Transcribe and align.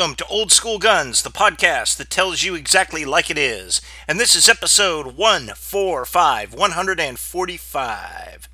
Welcome 0.00 0.16
to 0.16 0.26
Old 0.28 0.50
School 0.50 0.78
Guns, 0.78 1.20
the 1.20 1.28
podcast 1.28 1.98
that 1.98 2.08
tells 2.08 2.42
you 2.42 2.54
exactly 2.54 3.04
like 3.04 3.30
it 3.30 3.36
is. 3.36 3.82
And 4.08 4.18
this 4.18 4.34
is 4.34 4.48
episode 4.48 5.08
145, 5.14 6.54
145. 6.54 8.48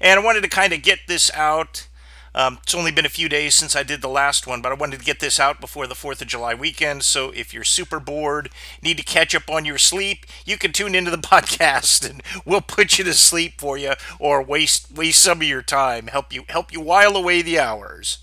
And 0.00 0.18
I 0.18 0.24
wanted 0.24 0.40
to 0.44 0.48
kind 0.48 0.72
of 0.72 0.80
get 0.80 1.00
this 1.06 1.30
out. 1.34 1.86
Um, 2.34 2.60
it's 2.62 2.74
only 2.74 2.90
been 2.90 3.04
a 3.04 3.10
few 3.10 3.28
days 3.28 3.54
since 3.54 3.76
I 3.76 3.82
did 3.82 4.00
the 4.00 4.08
last 4.08 4.46
one, 4.46 4.62
but 4.62 4.72
I 4.72 4.76
wanted 4.76 5.00
to 5.00 5.04
get 5.04 5.20
this 5.20 5.38
out 5.38 5.60
before 5.60 5.86
the 5.86 5.94
4th 5.94 6.22
of 6.22 6.28
July 6.28 6.54
weekend. 6.54 7.02
So 7.02 7.32
if 7.32 7.52
you're 7.52 7.64
super 7.64 8.00
bored, 8.00 8.48
need 8.82 8.96
to 8.96 9.04
catch 9.04 9.34
up 9.34 9.50
on 9.50 9.66
your 9.66 9.76
sleep, 9.76 10.24
you 10.46 10.56
can 10.56 10.72
tune 10.72 10.94
into 10.94 11.10
the 11.10 11.18
podcast 11.18 12.08
and 12.08 12.22
we'll 12.46 12.62
put 12.62 12.96
you 12.96 13.04
to 13.04 13.12
sleep 13.12 13.60
for 13.60 13.76
you 13.76 13.92
or 14.18 14.42
waste 14.42 14.90
waste 14.96 15.20
some 15.20 15.42
of 15.42 15.48
your 15.48 15.60
time, 15.60 16.06
help 16.06 16.32
you 16.32 16.44
help 16.48 16.72
you 16.72 16.80
while 16.80 17.14
away 17.14 17.42
the 17.42 17.58
hours. 17.58 18.20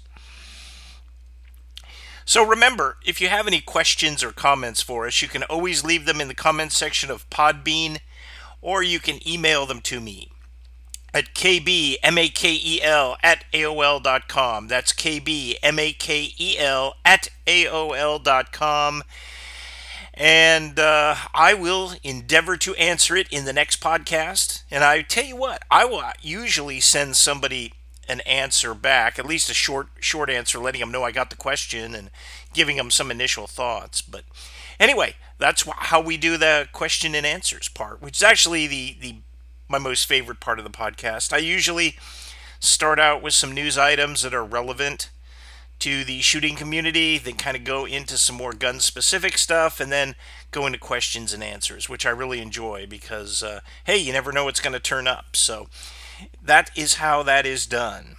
So 2.26 2.44
remember, 2.44 2.98
if 3.06 3.22
you 3.22 3.30
have 3.30 3.46
any 3.46 3.62
questions 3.62 4.24
or 4.24 4.32
comments 4.32 4.82
for 4.82 5.06
us, 5.06 5.22
you 5.22 5.28
can 5.28 5.44
always 5.44 5.84
leave 5.86 6.06
them 6.06 6.20
in 6.20 6.28
the 6.28 6.34
comments 6.34 6.76
section 6.76 7.12
of 7.12 7.30
Podbean, 7.30 8.00
or 8.62 8.82
you 8.82 9.00
can 9.00 9.26
email 9.28 9.68
them 9.68 9.80
to 9.82 10.02
me 10.02 10.32
at 11.16 11.34
kbmakel 11.34 13.16
at 13.24 13.46
aol.com. 13.54 14.68
That's 14.68 14.92
kbmakel 14.92 15.54
at 17.06 17.30
aol.com. 17.48 19.04
And 20.14 20.80
uh, 20.80 21.16
I 21.34 21.54
will 21.54 21.94
endeavor 22.04 22.58
to 22.58 22.76
answer 22.76 23.16
it 23.16 23.28
in 23.30 23.46
the 23.46 23.54
next 23.54 23.82
podcast. 23.82 24.64
And 24.70 24.84
I 24.84 25.04
tell 25.04 25.26
you 25.26 25.38
what, 25.38 25.64
I 25.70 25.86
will 25.86 26.04
usually 26.22 26.82
send 26.82 27.16
somebody 27.16 27.74
an 28.08 28.22
answer 28.22 28.74
back, 28.74 29.18
at 29.18 29.26
least 29.26 29.50
a 29.50 29.54
short 29.54 29.88
short 30.00 30.30
answer, 30.30 30.60
letting 30.60 30.82
them 30.82 30.92
know 30.92 31.04
I 31.04 31.12
got 31.12 31.30
the 31.30 31.36
question 31.36 31.96
and 31.96 32.10
giving 32.54 32.78
them 32.78 32.92
some 32.92 33.12
initial 33.12 33.48
thoughts. 33.48 34.02
But 34.02 34.24
anyway, 34.80 35.16
that's 35.38 35.64
how 35.64 36.02
we 36.02 36.18
do 36.18 36.38
the 36.38 36.68
question 36.72 37.16
and 37.16 37.26
answers 37.26 37.68
part, 37.68 38.02
which 38.02 38.18
is 38.18 38.24
actually 38.24 38.68
the 38.68 38.98
the 39.00 39.16
my 39.68 39.80
most 39.80 40.06
favorite 40.06 40.40
part 40.40 40.60
of 40.60 40.66
the 40.66 40.72
podcast. 40.72 41.34
I 41.34 41.38
usually 41.38 41.98
start 42.60 43.00
out 43.00 43.22
with 43.22 43.34
some 43.34 43.54
news 43.54 43.78
items 43.78 44.22
that 44.22 44.34
are 44.34 44.46
relevant 44.46 45.10
to 45.80 46.04
the 46.04 46.22
shooting 46.22 46.56
community, 46.56 47.18
then 47.18 47.36
kind 47.36 47.58
of 47.58 47.64
go 47.64 47.86
into 47.86 48.18
some 48.18 48.36
more 48.36 48.54
gun 48.54 48.80
specific 48.80 49.38
stuff, 49.38 49.80
and 49.80 49.92
then 49.92 50.16
go 50.52 50.66
into 50.66 50.80
questions 50.80 51.34
and 51.34 51.44
answers, 51.44 51.90
which 51.90 52.06
I 52.06 52.12
really 52.12 52.40
enjoy 52.40 52.88
because, 52.88 53.44
uh, 53.44 53.60
hey, 53.84 53.98
you 53.98 54.14
never 54.14 54.32
know 54.32 54.46
what's 54.46 54.62
going 54.62 54.74
to 54.74 54.80
turn 54.80 55.08
up. 55.08 55.36
So 55.36 55.68
that 56.42 56.72
is 56.76 56.96
how 56.96 57.24
that 57.24 57.46
is 57.46 57.66
done. 57.66 58.16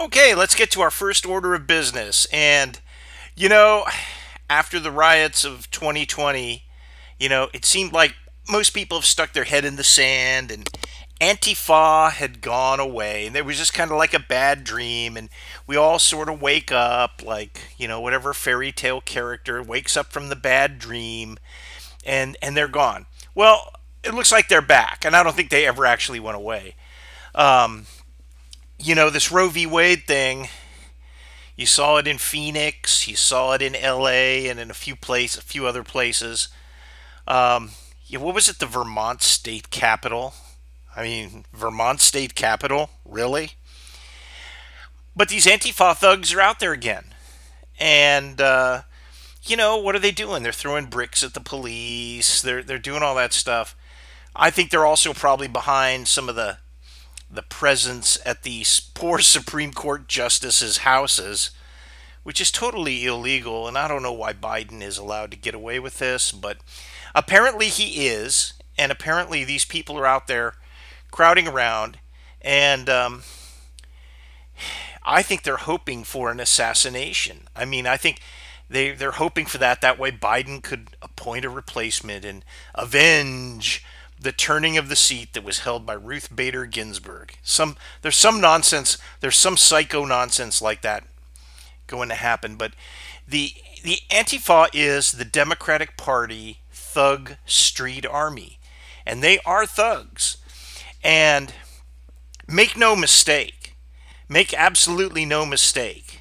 Okay, 0.00 0.34
let's 0.34 0.54
get 0.54 0.70
to 0.72 0.80
our 0.80 0.90
first 0.90 1.26
order 1.26 1.54
of 1.54 1.66
business. 1.66 2.26
And, 2.32 2.80
you 3.34 3.48
know, 3.48 3.84
after 4.48 4.78
the 4.78 4.92
riots 4.92 5.44
of 5.44 5.70
2020, 5.70 6.64
you 7.18 7.28
know, 7.28 7.48
it 7.52 7.64
seemed 7.64 7.92
like 7.92 8.14
most 8.48 8.70
people 8.70 8.98
have 8.98 9.04
stuck 9.04 9.32
their 9.32 9.44
head 9.44 9.64
in 9.64 9.76
the 9.76 9.84
sand 9.84 10.50
and 10.50 10.68
Antifa 11.20 12.12
had 12.12 12.40
gone 12.40 12.78
away. 12.78 13.26
And 13.26 13.36
it 13.36 13.44
was 13.44 13.58
just 13.58 13.74
kind 13.74 13.90
of 13.90 13.96
like 13.96 14.14
a 14.14 14.20
bad 14.20 14.62
dream. 14.64 15.16
And 15.16 15.28
we 15.66 15.76
all 15.76 15.98
sort 15.98 16.28
of 16.28 16.40
wake 16.40 16.70
up 16.70 17.22
like, 17.24 17.74
you 17.76 17.88
know, 17.88 18.00
whatever 18.00 18.32
fairy 18.32 18.70
tale 18.72 19.00
character 19.00 19.62
wakes 19.62 19.96
up 19.96 20.12
from 20.12 20.28
the 20.28 20.36
bad 20.36 20.78
dream 20.78 21.38
and, 22.06 22.36
and 22.40 22.56
they're 22.56 22.68
gone. 22.68 23.06
Well, 23.34 23.72
it 24.04 24.14
looks 24.14 24.30
like 24.30 24.48
they're 24.48 24.62
back. 24.62 25.04
And 25.04 25.16
I 25.16 25.22
don't 25.22 25.34
think 25.34 25.50
they 25.50 25.66
ever 25.66 25.84
actually 25.84 26.20
went 26.20 26.36
away. 26.36 26.76
Um, 27.38 27.86
you 28.78 28.96
know, 28.96 29.10
this 29.10 29.30
Roe 29.30 29.48
v. 29.48 29.64
Wade 29.64 30.08
thing, 30.08 30.48
you 31.56 31.66
saw 31.66 31.96
it 31.98 32.08
in 32.08 32.18
Phoenix, 32.18 33.06
you 33.06 33.14
saw 33.14 33.52
it 33.52 33.62
in 33.62 33.74
LA, 33.74 34.48
and 34.50 34.58
in 34.58 34.70
a 34.70 34.74
few 34.74 34.96
place, 34.96 35.38
a 35.38 35.42
few 35.42 35.64
other 35.64 35.84
places. 35.84 36.48
Um, 37.28 37.70
yeah, 38.06 38.18
what 38.18 38.34
was 38.34 38.48
it? 38.48 38.58
The 38.58 38.66
Vermont 38.66 39.22
state 39.22 39.70
capital. 39.70 40.34
I 40.96 41.04
mean, 41.04 41.44
Vermont 41.52 42.00
state 42.00 42.34
capital, 42.34 42.90
really? 43.04 43.52
But 45.14 45.28
these 45.28 45.46
Antifa 45.46 45.96
thugs 45.96 46.34
are 46.34 46.40
out 46.40 46.58
there 46.58 46.72
again, 46.72 47.14
and 47.78 48.40
uh, 48.40 48.82
you 49.44 49.56
know 49.56 49.76
what 49.76 49.94
are 49.94 50.00
they 50.00 50.10
doing? 50.10 50.42
They're 50.42 50.52
throwing 50.52 50.86
bricks 50.86 51.22
at 51.22 51.34
the 51.34 51.40
police. 51.40 52.42
They're 52.42 52.64
they're 52.64 52.78
doing 52.78 53.02
all 53.02 53.14
that 53.14 53.32
stuff. 53.32 53.76
I 54.34 54.50
think 54.50 54.70
they're 54.70 54.86
also 54.86 55.12
probably 55.12 55.48
behind 55.48 56.08
some 56.08 56.28
of 56.28 56.34
the 56.34 56.58
the 57.30 57.42
presence 57.42 58.18
at 58.24 58.42
the 58.42 58.64
poor 58.94 59.18
Supreme 59.20 59.72
Court 59.72 60.08
justices' 60.08 60.78
houses, 60.78 61.50
which 62.22 62.40
is 62.40 62.50
totally 62.50 63.04
illegal. 63.04 63.68
And 63.68 63.78
I 63.78 63.88
don't 63.88 64.02
know 64.02 64.12
why 64.12 64.32
Biden 64.32 64.82
is 64.82 64.98
allowed 64.98 65.30
to 65.30 65.36
get 65.36 65.54
away 65.54 65.78
with 65.78 65.98
this, 65.98 66.32
but 66.32 66.58
apparently 67.14 67.66
he 67.66 68.06
is. 68.06 68.54
And 68.76 68.92
apparently 68.92 69.44
these 69.44 69.64
people 69.64 69.98
are 69.98 70.06
out 70.06 70.28
there 70.28 70.54
crowding 71.10 71.48
around. 71.48 71.98
And 72.40 72.88
um, 72.88 73.22
I 75.04 75.22
think 75.22 75.42
they're 75.42 75.56
hoping 75.56 76.04
for 76.04 76.30
an 76.30 76.38
assassination. 76.38 77.48
I 77.56 77.64
mean, 77.64 77.86
I 77.86 77.96
think 77.96 78.20
they, 78.70 78.92
they're 78.92 79.12
hoping 79.12 79.46
for 79.46 79.58
that. 79.58 79.80
That 79.80 79.98
way 79.98 80.12
Biden 80.12 80.62
could 80.62 80.90
appoint 81.02 81.44
a 81.44 81.50
replacement 81.50 82.24
and 82.24 82.44
avenge 82.74 83.84
the 84.20 84.32
turning 84.32 84.76
of 84.76 84.88
the 84.88 84.96
seat 84.96 85.32
that 85.32 85.44
was 85.44 85.60
held 85.60 85.86
by 85.86 85.92
Ruth 85.92 86.34
Bader 86.34 86.66
Ginsburg. 86.66 87.34
Some 87.42 87.76
there's 88.02 88.16
some 88.16 88.40
nonsense, 88.40 88.98
there's 89.20 89.36
some 89.36 89.56
psycho 89.56 90.04
nonsense 90.04 90.60
like 90.60 90.82
that 90.82 91.04
going 91.86 92.08
to 92.08 92.14
happen, 92.14 92.56
but 92.56 92.72
the 93.26 93.52
the 93.82 93.98
Antifa 94.10 94.68
is 94.72 95.12
the 95.12 95.24
Democratic 95.24 95.96
Party 95.96 96.58
thug 96.70 97.36
street 97.46 98.06
army, 98.06 98.58
and 99.06 99.22
they 99.22 99.38
are 99.40 99.66
thugs. 99.66 100.38
And 101.02 101.54
make 102.48 102.76
no 102.76 102.96
mistake, 102.96 103.76
make 104.28 104.52
absolutely 104.52 105.24
no 105.24 105.46
mistake, 105.46 106.20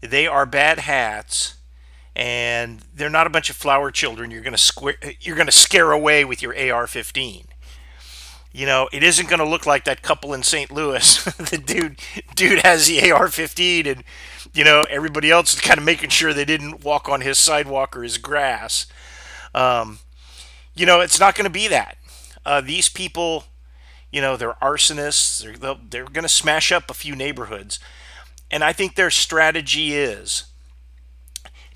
they 0.00 0.26
are 0.26 0.46
bad 0.46 0.80
hats 0.80 1.56
and 2.16 2.80
they're 2.94 3.08
not 3.08 3.26
a 3.26 3.30
bunch 3.30 3.50
of 3.50 3.56
flower 3.56 3.90
children 3.90 4.30
you're 4.30 4.42
going 4.42 4.52
to 4.52 4.58
square 4.58 4.96
you're 5.20 5.36
going 5.36 5.46
to 5.46 5.52
scare 5.52 5.92
away 5.92 6.24
with 6.24 6.42
your 6.42 6.52
AR-15. 6.52 7.46
You 8.52 8.66
know, 8.66 8.88
it 8.92 9.04
isn't 9.04 9.28
going 9.28 9.38
to 9.38 9.48
look 9.48 9.64
like 9.64 9.84
that 9.84 10.02
couple 10.02 10.34
in 10.34 10.42
St. 10.42 10.72
Louis. 10.72 11.24
the 11.24 11.58
dude 11.58 12.00
dude 12.34 12.60
has 12.60 12.88
the 12.88 13.10
AR-15 13.10 13.86
and 13.86 14.04
you 14.52 14.64
know, 14.64 14.84
everybody 14.90 15.30
else 15.30 15.54
is 15.54 15.60
kind 15.60 15.78
of 15.78 15.84
making 15.84 16.10
sure 16.10 16.32
they 16.32 16.44
didn't 16.44 16.84
walk 16.84 17.08
on 17.08 17.20
his 17.20 17.38
sidewalk 17.38 17.96
or 17.96 18.02
his 18.02 18.18
grass. 18.18 18.86
Um, 19.54 20.00
you 20.74 20.86
know, 20.86 21.00
it's 21.00 21.20
not 21.20 21.34
going 21.34 21.44
to 21.44 21.50
be 21.50 21.68
that. 21.68 21.98
Uh, 22.44 22.60
these 22.60 22.88
people, 22.88 23.44
you 24.10 24.20
know, 24.20 24.36
they're 24.36 24.54
arsonists. 24.54 25.42
They're, 25.42 25.76
they're 25.88 26.04
going 26.04 26.22
to 26.22 26.28
smash 26.28 26.72
up 26.72 26.90
a 26.90 26.94
few 26.94 27.14
neighborhoods. 27.14 27.78
And 28.50 28.64
I 28.64 28.72
think 28.72 28.94
their 28.94 29.10
strategy 29.10 29.94
is 29.94 30.44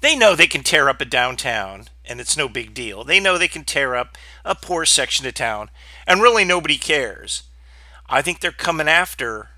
they 0.05 0.17
know 0.17 0.35
they 0.35 0.47
can 0.47 0.63
tear 0.63 0.89
up 0.89 1.01
a 1.01 1.05
downtown 1.05 1.87
and 2.05 2.21
it's 2.21 2.37
no 2.37 2.49
big 2.49 2.75
deal. 2.75 3.05
They 3.05 3.21
know 3.21 3.39
they 3.39 3.49
can 3.49 3.65
tear 3.65 3.95
up 3.95 4.17
a 4.45 4.55
poor 4.55 4.85
section 4.85 5.27
of 5.27 5.35
town 5.35 5.71
and 6.07 6.21
really 6.21 6.45
nobody 6.45 6.77
cares. 6.77 7.45
I 8.09 8.21
think 8.21 8.41
they're 8.41 8.53
coming 8.53 8.89
after 8.89 9.51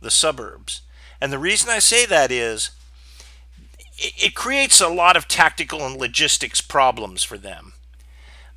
the 0.00 0.10
suburbs. 0.10 0.82
And 1.20 1.32
the 1.32 1.38
reason 1.38 1.70
I 1.70 1.78
say 1.78 2.06
that 2.06 2.30
is 2.30 2.70
it, 3.96 4.12
it 4.18 4.34
creates 4.34 4.80
a 4.80 4.88
lot 4.88 5.16
of 5.16 5.26
tactical 5.26 5.84
and 5.84 5.96
logistics 5.96 6.60
problems 6.60 7.22
for 7.22 7.38
them. 7.38 7.72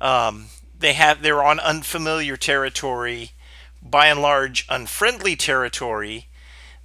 Um, 0.00 0.46
they 0.78 0.92
have 0.92 1.22
they're 1.22 1.42
on 1.42 1.60
unfamiliar 1.60 2.36
territory, 2.36 3.32
by 3.80 4.06
and 4.06 4.20
large 4.20 4.66
unfriendly 4.68 5.36
territory. 5.36 6.28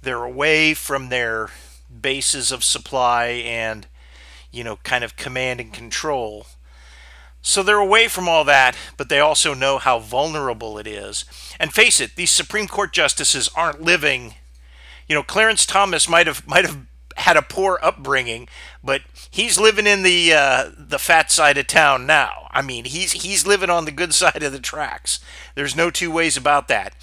They're 0.02 0.24
away 0.24 0.74
from 0.74 1.08
their 1.08 1.50
bases 2.00 2.52
of 2.52 2.64
supply 2.64 3.26
and 3.26 3.86
you 4.50 4.64
know, 4.64 4.76
kind 4.82 5.04
of 5.04 5.16
command 5.16 5.60
and 5.60 5.72
control. 5.72 6.46
So 7.42 7.62
they're 7.62 7.78
away 7.78 8.08
from 8.08 8.28
all 8.28 8.44
that, 8.44 8.76
but 8.96 9.08
they 9.08 9.20
also 9.20 9.54
know 9.54 9.78
how 9.78 9.98
vulnerable 9.98 10.78
it 10.78 10.86
is. 10.86 11.24
And 11.58 11.72
face 11.72 12.00
it, 12.00 12.16
these 12.16 12.30
Supreme 12.30 12.66
Court 12.66 12.92
justices 12.92 13.48
aren't 13.54 13.80
living. 13.80 14.34
You 15.08 15.14
know, 15.14 15.22
Clarence 15.22 15.64
Thomas 15.64 16.08
might 16.08 16.26
have 16.26 16.46
might 16.46 16.64
have 16.66 16.86
had 17.16 17.36
a 17.36 17.42
poor 17.42 17.78
upbringing, 17.82 18.48
but 18.82 19.02
he's 19.30 19.58
living 19.58 19.86
in 19.86 20.02
the 20.02 20.32
uh, 20.32 20.70
the 20.76 20.98
fat 20.98 21.30
side 21.30 21.58
of 21.58 21.66
town 21.66 22.06
now. 22.06 22.48
I 22.50 22.62
mean, 22.62 22.84
he's 22.84 23.12
he's 23.12 23.46
living 23.46 23.70
on 23.70 23.84
the 23.84 23.92
good 23.92 24.12
side 24.22 24.42
of 24.42 24.52
the 24.52 24.60
tracks. 24.60 25.20
There's 25.54 25.76
no 25.76 25.90
two 25.90 26.10
ways 26.10 26.36
about 26.36 26.68
that. 26.68 26.94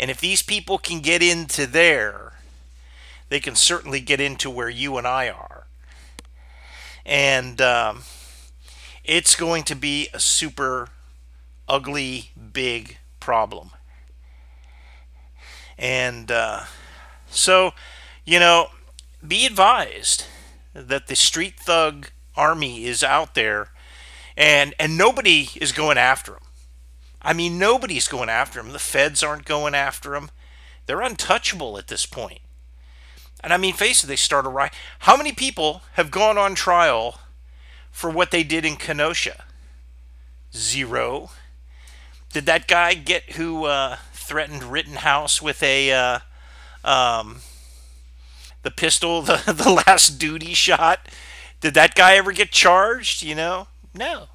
And 0.00 0.10
if 0.10 0.20
these 0.20 0.42
people 0.42 0.78
can 0.78 1.00
get 1.00 1.22
into 1.22 1.66
there, 1.66 2.32
they 3.28 3.40
can 3.40 3.54
certainly 3.54 4.00
get 4.00 4.20
into 4.20 4.50
where 4.50 4.70
you 4.70 4.96
and 4.96 5.06
I 5.06 5.28
are 5.28 5.51
and 7.04 7.60
um, 7.60 8.02
it's 9.04 9.34
going 9.34 9.64
to 9.64 9.74
be 9.74 10.08
a 10.12 10.20
super 10.20 10.88
ugly, 11.68 12.30
big 12.52 12.98
problem. 13.20 13.70
And 15.78 16.30
uh, 16.30 16.64
so, 17.28 17.72
you 18.24 18.38
know, 18.38 18.68
be 19.26 19.46
advised 19.46 20.26
that 20.74 21.06
the 21.06 21.16
street 21.16 21.58
thug 21.58 22.10
army 22.36 22.84
is 22.84 23.02
out 23.02 23.34
there 23.34 23.68
and 24.36 24.74
and 24.78 24.96
nobody 24.96 25.48
is 25.56 25.72
going 25.72 25.98
after 25.98 26.32
them. 26.32 26.42
I 27.20 27.32
mean, 27.32 27.58
nobody's 27.58 28.08
going 28.08 28.28
after 28.28 28.60
them. 28.60 28.72
The 28.72 28.78
feds 28.78 29.22
aren't 29.22 29.44
going 29.44 29.74
after 29.74 30.10
them. 30.10 30.30
They're 30.86 31.00
untouchable 31.00 31.78
at 31.78 31.88
this 31.88 32.06
point. 32.06 32.40
And 33.42 33.52
I 33.52 33.56
mean, 33.56 33.74
face 33.74 34.04
it, 34.04 34.06
they 34.06 34.16
start 34.16 34.46
a 34.46 34.48
riot. 34.48 34.72
How 35.00 35.16
many 35.16 35.32
people 35.32 35.82
have 35.94 36.10
gone 36.10 36.38
on 36.38 36.54
trial 36.54 37.18
for 37.90 38.08
what 38.08 38.30
they 38.30 38.44
did 38.44 38.64
in 38.64 38.76
Kenosha? 38.76 39.44
Zero. 40.54 41.30
Did 42.32 42.46
that 42.46 42.68
guy 42.68 42.94
get 42.94 43.32
who 43.32 43.64
uh, 43.64 43.96
threatened 44.12 44.64
Rittenhouse 44.64 45.42
with 45.42 45.62
a 45.62 45.92
uh, 45.92 46.18
um, 46.84 47.40
the 48.62 48.70
pistol, 48.70 49.22
the 49.22 49.42
the 49.46 49.82
last 49.86 50.18
duty 50.18 50.54
shot? 50.54 51.08
Did 51.60 51.74
that 51.74 51.94
guy 51.94 52.14
ever 52.16 52.32
get 52.32 52.52
charged? 52.52 53.22
You 53.22 53.34
know, 53.34 53.66
no. 53.92 54.28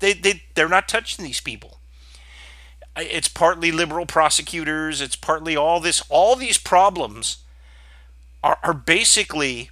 They 0.00 0.12
they 0.12 0.42
they're 0.54 0.68
not 0.68 0.86
touching 0.88 1.24
these 1.24 1.40
people. 1.40 1.78
It's 2.96 3.28
partly 3.28 3.72
liberal 3.72 4.06
prosecutors. 4.06 5.00
It's 5.00 5.16
partly 5.16 5.56
all 5.56 5.80
this. 5.80 6.02
All 6.08 6.36
these 6.36 6.58
problems 6.58 7.38
are, 8.44 8.58
are 8.62 8.74
basically 8.74 9.70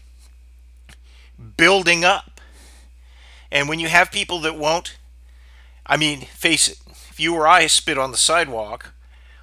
building 1.57 2.05
up. 2.05 2.41
And 3.53 3.69
when 3.69 3.79
you 3.79 3.89
have 3.89 4.11
people 4.11 4.41
that 4.41 4.57
won't, 4.57 4.97
I 5.87 5.99
mean, 5.99 6.23
face 6.23 6.69
it, 6.69 6.79
if 7.11 7.21
you 7.21 7.35
or 7.35 7.47
I 7.47 7.67
spit 7.67 7.99
on 7.99 8.11
the 8.11 8.17
sidewalk, 8.17 8.95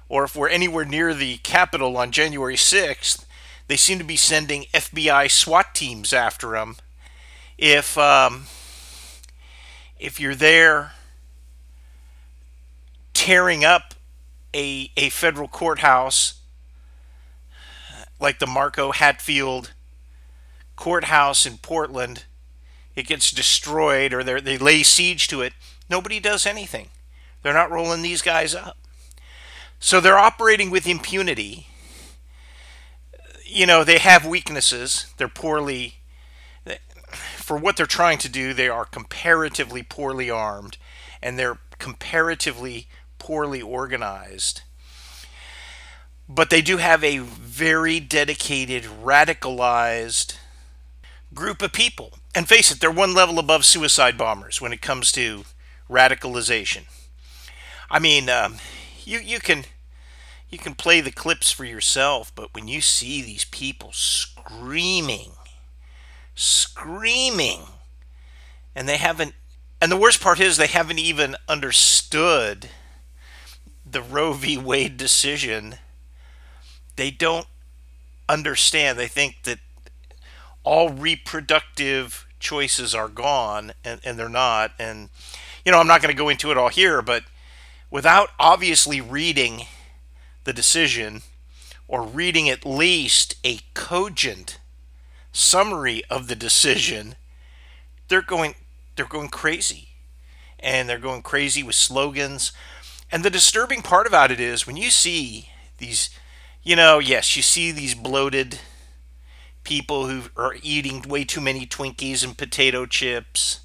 or 0.08 0.24
if 0.24 0.34
we're 0.34 0.48
anywhere 0.48 0.84
near 0.84 1.14
the 1.14 1.36
Capitol 1.38 1.96
on 1.96 2.10
January 2.10 2.56
6th, 2.56 3.24
they 3.68 3.76
seem 3.76 3.98
to 3.98 4.04
be 4.04 4.16
sending 4.16 4.64
FBI 4.74 5.30
SWAT 5.30 5.76
teams 5.76 6.12
after 6.12 6.50
them. 6.50 6.74
If 7.56 7.96
um, 7.96 8.46
if 9.96 10.18
you're 10.18 10.34
there 10.34 10.92
tearing 13.14 13.64
up 13.64 13.94
a 14.52 14.90
a 14.96 15.10
federal 15.10 15.46
courthouse 15.46 16.39
like 18.20 18.38
the 18.38 18.46
Mark 18.46 18.78
O. 18.78 18.92
Hatfield 18.92 19.72
courthouse 20.76 21.46
in 21.46 21.58
Portland, 21.58 22.24
it 22.94 23.06
gets 23.06 23.30
destroyed 23.30 24.12
or 24.12 24.22
they 24.22 24.58
lay 24.58 24.82
siege 24.82 25.26
to 25.28 25.40
it, 25.42 25.52
nobody 25.88 26.20
does 26.20 26.46
anything. 26.46 26.88
They're 27.42 27.54
not 27.54 27.70
rolling 27.70 28.02
these 28.02 28.22
guys 28.22 28.54
up. 28.54 28.76
So 29.78 30.00
they're 30.00 30.18
operating 30.18 30.70
with 30.70 30.86
impunity. 30.86 31.66
You 33.44 33.66
know, 33.66 33.82
they 33.82 33.98
have 33.98 34.26
weaknesses. 34.26 35.06
They're 35.16 35.28
poorly, 35.28 35.94
for 37.36 37.56
what 37.56 37.76
they're 37.76 37.86
trying 37.86 38.18
to 38.18 38.28
do, 38.28 38.52
they 38.52 38.68
are 38.68 38.84
comparatively 38.84 39.82
poorly 39.82 40.30
armed 40.30 40.76
and 41.22 41.38
they're 41.38 41.58
comparatively 41.78 42.88
poorly 43.18 43.62
organized 43.62 44.62
but 46.32 46.48
they 46.48 46.62
do 46.62 46.76
have 46.76 47.02
a 47.02 47.18
very 47.18 47.98
dedicated, 47.98 48.84
radicalized 48.84 50.36
group 51.34 51.60
of 51.60 51.72
people. 51.72 52.12
And 52.36 52.48
face 52.48 52.70
it, 52.70 52.80
they're 52.80 52.90
one 52.90 53.14
level 53.14 53.40
above 53.40 53.64
suicide 53.64 54.16
bombers 54.16 54.60
when 54.60 54.72
it 54.72 54.80
comes 54.80 55.10
to 55.12 55.42
radicalization. 55.90 56.82
I 57.90 57.98
mean, 57.98 58.28
um, 58.28 58.58
you 59.04 59.18
you 59.18 59.40
can 59.40 59.64
you 60.50 60.58
can 60.58 60.76
play 60.76 61.00
the 61.00 61.10
clips 61.10 61.50
for 61.50 61.64
yourself, 61.64 62.32
but 62.36 62.54
when 62.54 62.68
you 62.68 62.80
see 62.80 63.22
these 63.22 63.44
people 63.44 63.90
screaming, 63.92 65.32
screaming, 66.36 67.62
and 68.76 68.88
they 68.88 68.98
haven't, 68.98 69.34
and 69.80 69.90
the 69.90 69.96
worst 69.96 70.20
part 70.20 70.38
is 70.38 70.56
they 70.56 70.68
haven't 70.68 71.00
even 71.00 71.34
understood 71.48 72.68
the 73.84 74.02
Roe 74.02 74.32
v. 74.32 74.56
Wade 74.56 74.96
decision 74.96 75.79
they 77.00 77.10
don't 77.10 77.46
understand. 78.28 78.98
They 78.98 79.08
think 79.08 79.44
that 79.44 79.58
all 80.64 80.90
reproductive 80.90 82.26
choices 82.38 82.94
are 82.94 83.08
gone, 83.08 83.72
and, 83.82 84.02
and 84.04 84.18
they're 84.18 84.28
not. 84.28 84.72
And, 84.78 85.08
you 85.64 85.72
know, 85.72 85.78
I'm 85.78 85.86
not 85.86 86.02
going 86.02 86.14
to 86.14 86.18
go 86.18 86.28
into 86.28 86.50
it 86.50 86.58
all 86.58 86.68
here, 86.68 87.00
but 87.00 87.24
without 87.90 88.28
obviously 88.38 89.00
reading 89.00 89.62
the 90.44 90.52
decision 90.52 91.22
or 91.88 92.02
reading 92.02 92.50
at 92.50 92.66
least 92.66 93.34
a 93.44 93.60
cogent 93.72 94.58
summary 95.32 96.02
of 96.10 96.28
the 96.28 96.36
decision, 96.36 97.14
they're 98.08 98.20
going 98.20 98.54
they're 98.96 99.06
going 99.06 99.30
crazy. 99.30 99.88
And 100.58 100.86
they're 100.86 100.98
going 100.98 101.22
crazy 101.22 101.62
with 101.62 101.76
slogans. 101.76 102.52
And 103.10 103.24
the 103.24 103.30
disturbing 103.30 103.80
part 103.80 104.06
about 104.06 104.30
it 104.30 104.38
is 104.38 104.66
when 104.66 104.76
you 104.76 104.90
see 104.90 105.48
these 105.78 106.10
you 106.62 106.76
know, 106.76 106.98
yes, 106.98 107.36
you 107.36 107.42
see 107.42 107.72
these 107.72 107.94
bloated 107.94 108.60
people 109.64 110.06
who 110.06 110.22
are 110.36 110.56
eating 110.62 111.02
way 111.02 111.24
too 111.24 111.40
many 111.40 111.66
Twinkies 111.66 112.24
and 112.24 112.36
potato 112.36 112.86
chips. 112.86 113.60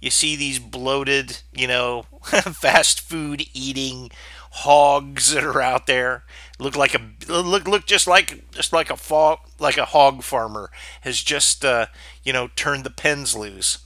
You 0.00 0.10
see 0.10 0.36
these 0.36 0.58
bloated, 0.58 1.38
you 1.52 1.66
know, 1.66 2.06
fast 2.24 3.00
food 3.00 3.44
eating 3.54 4.10
hogs 4.50 5.32
that 5.32 5.44
are 5.44 5.62
out 5.62 5.86
there. 5.86 6.24
Look 6.58 6.76
like 6.76 6.94
a 6.94 7.00
look 7.28 7.66
look 7.66 7.86
just 7.86 8.06
like 8.06 8.50
just 8.50 8.72
like 8.72 8.90
a 8.90 8.96
fog, 8.96 9.38
like 9.58 9.78
a 9.78 9.86
hog 9.86 10.22
farmer 10.22 10.70
has 11.02 11.22
just 11.22 11.64
uh, 11.64 11.86
you 12.22 12.32
know 12.32 12.48
turned 12.54 12.84
the 12.84 12.90
pens 12.90 13.34
loose. 13.34 13.78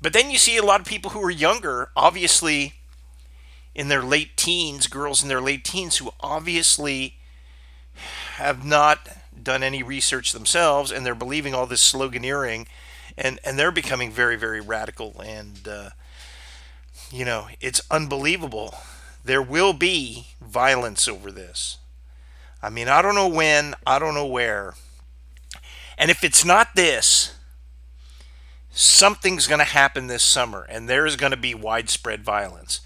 But 0.00 0.12
then 0.12 0.30
you 0.30 0.38
see 0.38 0.56
a 0.56 0.64
lot 0.64 0.80
of 0.80 0.86
people 0.86 1.12
who 1.12 1.22
are 1.22 1.30
younger, 1.30 1.90
obviously 1.96 2.74
in 3.74 3.88
their 3.88 4.02
late 4.02 4.36
teens, 4.36 4.86
girls 4.86 5.22
in 5.22 5.28
their 5.28 5.40
late 5.40 5.64
teens 5.64 5.96
who 5.96 6.10
obviously 6.20 7.16
have 8.32 8.64
not 8.64 9.08
done 9.40 9.62
any 9.62 9.82
research 9.82 10.32
themselves 10.32 10.90
and 10.90 11.04
they're 11.04 11.14
believing 11.14 11.54
all 11.54 11.66
this 11.66 11.92
sloganeering 11.92 12.66
and 13.16 13.38
and 13.44 13.58
they're 13.58 13.72
becoming 13.72 14.10
very 14.10 14.36
very 14.36 14.60
radical 14.60 15.20
and 15.20 15.66
uh, 15.68 15.90
you 17.10 17.24
know 17.24 17.48
it's 17.60 17.80
unbelievable. 17.90 18.74
There 19.24 19.42
will 19.42 19.72
be 19.72 20.28
violence 20.40 21.06
over 21.06 21.30
this. 21.30 21.78
I 22.62 22.70
mean 22.70 22.88
i 22.88 23.02
don't 23.02 23.14
know 23.14 23.28
when 23.28 23.74
i 23.86 23.98
don't 23.98 24.14
know 24.14 24.26
where. 24.26 24.74
And 25.98 26.10
if 26.10 26.24
it's 26.24 26.44
not 26.44 26.74
this 26.74 27.34
something's 28.70 29.46
going 29.46 29.58
to 29.58 29.64
happen 29.64 30.06
this 30.06 30.22
summer 30.22 30.66
and 30.68 30.88
there's 30.88 31.16
going 31.16 31.32
to 31.32 31.36
be 31.36 31.54
widespread 31.54 32.24
violence. 32.24 32.80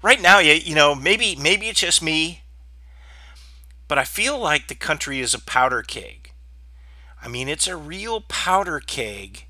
Right 0.00 0.20
now 0.20 0.38
you, 0.38 0.54
you 0.54 0.74
know 0.74 0.94
maybe 0.94 1.34
maybe 1.36 1.68
it's 1.68 1.80
just 1.80 2.02
me 2.02 2.42
but 3.92 3.98
I 3.98 4.04
feel 4.04 4.38
like 4.38 4.68
the 4.68 4.74
country 4.74 5.20
is 5.20 5.34
a 5.34 5.38
powder 5.38 5.82
keg. 5.82 6.32
I 7.22 7.28
mean, 7.28 7.46
it's 7.46 7.68
a 7.68 7.76
real 7.76 8.22
powder 8.22 8.80
keg. 8.80 9.44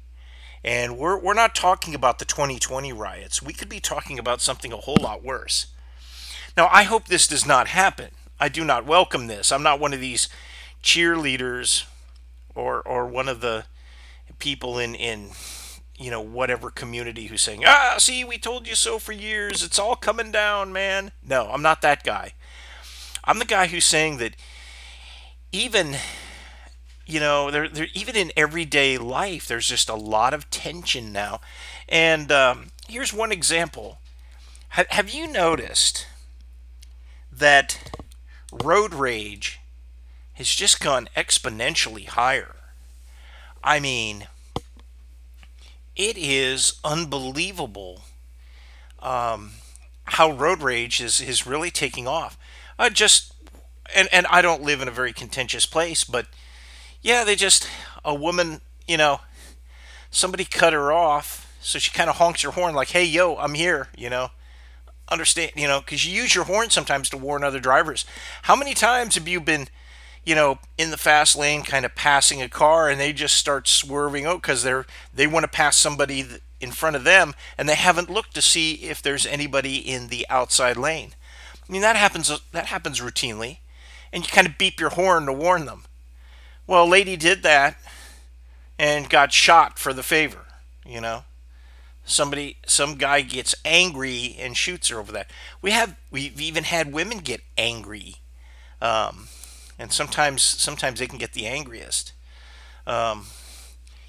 And 0.65 0.99
we're, 0.99 1.17
we're 1.17 1.33
not 1.33 1.55
talking 1.55 1.95
about 1.95 2.19
the 2.19 2.25
2020 2.25 2.93
riots. 2.93 3.41
We 3.41 3.53
could 3.53 3.69
be 3.69 3.79
talking 3.79 4.19
about 4.19 4.41
something 4.41 4.73
a 4.73 4.79
whole 4.79 4.99
lot 5.01 5.23
worse. 5.23 5.67
Now, 6.57 6.69
I 6.73 6.83
hope 6.83 7.07
this 7.07 7.29
does 7.29 7.47
not 7.47 7.69
happen. 7.69 8.09
I 8.41 8.49
do 8.49 8.65
not 8.65 8.85
welcome 8.85 9.29
this. 9.29 9.53
I'm 9.53 9.63
not 9.63 9.79
one 9.79 9.95
of 9.95 10.01
these 10.01 10.29
cheerleaders 10.83 11.85
or, 12.53 12.83
or 12.83 13.07
one 13.07 13.29
of 13.29 13.43
the 13.43 13.67
people 14.41 14.77
in, 14.77 14.97
in 14.97 15.31
you 15.97 16.11
know, 16.11 16.21
whatever 16.21 16.69
community 16.69 17.27
who's 17.27 17.43
saying, 17.43 17.63
ah, 17.65 17.95
see, 17.99 18.25
we 18.25 18.39
told 18.39 18.67
you 18.67 18.75
so 18.75 18.99
for 18.99 19.13
years. 19.13 19.63
It's 19.63 19.79
all 19.79 19.95
coming 19.95 20.33
down, 20.33 20.73
man. 20.73 21.13
No, 21.25 21.49
I'm 21.49 21.63
not 21.63 21.81
that 21.83 22.03
guy. 22.03 22.33
I'm 23.25 23.39
the 23.39 23.45
guy 23.45 23.67
who's 23.69 23.85
saying 23.85 24.19
that 24.19 24.35
even 25.53 25.97
you 27.07 27.21
know, 27.21 27.51
there, 27.51 27.69
there 27.69 27.89
even 27.95 28.17
in 28.17 28.33
everyday 28.37 28.97
life, 28.97 29.47
there's 29.47 29.69
just 29.69 29.89
a 29.89 29.95
lot 29.95 30.33
of 30.33 30.49
tension 30.51 31.13
now. 31.13 31.41
And 31.89 32.31
um, 32.31 32.67
here's 32.89 33.13
one 33.13 33.33
example. 33.33 33.99
Have, 34.71 34.87
have 34.89 35.11
you 35.11 35.27
noticed 35.31 36.07
that 37.31 37.93
road 38.53 38.95
rage 38.95 39.61
has 40.35 40.49
just 40.49 40.81
gone 40.81 41.09
exponentially 41.17 42.07
higher? 42.07 42.57
I 43.65 43.81
mean, 43.81 44.27
it 45.97 46.17
is 46.17 46.81
unbelievable 46.85 48.03
um, 49.01 49.53
how 50.05 50.33
road 50.33 50.63
rage 50.63 51.01
is, 51.01 51.21
is 51.21 51.47
really 51.47 51.71
taking 51.71 52.07
off. 52.07 52.39
Uh, 52.83 52.91
just 52.91 53.33
and 53.95 54.09
and 54.11 54.27
I 54.27 54.43
don't 54.43 54.65
live 54.65 54.81
in 54.81 54.89
a 54.89 54.91
very 54.91 55.13
contentious 55.13 55.67
place, 55.67 56.03
but 56.03 56.27
yeah, 57.01 57.23
they 57.23 57.37
just 57.37 57.69
a 58.05 58.13
woman, 58.13 58.61
you 58.89 58.97
know, 58.97 59.21
somebody 60.11 60.45
cut 60.45 60.73
her 60.73 60.93
off, 60.93 61.57
so 61.61 61.79
she 61.79 61.93
kind 61.93 62.11
of 62.11 62.17
honks 62.17 62.43
her 62.43 62.51
horn 62.51 62.75
like, 62.75 62.89
"Hey, 62.89 63.05
yo, 63.05 63.37
I'm 63.37 63.55
here," 63.55 63.87
you 63.97 64.11
know. 64.11 64.33
Understand, 65.09 65.53
you 65.55 65.69
know, 65.69 65.79
because 65.79 66.05
you 66.05 66.21
use 66.21 66.35
your 66.35 66.43
horn 66.43 66.71
sometimes 66.71 67.09
to 67.11 67.17
warn 67.17 67.45
other 67.45 67.61
drivers. 67.61 68.05
How 68.43 68.57
many 68.57 68.75
times 68.75 69.15
have 69.15 69.29
you 69.29 69.41
been, 69.41 69.69
you 70.25 70.35
know, 70.35 70.59
in 70.77 70.91
the 70.91 70.97
fast 70.97 71.37
lane, 71.37 71.63
kind 71.63 71.85
of 71.85 71.95
passing 71.95 72.43
a 72.43 72.49
car, 72.49 72.89
and 72.89 73.01
they 73.01 73.13
just 73.13 73.37
start 73.37 73.69
swerving 73.69 74.27
out 74.27 74.43
because 74.43 74.65
they're 74.65 74.87
they 75.15 75.29
want 75.29 75.45
to 75.45 75.49
pass 75.49 75.77
somebody 75.77 76.27
in 76.61 76.73
front 76.73 76.97
of 76.97 77.05
them, 77.05 77.35
and 77.57 77.69
they 77.69 77.77
haven't 77.77 78.11
looked 78.11 78.35
to 78.35 78.43
see 78.43 78.73
if 78.73 79.01
there's 79.01 79.25
anybody 79.25 79.77
in 79.77 80.09
the 80.09 80.27
outside 80.29 80.77
lane. 80.77 81.15
I 81.73 81.75
mean, 81.75 81.81
that 81.81 81.97
happens 81.97 82.31
that 82.53 82.67
happens 82.67 83.01
routinely, 83.01 83.57
and 84.13 84.23
you 84.23 84.31
kind 84.31 84.47
of 84.47 84.59
beep 84.59 84.79
your 84.79 84.91
horn 84.91 85.25
to 85.25 85.33
warn 85.33 85.65
them. 85.65 85.85
Well, 86.67 86.85
a 86.85 86.87
lady 86.87 87.17
did 87.17 87.43
that 87.45 87.79
and 88.79 89.09
got 89.09 89.33
shot 89.33 89.79
for 89.79 89.95
the 89.95 90.03
favor. 90.03 90.45
You 90.85 91.01
know, 91.01 91.25
somebody, 92.05 92.59
some 92.67 92.97
guy 92.97 93.23
gets 93.23 93.55
angry 93.65 94.37
and 94.39 94.55
shoots 94.55 94.89
her 94.89 94.99
over 94.99 95.13
that. 95.13 95.31
We 95.63 95.71
have 95.71 95.97
we've 96.11 96.39
even 96.39 96.65
had 96.65 96.93
women 96.93 97.21
get 97.21 97.41
angry. 97.57 98.17
Um, 98.83 99.29
and 99.79 99.95
sometimes 99.95 100.43
sometimes 100.43 100.99
they 100.99 101.07
can 101.07 101.19
get 101.19 101.33
the 101.33 101.47
angriest. 101.47 102.13
Um, 102.87 103.29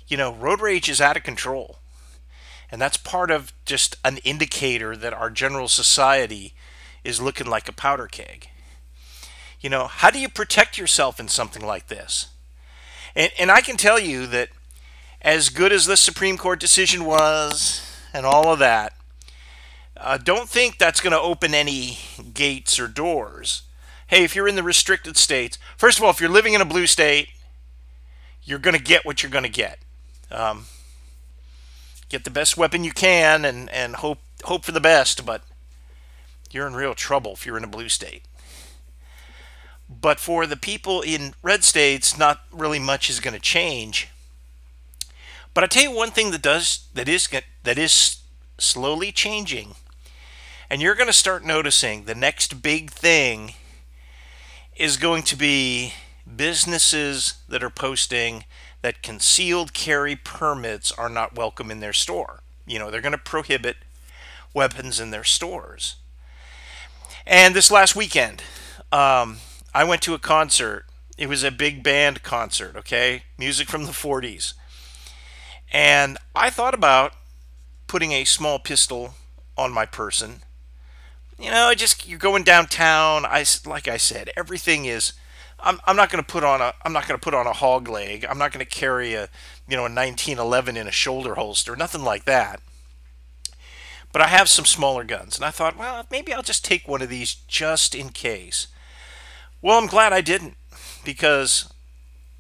you 0.09 0.17
know, 0.17 0.33
road 0.33 0.59
rage 0.59 0.89
is 0.89 0.99
out 0.99 1.15
of 1.15 1.23
control, 1.23 1.79
and 2.69 2.81
that's 2.81 2.97
part 2.97 3.31
of 3.31 3.53
just 3.63 3.95
an 4.03 4.17
indicator 4.17 4.97
that 4.97 5.13
our 5.13 5.29
general 5.29 5.69
society 5.69 6.55
is 7.03 7.21
looking 7.21 7.47
like 7.47 7.67
a 7.67 7.73
powder 7.73 8.07
keg. 8.07 8.49
You 9.61 9.69
know, 9.69 9.87
how 9.87 10.09
do 10.09 10.19
you 10.19 10.29
protect 10.29 10.77
yourself 10.77 11.19
in 11.19 11.27
something 11.27 11.65
like 11.65 11.87
this? 11.87 12.27
And, 13.15 13.31
and 13.37 13.51
I 13.51 13.61
can 13.61 13.77
tell 13.77 13.99
you 13.99 14.27
that 14.27 14.49
as 15.21 15.49
good 15.49 15.71
as 15.71 15.85
the 15.85 15.97
Supreme 15.97 16.37
Court 16.37 16.59
decision 16.59 17.05
was 17.05 17.81
and 18.13 18.25
all 18.25 18.51
of 18.51 18.59
that, 18.59 18.93
uh, 19.95 20.17
don't 20.17 20.49
think 20.49 20.77
that's 20.77 20.99
going 20.99 21.13
to 21.13 21.19
open 21.19 21.53
any 21.53 21.97
gates 22.33 22.79
or 22.79 22.87
doors 22.87 23.63
hey, 24.13 24.23
if 24.23 24.35
you're 24.35 24.47
in 24.47 24.55
the 24.55 24.61
restricted 24.61 25.17
states, 25.17 25.57
first 25.75 25.97
of 25.97 26.03
all, 26.03 26.11
if 26.11 26.21
you're 26.21 26.29
living 26.29 26.53
in 26.53 26.61
a 26.61 26.65
blue 26.65 26.85
state, 26.85 27.29
you're 28.43 28.59
going 28.59 28.75
to 28.75 28.83
get 28.83 29.05
what 29.05 29.23
you're 29.23 29.31
going 29.31 29.43
to 29.43 29.49
get. 29.49 29.79
Um, 30.29 30.65
get 32.09 32.23
the 32.23 32.29
best 32.29 32.55
weapon 32.55 32.83
you 32.83 32.91
can 32.91 33.43
and, 33.43 33.71
and 33.71 33.95
hope 33.95 34.19
hope 34.43 34.65
for 34.65 34.71
the 34.71 34.81
best, 34.81 35.25
but 35.25 35.41
you're 36.53 36.67
in 36.67 36.75
real 36.75 36.95
trouble 36.95 37.33
if 37.33 37.45
you're 37.45 37.57
in 37.57 37.63
a 37.63 37.67
blue 37.67 37.89
state. 37.89 38.23
But 39.89 40.19
for 40.19 40.45
the 40.45 40.57
people 40.57 41.01
in 41.01 41.33
red 41.41 41.63
states, 41.63 42.17
not 42.17 42.41
really 42.51 42.79
much 42.79 43.09
is 43.09 43.19
going 43.19 43.33
to 43.33 43.39
change. 43.39 44.09
But 45.53 45.63
I 45.63 45.67
tell 45.67 45.83
you 45.83 45.91
one 45.91 46.11
thing 46.11 46.31
that 46.31 46.41
does 46.41 46.87
that 46.93 47.07
is 47.07 47.29
that 47.63 47.77
is 47.77 48.17
slowly 48.57 49.11
changing, 49.11 49.75
and 50.69 50.81
you're 50.81 50.95
going 50.95 51.07
to 51.07 51.13
start 51.13 51.45
noticing 51.45 52.05
the 52.05 52.15
next 52.15 52.61
big 52.61 52.89
thing 52.89 53.53
is 54.75 54.97
going 54.97 55.21
to 55.23 55.35
be 55.35 55.93
businesses 56.35 57.35
that 57.47 57.63
are 57.63 57.69
posting 57.69 58.45
that 58.81 59.03
concealed 59.03 59.73
carry 59.73 60.15
permits 60.15 60.91
are 60.91 61.09
not 61.09 61.35
welcome 61.35 61.69
in 61.69 61.79
their 61.79 61.93
store. 61.93 62.41
You 62.65 62.79
know, 62.79 62.89
they're 62.89 63.01
going 63.01 63.11
to 63.11 63.17
prohibit 63.17 63.77
weapons 64.53 64.99
in 64.99 65.11
their 65.11 65.23
stores. 65.23 65.95
And 67.25 67.55
this 67.55 67.71
last 67.71 67.95
weekend, 67.95 68.43
um, 68.91 69.37
I 69.73 69.83
went 69.83 70.01
to 70.03 70.13
a 70.13 70.19
concert. 70.19 70.85
It 71.17 71.27
was 71.27 71.43
a 71.43 71.51
big 71.51 71.83
band 71.83 72.23
concert, 72.23 72.75
okay? 72.75 73.23
Music 73.37 73.69
from 73.69 73.85
the 73.85 73.91
40s. 73.91 74.53
And 75.71 76.17
I 76.35 76.49
thought 76.49 76.73
about 76.73 77.13
putting 77.87 78.11
a 78.11 78.25
small 78.25 78.59
pistol 78.59 79.15
on 79.57 79.71
my 79.71 79.85
person 79.85 80.41
you 81.43 81.51
know, 81.51 81.73
just 81.73 82.07
you're 82.07 82.19
going 82.19 82.43
downtown. 82.43 83.25
I 83.25 83.45
like 83.65 83.87
I 83.87 83.97
said, 83.97 84.31
everything 84.37 84.85
is. 84.85 85.13
I'm, 85.65 85.79
I'm 85.85 85.95
not 85.95 86.09
going 86.09 86.21
to 86.21 86.29
put 86.29 86.43
on 86.43 86.61
a 86.61 86.73
I'm 86.83 86.93
not 86.93 87.07
going 87.07 87.19
to 87.19 87.23
put 87.23 87.33
on 87.33 87.47
a 87.47 87.53
hog 87.53 87.87
leg. 87.87 88.25
I'm 88.29 88.37
not 88.37 88.51
going 88.51 88.65
to 88.65 88.69
carry 88.69 89.13
a 89.13 89.29
you 89.67 89.75
know 89.75 89.83
a 89.83 89.91
1911 89.91 90.77
in 90.77 90.87
a 90.87 90.91
shoulder 90.91 91.35
holster, 91.35 91.75
nothing 91.75 92.03
like 92.03 92.25
that. 92.25 92.61
But 94.13 94.21
I 94.21 94.27
have 94.27 94.47
some 94.47 94.65
smaller 94.65 95.03
guns, 95.03 95.35
and 95.35 95.43
I 95.43 95.49
thought, 95.49 95.75
well, 95.77 96.05
maybe 96.09 96.31
I'll 96.31 96.41
just 96.41 96.63
take 96.63 96.87
one 96.87 97.01
of 97.01 97.09
these 97.09 97.33
just 97.33 97.93
in 97.93 98.09
case. 98.09 98.67
Well, 99.61 99.77
I'm 99.77 99.87
glad 99.87 100.13
I 100.13 100.21
didn't, 100.21 100.55
because 101.03 101.73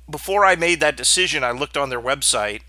before 0.09 0.45
I 0.45 0.55
made 0.55 0.79
that 0.79 0.95
decision, 0.95 1.43
I 1.43 1.51
looked 1.51 1.75
on 1.75 1.89
their 1.89 1.99
website, 1.99 2.61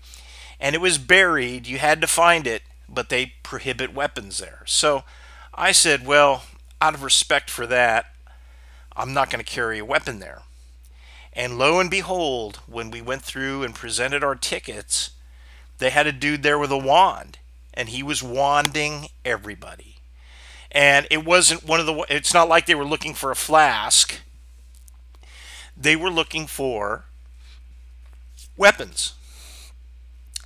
and 0.59 0.75
it 0.75 0.81
was 0.81 0.97
buried. 0.97 1.67
You 1.67 1.77
had 1.77 2.01
to 2.01 2.07
find 2.07 2.47
it, 2.47 2.63
but 2.89 3.09
they 3.09 3.33
prohibit 3.43 3.93
weapons 3.93 4.39
there. 4.39 4.63
So 4.65 5.03
I 5.53 5.71
said, 5.71 6.05
well, 6.05 6.43
out 6.81 6.95
of 6.95 7.03
respect 7.03 7.49
for 7.49 7.67
that, 7.67 8.07
I'm 8.95 9.13
not 9.13 9.29
going 9.29 9.43
to 9.43 9.51
carry 9.51 9.77
a 9.77 9.85
weapon 9.85 10.19
there. 10.19 10.41
And 11.33 11.59
lo 11.59 11.79
and 11.79 11.91
behold, 11.91 12.61
when 12.65 12.89
we 12.89 13.01
went 13.01 13.21
through 13.21 13.63
and 13.63 13.75
presented 13.75 14.23
our 14.23 14.35
tickets, 14.35 15.11
they 15.77 15.89
had 15.89 16.07
a 16.07 16.11
dude 16.11 16.41
there 16.41 16.57
with 16.57 16.71
a 16.71 16.77
wand, 16.77 17.37
and 17.75 17.89
he 17.89 18.03
was 18.03 18.23
wanding 18.23 19.09
everybody. 19.23 19.97
And 20.71 21.07
it 21.09 21.25
wasn't 21.25 21.65
one 21.65 21.79
of 21.79 21.85
the, 21.85 22.05
it's 22.09 22.33
not 22.33 22.49
like 22.49 22.65
they 22.65 22.75
were 22.75 22.85
looking 22.85 23.13
for 23.13 23.31
a 23.31 23.35
flask. 23.35 24.21
They 25.77 25.95
were 25.95 26.09
looking 26.09 26.47
for 26.47 27.05
weapons. 28.57 29.13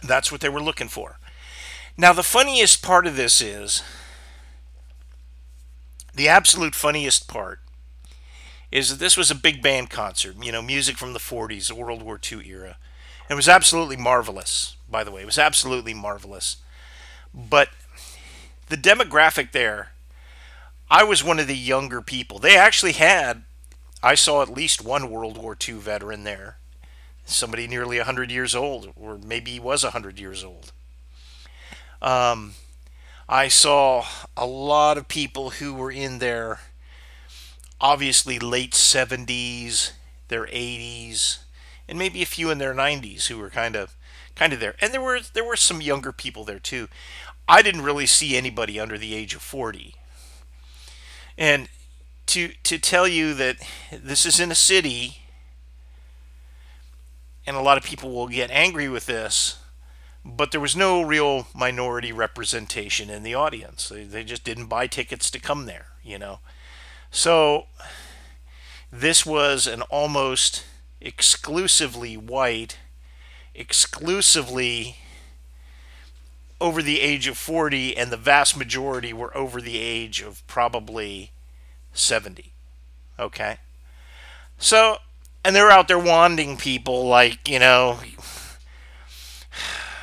That's 0.03 0.31
what 0.31 0.41
they 0.41 0.49
were 0.49 0.61
looking 0.61 0.87
for. 0.87 1.19
Now, 1.97 2.13
the 2.13 2.23
funniest 2.23 2.81
part 2.81 3.05
of 3.05 3.15
this 3.15 3.41
is 3.41 3.83
the 6.15 6.27
absolute 6.27 6.75
funniest 6.75 7.27
part 7.27 7.59
is 8.71 8.89
that 8.89 8.99
this 8.99 9.17
was 9.17 9.31
a 9.31 9.35
big 9.35 9.61
band 9.61 9.89
concert, 9.89 10.35
you 10.41 10.51
know, 10.51 10.61
music 10.61 10.97
from 10.97 11.13
the 11.13 11.19
40s, 11.19 11.67
the 11.67 11.75
World 11.75 12.03
War 12.03 12.19
II 12.31 12.47
era. 12.47 12.77
It 13.29 13.35
was 13.35 13.49
absolutely 13.49 13.97
marvelous, 13.97 14.75
by 14.89 15.03
the 15.03 15.11
way. 15.11 15.21
It 15.21 15.25
was 15.25 15.39
absolutely 15.39 15.93
marvelous. 15.93 16.57
But 17.33 17.69
the 18.69 18.77
demographic 18.77 19.51
there, 19.51 19.91
I 20.89 21.03
was 21.03 21.23
one 21.23 21.39
of 21.39 21.47
the 21.47 21.57
younger 21.57 22.01
people. 22.01 22.39
They 22.39 22.57
actually 22.57 22.93
had, 22.93 23.43
I 24.01 24.15
saw 24.15 24.41
at 24.41 24.49
least 24.49 24.83
one 24.83 25.09
World 25.09 25.37
War 25.37 25.55
II 25.67 25.75
veteran 25.75 26.23
there. 26.23 26.57
Somebody 27.25 27.67
nearly 27.67 27.97
100 27.97 28.31
years 28.31 28.55
old, 28.55 28.91
or 28.95 29.19
maybe 29.19 29.51
he 29.51 29.59
was 29.59 29.83
100 29.83 30.19
years 30.19 30.43
old. 30.43 30.71
Um, 32.01 32.53
I 33.27 33.47
saw 33.49 34.05
a 34.35 34.47
lot 34.47 34.97
of 34.97 35.07
people 35.07 35.51
who 35.51 35.73
were 35.73 35.91
in 35.91 36.17
their 36.17 36.59
obviously 37.79 38.39
late 38.39 38.71
70s, 38.71 39.91
their 40.29 40.47
80s, 40.47 41.39
and 41.87 41.99
maybe 41.99 42.21
a 42.23 42.25
few 42.25 42.49
in 42.49 42.57
their 42.57 42.73
90s 42.73 43.27
who 43.27 43.37
were 43.37 43.49
kind 43.49 43.75
of 43.75 43.95
kind 44.39 44.53
of 44.53 44.59
there. 44.61 44.75
And 44.79 44.93
there 44.93 45.01
were 45.01 45.19
there 45.33 45.43
were 45.43 45.57
some 45.57 45.81
younger 45.81 46.11
people 46.11 46.45
there 46.45 46.59
too. 46.59 46.87
I 47.47 47.61
didn't 47.61 47.81
really 47.81 48.05
see 48.05 48.37
anybody 48.37 48.79
under 48.79 48.97
the 48.97 49.13
age 49.13 49.35
of 49.35 49.41
40. 49.41 49.95
And 51.37 51.67
to 52.27 52.53
to 52.63 52.79
tell 52.79 53.07
you 53.07 53.33
that 53.33 53.57
this 53.91 54.25
is 54.25 54.39
in 54.39 54.51
a 54.51 54.55
city 54.55 55.17
and 57.45 57.57
a 57.57 57.61
lot 57.61 57.77
of 57.77 57.83
people 57.83 58.11
will 58.11 58.27
get 58.27 58.49
angry 58.51 58.87
with 58.87 59.07
this 59.07 59.57
but 60.23 60.51
there 60.51 60.61
was 60.61 60.75
no 60.75 61.01
real 61.01 61.47
minority 61.55 62.11
representation 62.11 63.09
in 63.09 63.23
the 63.23 63.33
audience. 63.33 63.87
They, 63.89 64.03
they 64.03 64.23
just 64.23 64.43
didn't 64.43 64.67
buy 64.67 64.85
tickets 64.85 65.31
to 65.31 65.39
come 65.39 65.65
there, 65.65 65.87
you 66.03 66.19
know. 66.19 66.39
So 67.09 67.67
this 68.91 69.25
was 69.25 69.65
an 69.65 69.81
almost 69.83 70.65
exclusively 70.99 72.17
white, 72.17 72.77
exclusively 73.55 74.97
over 76.61 76.81
the 76.81 76.99
age 76.99 77.27
of 77.27 77.37
40, 77.37 77.95
and 77.95 78.11
the 78.11 78.17
vast 78.17 78.57
majority 78.57 79.13
were 79.13 79.35
over 79.35 79.61
the 79.61 79.77
age 79.77 80.21
of 80.21 80.45
probably 80.47 81.31
70. 81.93 82.53
Okay? 83.17 83.57
So, 84.57 84.97
and 85.43 85.55
they're 85.55 85.71
out 85.71 85.87
there 85.87 85.99
wanding 85.99 86.57
people 86.57 87.07
like, 87.07 87.47
you 87.47 87.59
know, 87.59 87.99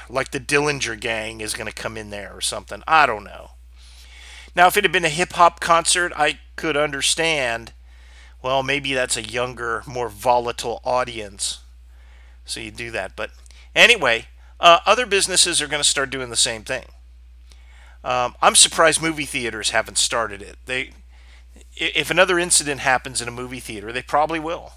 like 0.08 0.30
the 0.30 0.40
Dillinger 0.40 0.98
Gang 0.98 1.40
is 1.40 1.54
going 1.54 1.66
to 1.66 1.74
come 1.74 1.96
in 1.96 2.10
there 2.10 2.32
or 2.32 2.40
something. 2.40 2.82
I 2.86 3.06
don't 3.06 3.24
know. 3.24 3.50
Now, 4.54 4.66
if 4.66 4.76
it 4.78 4.84
had 4.84 4.92
been 4.92 5.04
a 5.04 5.10
hip 5.10 5.34
hop 5.34 5.60
concert, 5.60 6.12
I 6.16 6.38
could 6.56 6.76
understand. 6.76 7.72
Well, 8.42 8.62
maybe 8.62 8.94
that's 8.94 9.16
a 9.16 9.22
younger, 9.22 9.82
more 9.86 10.08
volatile 10.08 10.80
audience. 10.84 11.58
So 12.46 12.60
you 12.60 12.70
do 12.70 12.90
that. 12.92 13.14
But 13.16 13.30
anyway, 13.74 14.26
uh, 14.58 14.78
other 14.86 15.04
businesses 15.04 15.60
are 15.60 15.68
going 15.68 15.82
to 15.82 15.88
start 15.88 16.10
doing 16.10 16.30
the 16.30 16.36
same 16.36 16.64
thing. 16.64 16.86
Um, 18.02 18.34
I'm 18.40 18.54
surprised 18.54 19.02
movie 19.02 19.24
theaters 19.24 19.70
haven't 19.70 19.98
started 19.98 20.40
it. 20.40 20.56
They, 20.64 20.92
if 21.76 22.10
another 22.10 22.38
incident 22.38 22.80
happens 22.80 23.20
in 23.20 23.28
a 23.28 23.32
movie 23.32 23.60
theater, 23.60 23.92
they 23.92 24.02
probably 24.02 24.38
will. 24.38 24.72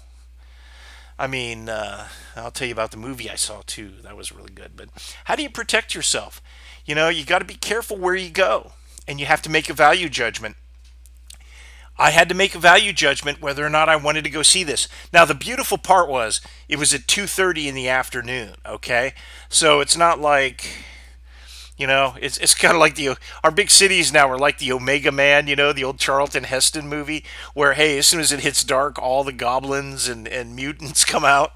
I 1.18 1.26
mean, 1.26 1.68
uh, 1.68 2.08
I'll 2.34 2.50
tell 2.50 2.66
you 2.66 2.72
about 2.72 2.90
the 2.90 2.96
movie 2.96 3.30
I 3.30 3.34
saw 3.36 3.62
too. 3.66 3.92
That 4.02 4.16
was 4.16 4.32
really 4.32 4.52
good. 4.52 4.72
But 4.74 4.88
how 5.24 5.36
do 5.36 5.42
you 5.42 5.50
protect 5.50 5.94
yourself? 5.94 6.42
You 6.86 6.94
know, 6.94 7.08
you 7.08 7.24
got 7.24 7.40
to 7.40 7.44
be 7.44 7.54
careful 7.54 7.98
where 7.98 8.16
you 8.16 8.30
go, 8.30 8.72
and 9.06 9.20
you 9.20 9.26
have 9.26 9.42
to 9.42 9.50
make 9.50 9.68
a 9.68 9.74
value 9.74 10.08
judgment. 10.08 10.56
I 12.00 12.12
had 12.12 12.30
to 12.30 12.34
make 12.34 12.54
a 12.54 12.58
value 12.58 12.94
judgment 12.94 13.42
whether 13.42 13.64
or 13.64 13.68
not 13.68 13.90
I 13.90 13.96
wanted 13.96 14.24
to 14.24 14.30
go 14.30 14.42
see 14.42 14.64
this. 14.64 14.88
Now 15.12 15.26
the 15.26 15.34
beautiful 15.34 15.76
part 15.76 16.08
was 16.08 16.40
it 16.66 16.78
was 16.78 16.94
at 16.94 17.06
2:30 17.06 17.68
in 17.68 17.74
the 17.74 17.90
afternoon, 17.90 18.54
okay? 18.64 19.12
So 19.50 19.80
it's 19.80 19.98
not 19.98 20.18
like 20.18 20.66
you 21.76 21.86
know, 21.86 22.14
it's 22.20 22.38
it's 22.38 22.54
kind 22.54 22.74
of 22.74 22.80
like 22.80 22.94
the 22.94 23.16
our 23.44 23.50
big 23.50 23.70
cities 23.70 24.14
now 24.14 24.30
are 24.30 24.38
like 24.38 24.58
the 24.58 24.72
Omega 24.72 25.12
Man, 25.12 25.46
you 25.46 25.56
know, 25.56 25.74
the 25.74 25.84
old 25.84 25.98
Charlton 25.98 26.44
Heston 26.44 26.88
movie, 26.88 27.22
where 27.52 27.74
hey, 27.74 27.98
as 27.98 28.06
soon 28.06 28.20
as 28.20 28.32
it 28.32 28.40
hits 28.40 28.64
dark, 28.64 28.98
all 28.98 29.22
the 29.22 29.32
goblins 29.32 30.08
and, 30.08 30.26
and 30.26 30.56
mutants 30.56 31.04
come 31.06 31.24
out. 31.24 31.52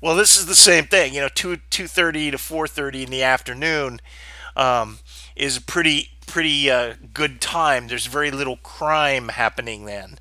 Well, 0.00 0.16
this 0.16 0.36
is 0.36 0.46
the 0.46 0.56
same 0.56 0.86
thing, 0.86 1.14
you 1.14 1.20
know, 1.20 1.28
two 1.28 1.58
two 1.70 1.86
thirty 1.86 2.32
to 2.32 2.38
four 2.38 2.66
thirty 2.66 3.04
in 3.04 3.10
the 3.10 3.22
afternoon 3.22 4.00
um, 4.56 4.98
is 5.36 5.58
pretty 5.60 6.10
pretty 6.26 6.70
uh, 6.70 6.94
good 7.12 7.40
time. 7.40 7.88
There's 7.88 8.06
very 8.06 8.30
little 8.30 8.56
crime 8.56 9.28
happening 9.28 9.84
then. 9.84 10.18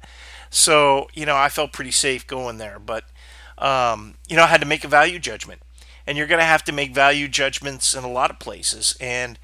So, 0.49 1.07
you 1.13 1.25
know, 1.25 1.35
I 1.35 1.49
felt 1.49 1.73
pretty 1.73 1.91
safe 1.91 2.27
going 2.27 2.57
there. 2.57 2.79
But, 2.79 3.05
um, 3.57 4.15
you 4.27 4.35
know, 4.35 4.43
I 4.43 4.47
had 4.47 4.61
to 4.61 4.67
make 4.67 4.83
a 4.83 4.87
value 4.87 5.19
judgment. 5.19 5.61
And 6.05 6.17
you're 6.17 6.27
going 6.27 6.39
to 6.39 6.45
have 6.45 6.63
to 6.65 6.71
make 6.71 6.93
value 6.93 7.27
judgments 7.27 7.95
in 7.95 8.03
a 8.03 8.11
lot 8.11 8.29
of 8.29 8.39
places. 8.39 8.97
And, 8.99 9.39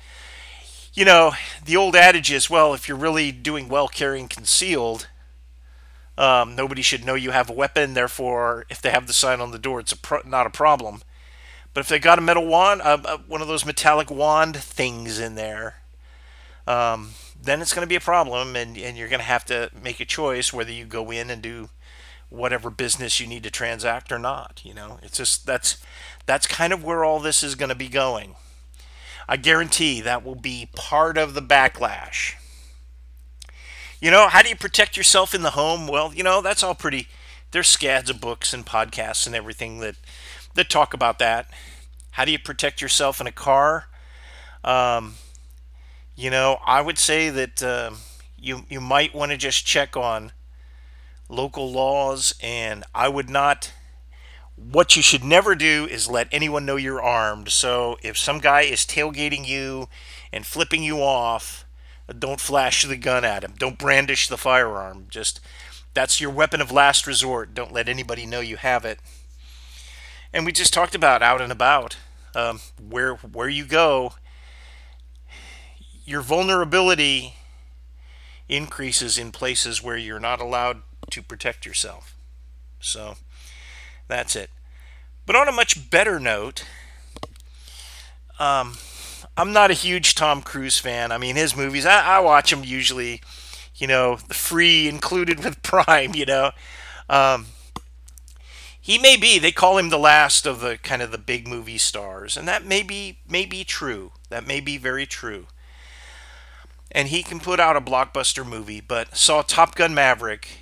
you 0.94 1.06
know, 1.06 1.32
the 1.64 1.78
old 1.78 1.96
adage 1.96 2.32
is 2.32 2.50
well, 2.50 2.74
if 2.74 2.88
you're 2.88 2.98
really 2.98 3.32
doing 3.32 3.70
well 3.70 3.88
carrying 3.88 4.28
concealed, 4.28 5.08
um, 6.18 6.56
nobody 6.56 6.82
should 6.82 7.06
know 7.06 7.16
you 7.16 7.32
have 7.32 7.50
a 7.50 7.54
weapon. 7.54 7.94
Therefore, 7.94 8.66
if 8.70 8.82
they 8.82 8.90
have 8.90 9.08
the 9.08 9.14
sign 9.14 9.40
on 9.40 9.52
the 9.52 9.58
door, 9.58 9.80
it's 9.80 9.94
a 9.94 9.98
pro- 9.98 10.22
not 10.26 10.46
a 10.46 10.50
problem. 10.52 11.02
But 11.74 11.82
if 11.82 11.88
they 11.88 12.00
got 12.00 12.20
a 12.20 12.22
metal 12.22 12.46
wand, 12.46 12.82
uh, 12.82 12.98
uh, 13.06 13.18
one 13.28 13.42
of 13.42 13.48
those 13.48 13.66
metallic 13.66 14.12
wand 14.12 14.58
things 14.58 15.18
in 15.18 15.36
there, 15.36 15.78
um, 16.70 17.14
then 17.42 17.62
it's 17.62 17.74
going 17.74 17.86
to 17.86 17.90
be 17.90 17.96
a 17.96 18.00
problem, 18.00 18.56
and, 18.56 18.78
and 18.78 18.96
you're 18.96 19.10
going 19.10 19.20
to 19.20 19.26
have 19.26 19.44
to 19.46 19.72
make 19.82 20.00
a 20.00 20.06
choice 20.06 20.54
whether 20.54 20.72
you 20.72 20.86
go 20.86 21.10
in 21.10 21.32
and 21.32 21.42
do 21.42 21.70
whatever 22.30 22.70
business 22.70 23.20
you 23.20 23.26
need 23.26 23.42
to 23.42 23.50
transact 23.50 24.12
or 24.12 24.20
not. 24.20 24.62
You 24.64 24.76
know, 24.76 25.00
it's 25.02 25.18
just 25.18 25.48
that's 25.48 25.84
that's 26.28 26.46
kind 26.46 26.72
of 26.72 26.84
where 26.84 27.04
all 27.04 27.20
this 27.20 27.42
is 27.42 27.56
going 27.56 27.70
to 27.70 27.76
be 27.76 27.90
going. 27.90 28.36
I 29.28 29.36
guarantee 29.38 30.00
that 30.02 30.24
will 30.24 30.36
be 30.36 30.70
part 30.76 31.18
of 31.18 31.34
the 31.34 31.42
backlash. 31.42 32.36
You 34.00 34.12
know, 34.12 34.28
how 34.30 34.44
do 34.44 34.50
you 34.50 34.56
protect 34.56 34.96
yourself 34.96 35.34
in 35.34 35.42
the 35.42 35.52
home? 35.52 35.88
Well, 35.88 36.14
you 36.14 36.24
know, 36.24 36.40
that's 36.40 36.64
all 36.64 36.76
pretty. 36.76 37.08
There's 37.52 37.68
scads 37.68 38.12
of 38.12 38.22
books 38.22 38.54
and 38.54 38.64
podcasts 38.64 39.26
and 39.26 39.36
everything 39.36 39.80
that 39.80 39.96
that 40.54 40.70
talk 40.70 40.94
about 40.94 41.18
that. 41.18 41.50
How 42.12 42.26
do 42.26 42.32
you 42.32 42.40
protect 42.40 42.80
yourself 42.80 43.20
in 43.20 43.26
a 43.26 43.32
car? 43.32 43.88
Um, 44.64 45.16
you 46.20 46.30
know, 46.30 46.60
I 46.66 46.82
would 46.82 47.00
say 47.00 47.30
that 47.30 47.64
uh, 47.64 47.92
you 48.38 48.66
you 48.70 48.82
might 48.82 49.16
want 49.16 49.32
to 49.32 49.38
just 49.38 49.66
check 49.66 49.96
on 49.96 50.34
local 51.30 51.72
laws, 51.72 52.34
and 52.44 52.84
I 52.94 53.08
would 53.08 53.30
not. 53.30 53.72
What 54.58 54.98
you 54.98 55.02
should 55.02 55.24
never 55.24 55.56
do 55.56 55.88
is 55.90 56.10
let 56.10 56.28
anyone 56.34 56.66
know 56.66 56.76
you're 56.76 57.02
armed. 57.02 57.48
So 57.50 57.98
if 58.04 58.18
some 58.18 58.40
guy 58.40 58.64
is 58.64 58.82
tailgating 58.82 59.48
you 59.48 59.88
and 60.34 60.46
flipping 60.46 60.84
you 60.84 60.98
off, 60.98 61.64
don't 62.18 62.42
flash 62.42 62.84
the 62.84 62.98
gun 62.98 63.24
at 63.24 63.46
him. 63.46 63.54
Don't 63.58 63.80
brandish 63.80 64.28
the 64.28 64.38
firearm. 64.38 65.06
Just 65.10 65.40
that's 65.94 66.20
your 66.20 66.32
weapon 66.32 66.60
of 66.60 66.70
last 66.70 67.08
resort. 67.08 67.54
Don't 67.54 67.72
let 67.72 67.88
anybody 67.88 68.26
know 68.26 68.42
you 68.42 68.58
have 68.58 68.84
it. 68.84 69.00
And 70.34 70.46
we 70.46 70.52
just 70.52 70.74
talked 70.74 70.96
about 70.96 71.22
out 71.22 71.40
and 71.40 71.54
about 71.54 71.96
um, 72.36 72.60
where 72.78 73.16
where 73.16 73.48
you 73.48 73.64
go 73.64 74.16
your 76.10 76.22
vulnerability 76.22 77.36
increases 78.48 79.20
in 79.20 79.32
places 79.32 79.84
where 79.84 79.96
you're 79.96 80.20
not 80.20 80.42
allowed 80.42 80.82
to 81.12 81.22
protect 81.22 81.68
yourself. 81.68 82.16
So 82.80 83.14
that's 84.08 84.36
it. 84.36 84.50
But 85.28 85.36
on 85.36 85.48
a 85.48 85.52
much 85.52 85.92
better 85.92 86.20
note, 86.20 86.66
um, 88.40 88.78
I'm 89.38 89.54
not 89.54 89.70
a 89.70 89.76
huge 89.76 90.16
Tom 90.16 90.42
Cruise 90.42 90.80
fan. 90.80 91.12
I 91.12 91.20
mean, 91.20 91.36
his 91.36 91.56
movies, 91.56 91.86
I, 91.86 92.16
I 92.16 92.20
watch 92.22 92.50
them 92.50 92.64
usually, 92.64 93.22
you 93.76 93.86
know, 93.86 94.18
free 94.18 94.90
included 94.90 95.44
with 95.44 95.62
Prime, 95.62 96.16
you 96.16 96.26
know. 96.26 96.52
Um, 97.08 97.46
he 98.82 98.98
may 98.98 99.16
be, 99.16 99.38
they 99.38 99.52
call 99.52 99.78
him 99.78 99.90
the 99.90 100.00
last 100.00 100.48
of 100.48 100.62
the 100.62 100.80
kind 100.80 101.04
of 101.04 101.12
the 101.12 101.20
big 101.20 101.48
movie 101.48 101.78
stars, 101.78 102.36
and 102.36 102.48
that 102.48 102.66
may 102.66 102.82
be, 102.82 103.20
may 103.30 103.46
be 103.46 103.64
true. 103.64 104.14
That 104.30 104.48
may 104.48 104.60
be 104.60 104.80
very 104.80 105.06
true 105.06 105.46
and 106.92 107.10
he 107.10 107.24
can 107.24 107.40
put 107.40 107.60
out 107.60 107.76
a 107.76 107.82
blockbuster 107.82 108.46
movie, 108.46 108.82
but 108.82 109.16
saw 109.16 109.42
Top 109.42 109.76
Gun 109.76 109.94
Maverick 109.94 110.60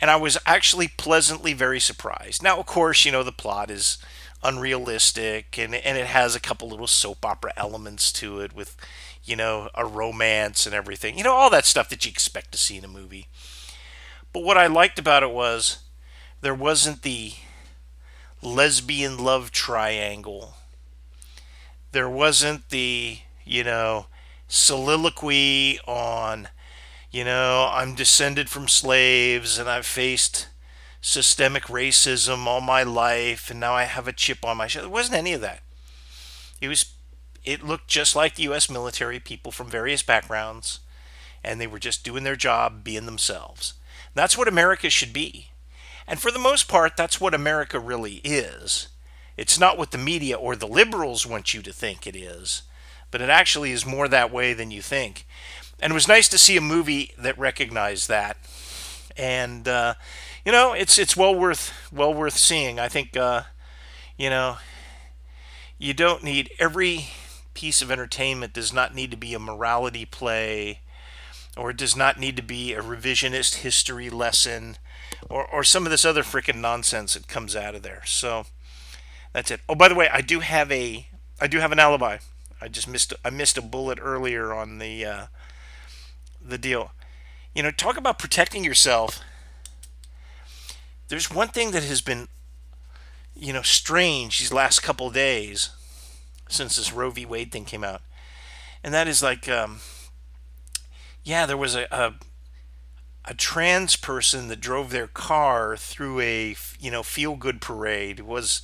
and 0.00 0.10
I 0.10 0.16
was 0.16 0.38
actually 0.46 0.88
pleasantly 0.88 1.52
very 1.52 1.80
surprised. 1.80 2.42
Now, 2.42 2.58
of 2.58 2.66
course, 2.66 3.04
you 3.04 3.12
know, 3.12 3.22
the 3.22 3.32
plot 3.32 3.70
is 3.70 3.98
unrealistic 4.42 5.58
and, 5.58 5.74
and 5.74 5.98
it 5.98 6.06
has 6.06 6.36
a 6.36 6.40
couple 6.40 6.68
little 6.68 6.86
soap 6.86 7.24
opera 7.24 7.52
elements 7.56 8.12
to 8.12 8.40
it 8.40 8.54
with, 8.54 8.76
you 9.24 9.34
know, 9.34 9.68
a 9.74 9.84
romance 9.84 10.66
and 10.66 10.74
everything. 10.74 11.18
You 11.18 11.24
know, 11.24 11.34
all 11.34 11.50
that 11.50 11.66
stuff 11.66 11.88
that 11.88 12.04
you 12.04 12.10
expect 12.10 12.52
to 12.52 12.58
see 12.58 12.76
in 12.76 12.84
a 12.84 12.88
movie. 12.88 13.26
But 14.32 14.44
what 14.44 14.58
I 14.58 14.68
liked 14.68 14.98
about 14.98 15.24
it 15.24 15.30
was 15.32 15.78
there 16.42 16.54
wasn't 16.54 17.02
the 17.02 17.32
lesbian 18.40 19.18
love 19.18 19.50
triangle. 19.50 20.54
There 21.90 22.08
wasn't 22.08 22.68
the, 22.68 23.18
you 23.44 23.64
know, 23.64 24.06
soliloquy 24.48 25.78
on, 25.86 26.48
you 27.10 27.24
know, 27.24 27.70
I'm 27.70 27.94
descended 27.94 28.48
from 28.48 28.66
slaves 28.66 29.58
and 29.58 29.68
I've 29.68 29.86
faced 29.86 30.48
systemic 31.00 31.64
racism 31.64 32.46
all 32.46 32.60
my 32.60 32.82
life 32.82 33.50
and 33.50 33.60
now 33.60 33.74
I 33.74 33.84
have 33.84 34.08
a 34.08 34.12
chip 34.12 34.44
on 34.44 34.56
my 34.56 34.66
shoulder. 34.66 34.88
There 34.88 34.92
wasn't 34.92 35.18
any 35.18 35.34
of 35.34 35.42
that. 35.42 35.62
It 36.60 36.68
was 36.68 36.94
it 37.44 37.62
looked 37.62 37.88
just 37.88 38.16
like 38.16 38.34
the 38.34 38.42
US 38.44 38.68
military 38.68 39.20
people 39.20 39.52
from 39.52 39.70
various 39.70 40.02
backgrounds 40.02 40.80
and 41.44 41.60
they 41.60 41.66
were 41.66 41.78
just 41.78 42.04
doing 42.04 42.24
their 42.24 42.36
job 42.36 42.82
being 42.82 43.06
themselves. 43.06 43.74
That's 44.14 44.36
what 44.36 44.48
America 44.48 44.90
should 44.90 45.12
be. 45.12 45.50
And 46.06 46.18
for 46.18 46.30
the 46.30 46.38
most 46.38 46.68
part 46.68 46.96
that's 46.96 47.20
what 47.20 47.34
America 47.34 47.78
really 47.78 48.16
is. 48.24 48.88
It's 49.36 49.60
not 49.60 49.78
what 49.78 49.92
the 49.92 49.98
media 49.98 50.36
or 50.36 50.56
the 50.56 50.66
liberals 50.66 51.24
want 51.24 51.54
you 51.54 51.62
to 51.62 51.72
think 51.72 52.06
it 52.06 52.16
is 52.16 52.62
but 53.10 53.20
it 53.20 53.30
actually 53.30 53.72
is 53.72 53.86
more 53.86 54.08
that 54.08 54.32
way 54.32 54.52
than 54.52 54.70
you 54.70 54.82
think. 54.82 55.26
And 55.80 55.92
it 55.92 55.94
was 55.94 56.08
nice 56.08 56.28
to 56.28 56.38
see 56.38 56.56
a 56.56 56.60
movie 56.60 57.12
that 57.18 57.38
recognized 57.38 58.08
that. 58.08 58.36
And 59.16 59.66
uh, 59.68 59.94
you 60.44 60.52
know, 60.52 60.72
it's 60.72 60.98
it's 60.98 61.16
well 61.16 61.34
worth 61.34 61.72
well 61.92 62.12
worth 62.12 62.36
seeing. 62.36 62.78
I 62.78 62.88
think 62.88 63.16
uh, 63.16 63.42
you 64.16 64.30
know, 64.30 64.58
you 65.78 65.94
don't 65.94 66.22
need 66.22 66.50
every 66.58 67.08
piece 67.54 67.82
of 67.82 67.90
entertainment 67.90 68.52
does 68.52 68.72
not 68.72 68.94
need 68.94 69.10
to 69.10 69.16
be 69.16 69.34
a 69.34 69.38
morality 69.38 70.04
play 70.04 70.80
or 71.56 71.70
it 71.70 71.76
does 71.76 71.96
not 71.96 72.18
need 72.18 72.36
to 72.36 72.42
be 72.42 72.72
a 72.72 72.80
revisionist 72.80 73.56
history 73.56 74.08
lesson 74.08 74.76
or, 75.28 75.44
or 75.44 75.64
some 75.64 75.84
of 75.84 75.90
this 75.90 76.04
other 76.04 76.22
freaking 76.22 76.60
nonsense 76.60 77.14
that 77.14 77.26
comes 77.26 77.56
out 77.56 77.74
of 77.74 77.82
there. 77.82 78.02
So 78.06 78.46
that's 79.32 79.50
it. 79.50 79.60
Oh, 79.68 79.74
by 79.74 79.88
the 79.88 79.94
way, 79.96 80.08
I 80.12 80.20
do 80.20 80.40
have 80.40 80.70
a 80.70 81.08
I 81.40 81.46
do 81.46 81.58
have 81.58 81.72
an 81.72 81.78
alibi. 81.78 82.18
I 82.60 82.68
just 82.68 82.88
missed 82.88 83.12
I 83.24 83.30
missed 83.30 83.58
a 83.58 83.62
bullet 83.62 83.98
earlier 84.00 84.52
on 84.52 84.78
the 84.78 85.04
uh, 85.04 85.26
the 86.40 86.58
deal. 86.58 86.92
You 87.54 87.62
know, 87.62 87.70
talk 87.70 87.96
about 87.96 88.18
protecting 88.18 88.64
yourself. 88.64 89.20
There's 91.08 91.30
one 91.30 91.48
thing 91.48 91.70
that 91.70 91.84
has 91.84 92.02
been, 92.02 92.28
you 93.34 93.52
know, 93.52 93.62
strange 93.62 94.38
these 94.38 94.52
last 94.52 94.80
couple 94.80 95.10
days 95.10 95.70
since 96.48 96.76
this 96.76 96.92
Roe 96.92 97.10
v. 97.10 97.24
Wade 97.24 97.50
thing 97.50 97.64
came 97.64 97.84
out, 97.84 98.02
and 98.84 98.92
that 98.92 99.08
is 99.08 99.22
like, 99.22 99.48
um, 99.48 99.80
yeah, 101.24 101.46
there 101.46 101.56
was 101.56 101.74
a, 101.74 101.86
a 101.90 102.14
a 103.28 103.34
trans 103.34 103.94
person 103.94 104.48
that 104.48 104.60
drove 104.60 104.90
their 104.90 105.06
car 105.06 105.76
through 105.76 106.18
a 106.20 106.56
you 106.80 106.90
know 106.90 107.02
feel 107.02 107.36
good 107.36 107.60
parade 107.60 108.20
it 108.20 108.26
was 108.26 108.62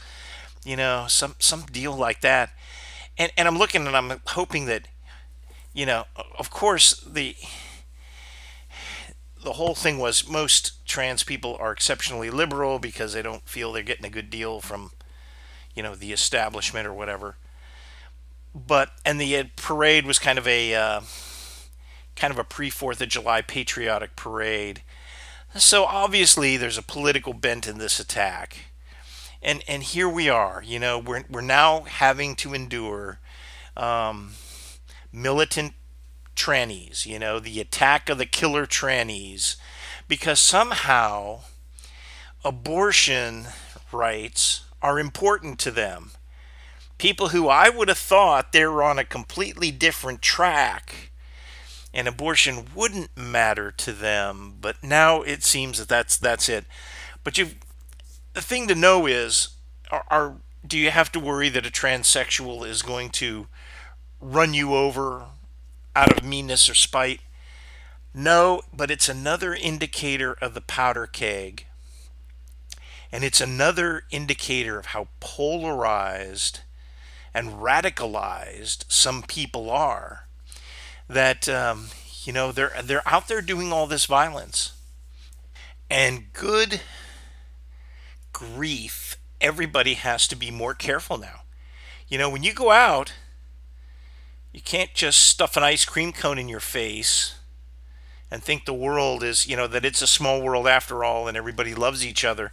you 0.64 0.74
know 0.74 1.04
some 1.06 1.34
some 1.38 1.62
deal 1.70 1.94
like 1.94 2.22
that 2.22 2.50
and 3.18 3.32
and 3.36 3.48
I'm 3.48 3.58
looking 3.58 3.86
and 3.86 3.96
I'm 3.96 4.20
hoping 4.28 4.66
that 4.66 4.88
you 5.72 5.86
know 5.86 6.04
of 6.38 6.50
course 6.50 7.00
the 7.00 7.36
the 9.42 9.54
whole 9.54 9.74
thing 9.74 9.98
was 9.98 10.28
most 10.28 10.84
trans 10.86 11.22
people 11.22 11.56
are 11.60 11.72
exceptionally 11.72 12.30
liberal 12.30 12.78
because 12.78 13.12
they 13.12 13.22
don't 13.22 13.46
feel 13.46 13.72
they're 13.72 13.82
getting 13.82 14.06
a 14.06 14.10
good 14.10 14.30
deal 14.30 14.60
from 14.60 14.90
you 15.74 15.82
know 15.82 15.94
the 15.94 16.12
establishment 16.12 16.86
or 16.86 16.94
whatever. 16.94 17.36
But 18.54 18.90
and 19.04 19.20
the 19.20 19.36
uh, 19.36 19.44
parade 19.56 20.06
was 20.06 20.18
kind 20.18 20.38
of 20.38 20.46
a 20.48 20.74
uh, 20.74 21.00
kind 22.16 22.32
of 22.32 22.38
a 22.38 22.44
pre 22.44 22.70
4th 22.70 23.00
of 23.00 23.08
July 23.08 23.42
patriotic 23.42 24.16
parade. 24.16 24.82
So 25.56 25.84
obviously 25.84 26.56
there's 26.56 26.78
a 26.78 26.82
political 26.82 27.32
bent 27.32 27.68
in 27.68 27.78
this 27.78 28.00
attack 28.00 28.66
and 29.44 29.62
and 29.68 29.82
here 29.82 30.08
we 30.08 30.28
are. 30.28 30.62
You 30.64 30.78
know, 30.78 30.98
we're 30.98 31.24
we're 31.30 31.40
now 31.40 31.82
having 31.82 32.34
to 32.36 32.54
endure 32.54 33.20
um, 33.76 34.32
militant 35.12 35.74
trannies. 36.34 37.06
You 37.06 37.18
know, 37.18 37.38
the 37.38 37.60
attack 37.60 38.08
of 38.08 38.18
the 38.18 38.26
killer 38.26 38.66
trannies 38.66 39.56
because 40.08 40.40
somehow 40.40 41.40
abortion 42.44 43.46
rights 43.92 44.64
are 44.82 44.98
important 44.98 45.58
to 45.60 45.70
them. 45.70 46.10
People 46.98 47.28
who 47.28 47.48
I 47.48 47.68
would 47.68 47.88
have 47.88 47.98
thought 47.98 48.52
they 48.52 48.64
were 48.66 48.82
on 48.82 48.98
a 48.98 49.04
completely 49.04 49.70
different 49.70 50.22
track 50.22 51.10
and 51.92 52.08
abortion 52.08 52.66
wouldn't 52.74 53.16
matter 53.16 53.70
to 53.70 53.92
them, 53.92 54.56
but 54.60 54.82
now 54.82 55.22
it 55.22 55.44
seems 55.44 55.78
that 55.78 55.88
that's 55.88 56.16
that's 56.16 56.48
it. 56.48 56.64
But 57.22 57.38
you 57.38 57.50
the 58.34 58.42
thing 58.42 58.68
to 58.68 58.74
know 58.74 59.06
is 59.06 59.48
are, 59.90 60.04
are 60.10 60.36
do 60.66 60.78
you 60.78 60.90
have 60.90 61.10
to 61.12 61.20
worry 61.20 61.48
that 61.48 61.66
a 61.66 61.70
transsexual 61.70 62.66
is 62.66 62.82
going 62.82 63.10
to 63.10 63.46
run 64.20 64.54
you 64.54 64.74
over 64.74 65.26
out 65.94 66.16
of 66.16 66.24
meanness 66.24 66.68
or 66.68 66.74
spite? 66.74 67.20
No, 68.12 68.62
but 68.72 68.90
it's 68.90 69.08
another 69.08 69.54
indicator 69.54 70.32
of 70.34 70.54
the 70.54 70.60
powder 70.60 71.06
keg. 71.06 71.66
And 73.12 73.22
it's 73.24 73.40
another 73.40 74.04
indicator 74.10 74.78
of 74.78 74.86
how 74.86 75.08
polarized 75.20 76.60
and 77.32 77.50
radicalized 77.50 78.84
some 78.88 79.22
people 79.22 79.70
are. 79.70 80.26
That 81.08 81.48
um, 81.48 81.88
you 82.24 82.32
know 82.32 82.50
they're 82.50 82.72
they're 82.82 83.06
out 83.06 83.28
there 83.28 83.42
doing 83.42 83.72
all 83.72 83.86
this 83.86 84.06
violence, 84.06 84.72
and 85.90 86.32
good 86.32 86.80
grief, 88.34 89.16
everybody 89.40 89.94
has 89.94 90.28
to 90.28 90.36
be 90.36 90.50
more 90.50 90.74
careful 90.74 91.16
now. 91.16 91.42
You 92.06 92.18
know, 92.18 92.28
when 92.28 92.42
you 92.42 92.52
go 92.52 92.70
out, 92.70 93.14
you 94.52 94.60
can't 94.60 94.92
just 94.92 95.20
stuff 95.20 95.56
an 95.56 95.62
ice 95.62 95.86
cream 95.86 96.12
cone 96.12 96.38
in 96.38 96.48
your 96.48 96.60
face 96.60 97.36
and 98.30 98.42
think 98.42 98.66
the 98.66 98.74
world 98.74 99.22
is, 99.22 99.46
you 99.46 99.56
know, 99.56 99.66
that 99.66 99.84
it's 99.84 100.02
a 100.02 100.06
small 100.06 100.42
world 100.42 100.68
after 100.68 101.02
all 101.02 101.26
and 101.26 101.36
everybody 101.36 101.74
loves 101.74 102.04
each 102.04 102.24
other. 102.24 102.52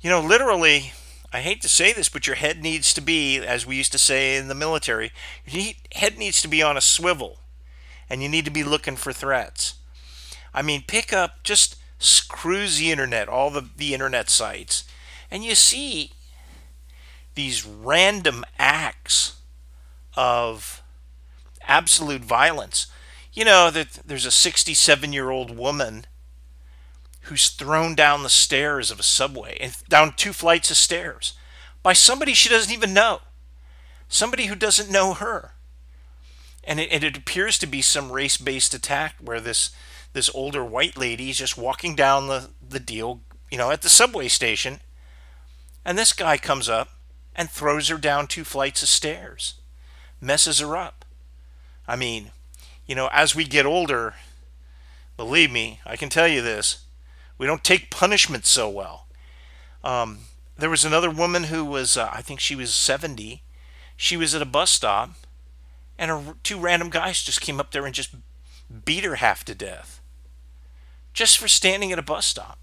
You 0.00 0.10
know, 0.10 0.20
literally, 0.20 0.92
I 1.32 1.40
hate 1.40 1.62
to 1.62 1.68
say 1.68 1.92
this, 1.92 2.08
but 2.08 2.26
your 2.26 2.36
head 2.36 2.62
needs 2.62 2.92
to 2.94 3.00
be, 3.00 3.38
as 3.38 3.66
we 3.66 3.76
used 3.76 3.92
to 3.92 3.98
say 3.98 4.36
in 4.36 4.48
the 4.48 4.54
military, 4.54 5.12
your 5.46 5.74
head 5.92 6.18
needs 6.18 6.42
to 6.42 6.48
be 6.48 6.62
on 6.62 6.76
a 6.76 6.80
swivel 6.82 7.38
and 8.10 8.22
you 8.22 8.28
need 8.28 8.44
to 8.44 8.50
be 8.50 8.64
looking 8.64 8.96
for 8.96 9.12
threats. 9.12 9.74
I 10.52 10.62
mean, 10.62 10.82
pick 10.86 11.12
up, 11.12 11.42
just 11.42 11.76
cruise 12.28 12.78
the 12.78 12.90
internet, 12.90 13.28
all 13.28 13.50
the, 13.50 13.68
the 13.76 13.92
internet 13.92 14.30
sites, 14.30 14.84
and 15.30 15.44
you 15.44 15.54
see 15.54 16.12
these 17.34 17.64
random 17.64 18.44
acts 18.58 19.40
of 20.16 20.82
absolute 21.66 22.22
violence. 22.22 22.88
You 23.32 23.44
know, 23.44 23.70
that 23.70 24.00
there's 24.04 24.26
a 24.26 24.30
67 24.30 25.12
year 25.12 25.30
old 25.30 25.56
woman 25.56 26.06
who's 27.22 27.50
thrown 27.50 27.94
down 27.94 28.22
the 28.22 28.28
stairs 28.28 28.90
of 28.90 28.98
a 28.98 29.04
subway 29.04 29.56
and 29.60 29.76
down 29.88 30.14
two 30.16 30.32
flights 30.32 30.70
of 30.70 30.76
stairs 30.76 31.34
by 31.82 31.92
somebody 31.92 32.34
she 32.34 32.48
doesn't 32.48 32.72
even 32.72 32.92
know, 32.92 33.20
somebody 34.08 34.46
who 34.46 34.54
doesn't 34.54 34.90
know 34.90 35.14
her. 35.14 35.52
And 36.64 36.80
it, 36.80 36.90
and 36.90 37.04
it 37.04 37.16
appears 37.16 37.58
to 37.58 37.66
be 37.66 37.82
some 37.82 38.10
race 38.10 38.36
based 38.36 38.74
attack 38.74 39.14
where 39.20 39.40
this 39.40 39.70
this 40.14 40.30
older 40.34 40.64
white 40.64 40.96
lady 40.96 41.30
is 41.30 41.38
just 41.38 41.58
walking 41.58 41.94
down 41.94 42.28
the, 42.28 42.48
the 42.66 42.80
deal, 42.80 43.20
you 43.50 43.58
know, 43.58 43.70
at 43.70 43.82
the 43.82 43.88
subway 43.88 44.26
station. 44.26 44.80
And 45.84 45.96
this 45.96 46.12
guy 46.12 46.36
comes 46.36 46.68
up 46.68 46.90
and 47.34 47.48
throws 47.48 47.88
her 47.88 47.98
down 47.98 48.26
two 48.26 48.44
flights 48.44 48.82
of 48.82 48.88
stairs, 48.88 49.54
messes 50.20 50.58
her 50.58 50.76
up. 50.76 51.04
I 51.86 51.96
mean, 51.96 52.32
you 52.86 52.94
know, 52.94 53.08
as 53.12 53.34
we 53.34 53.44
get 53.44 53.66
older, 53.66 54.14
believe 55.16 55.50
me, 55.50 55.80
I 55.86 55.96
can 55.96 56.08
tell 56.08 56.28
you 56.28 56.42
this, 56.42 56.84
we 57.38 57.46
don't 57.46 57.64
take 57.64 57.90
punishment 57.90 58.44
so 58.44 58.68
well. 58.68 59.06
Um, 59.84 60.20
there 60.56 60.70
was 60.70 60.84
another 60.84 61.10
woman 61.10 61.44
who 61.44 61.64
was, 61.64 61.96
uh, 61.96 62.10
I 62.12 62.22
think 62.22 62.40
she 62.40 62.56
was 62.56 62.74
70. 62.74 63.42
She 63.96 64.16
was 64.16 64.34
at 64.34 64.42
a 64.42 64.46
bus 64.46 64.70
stop, 64.70 65.10
and 65.98 66.10
her, 66.10 66.34
two 66.42 66.58
random 66.58 66.90
guys 66.90 67.22
just 67.22 67.40
came 67.40 67.60
up 67.60 67.70
there 67.70 67.86
and 67.86 67.94
just 67.94 68.14
beat 68.84 69.04
her 69.04 69.16
half 69.16 69.44
to 69.44 69.54
death 69.54 69.98
just 71.18 71.38
for 71.38 71.48
standing 71.48 71.90
at 71.90 71.98
a 71.98 72.02
bus 72.02 72.26
stop. 72.26 72.58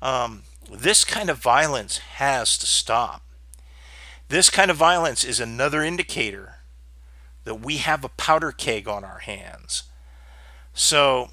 Um, 0.00 0.44
this 0.78 1.04
kind 1.04 1.30
of 1.30 1.38
violence 1.38 1.98
has 1.98 2.56
to 2.58 2.66
stop. 2.66 3.22
This 4.28 4.50
kind 4.50 4.70
of 4.70 4.76
violence 4.76 5.24
is 5.24 5.40
another 5.40 5.82
indicator 5.82 6.56
that 7.44 7.56
we 7.56 7.78
have 7.78 8.04
a 8.04 8.08
powder 8.10 8.52
keg 8.52 8.86
on 8.86 9.04
our 9.04 9.18
hands. 9.18 9.84
So, 10.72 11.30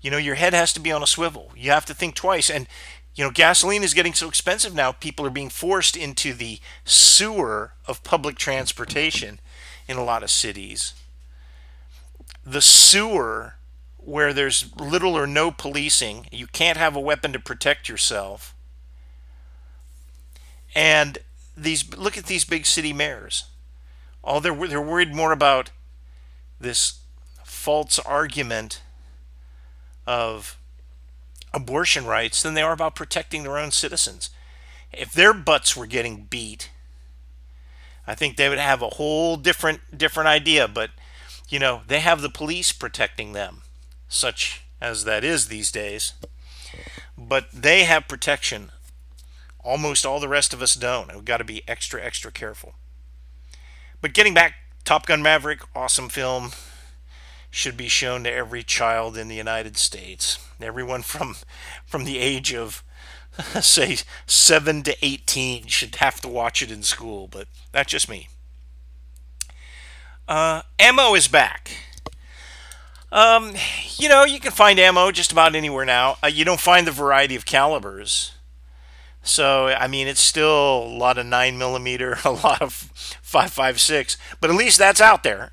you 0.00 0.10
know, 0.10 0.16
your 0.16 0.36
head 0.36 0.54
has 0.54 0.72
to 0.74 0.80
be 0.80 0.92
on 0.92 1.02
a 1.02 1.06
swivel. 1.06 1.50
You 1.56 1.70
have 1.70 1.86
to 1.86 1.94
think 1.94 2.14
twice. 2.14 2.50
And, 2.50 2.68
you 3.14 3.24
know, 3.24 3.30
gasoline 3.30 3.82
is 3.82 3.94
getting 3.94 4.14
so 4.14 4.28
expensive 4.28 4.74
now, 4.74 4.92
people 4.92 5.26
are 5.26 5.30
being 5.30 5.48
forced 5.48 5.96
into 5.96 6.32
the 6.32 6.60
sewer 6.84 7.72
of 7.86 8.04
public 8.04 8.36
transportation 8.36 9.40
in 9.88 9.96
a 9.96 10.04
lot 10.04 10.22
of 10.22 10.30
cities 10.30 10.94
the 12.44 12.60
sewer 12.60 13.56
where 14.04 14.32
there's 14.32 14.74
little 14.76 15.16
or 15.16 15.26
no 15.26 15.50
policing, 15.50 16.26
you 16.30 16.46
can't 16.46 16.78
have 16.78 16.94
a 16.94 17.00
weapon 17.00 17.32
to 17.32 17.38
protect 17.38 17.88
yourself. 17.88 18.54
And 20.74 21.18
these 21.56 21.96
look 21.96 22.18
at 22.18 22.26
these 22.26 22.44
big 22.44 22.66
city 22.66 22.92
mayors. 22.92 23.44
All 24.22 24.40
they're 24.40 24.66
they're 24.66 24.80
worried 24.80 25.14
more 25.14 25.32
about 25.32 25.70
this 26.60 27.00
false 27.44 27.98
argument 28.00 28.82
of 30.06 30.58
abortion 31.52 32.04
rights 32.04 32.42
than 32.42 32.54
they 32.54 32.62
are 32.62 32.72
about 32.72 32.96
protecting 32.96 33.42
their 33.42 33.58
own 33.58 33.70
citizens. 33.70 34.30
If 34.92 35.12
their 35.12 35.32
butts 35.32 35.76
were 35.76 35.86
getting 35.86 36.24
beat, 36.24 36.70
I 38.06 38.14
think 38.14 38.36
they 38.36 38.48
would 38.48 38.58
have 38.58 38.82
a 38.82 38.90
whole 38.90 39.36
different 39.36 39.96
different 39.96 40.28
idea, 40.28 40.68
but 40.68 40.90
you 41.48 41.58
know, 41.58 41.82
they 41.86 42.00
have 42.00 42.22
the 42.22 42.30
police 42.30 42.72
protecting 42.72 43.32
them, 43.32 43.62
such 44.14 44.62
as 44.80 45.04
that 45.04 45.24
is 45.24 45.48
these 45.48 45.70
days. 45.72 46.14
But 47.16 47.50
they 47.52 47.84
have 47.84 48.08
protection. 48.08 48.70
Almost 49.62 50.04
all 50.04 50.20
the 50.20 50.28
rest 50.28 50.52
of 50.52 50.62
us 50.62 50.74
don't. 50.74 51.12
We've 51.14 51.24
got 51.24 51.38
to 51.38 51.44
be 51.44 51.62
extra, 51.66 52.02
extra 52.02 52.30
careful. 52.30 52.74
But 54.00 54.12
getting 54.12 54.34
back, 54.34 54.54
Top 54.84 55.06
Gun 55.06 55.22
Maverick, 55.22 55.60
awesome 55.74 56.08
film. 56.08 56.52
Should 57.50 57.76
be 57.76 57.88
shown 57.88 58.24
to 58.24 58.32
every 58.32 58.64
child 58.64 59.16
in 59.16 59.28
the 59.28 59.36
United 59.36 59.76
States. 59.76 60.38
Everyone 60.60 61.02
from 61.02 61.36
from 61.86 62.04
the 62.04 62.18
age 62.18 62.52
of 62.52 62.82
say 63.60 63.96
7 64.26 64.82
to 64.82 64.96
18 65.04 65.66
should 65.66 65.96
have 65.96 66.20
to 66.20 66.28
watch 66.28 66.62
it 66.62 66.70
in 66.70 66.82
school, 66.82 67.28
but 67.28 67.46
that's 67.72 67.92
just 67.92 68.08
me. 68.08 68.28
Uh, 70.26 70.62
ammo 70.78 71.14
is 71.14 71.28
back. 71.28 71.70
Um, 73.14 73.54
you 73.96 74.08
know, 74.08 74.24
you 74.24 74.40
can 74.40 74.50
find 74.50 74.76
ammo 74.76 75.12
just 75.12 75.30
about 75.30 75.54
anywhere 75.54 75.84
now. 75.84 76.16
Uh, 76.20 76.26
you 76.26 76.44
don't 76.44 76.58
find 76.58 76.84
the 76.84 76.90
variety 76.90 77.36
of 77.36 77.46
calibers. 77.46 78.32
So, 79.22 79.68
I 79.68 79.86
mean, 79.86 80.08
it's 80.08 80.20
still 80.20 80.82
a 80.82 80.98
lot 80.98 81.16
of 81.16 81.24
9 81.24 81.56
millimeter, 81.56 82.18
a 82.24 82.32
lot 82.32 82.60
of 82.60 82.90
5.56, 83.24 84.16
but 84.40 84.50
at 84.50 84.56
least 84.56 84.78
that's 84.78 85.00
out 85.00 85.22
there. 85.22 85.52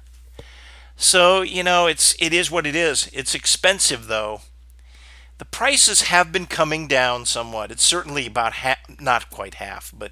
So, 0.95 1.43
you 1.43 1.61
know, 1.61 1.85
it's 1.85 2.15
it 2.19 2.33
is 2.33 2.49
what 2.49 2.65
it 2.65 2.75
is. 2.75 3.09
It's 3.13 3.35
expensive 3.35 4.07
though. 4.07 4.41
The 5.37 5.45
prices 5.45 6.03
have 6.03 6.31
been 6.31 6.47
coming 6.47 6.87
down 6.87 7.25
somewhat. 7.25 7.71
It's 7.71 7.85
certainly 7.85 8.25
about 8.25 8.53
half, 8.53 8.77
not 8.99 9.29
quite 9.29 9.55
half, 9.55 9.93
but 9.95 10.11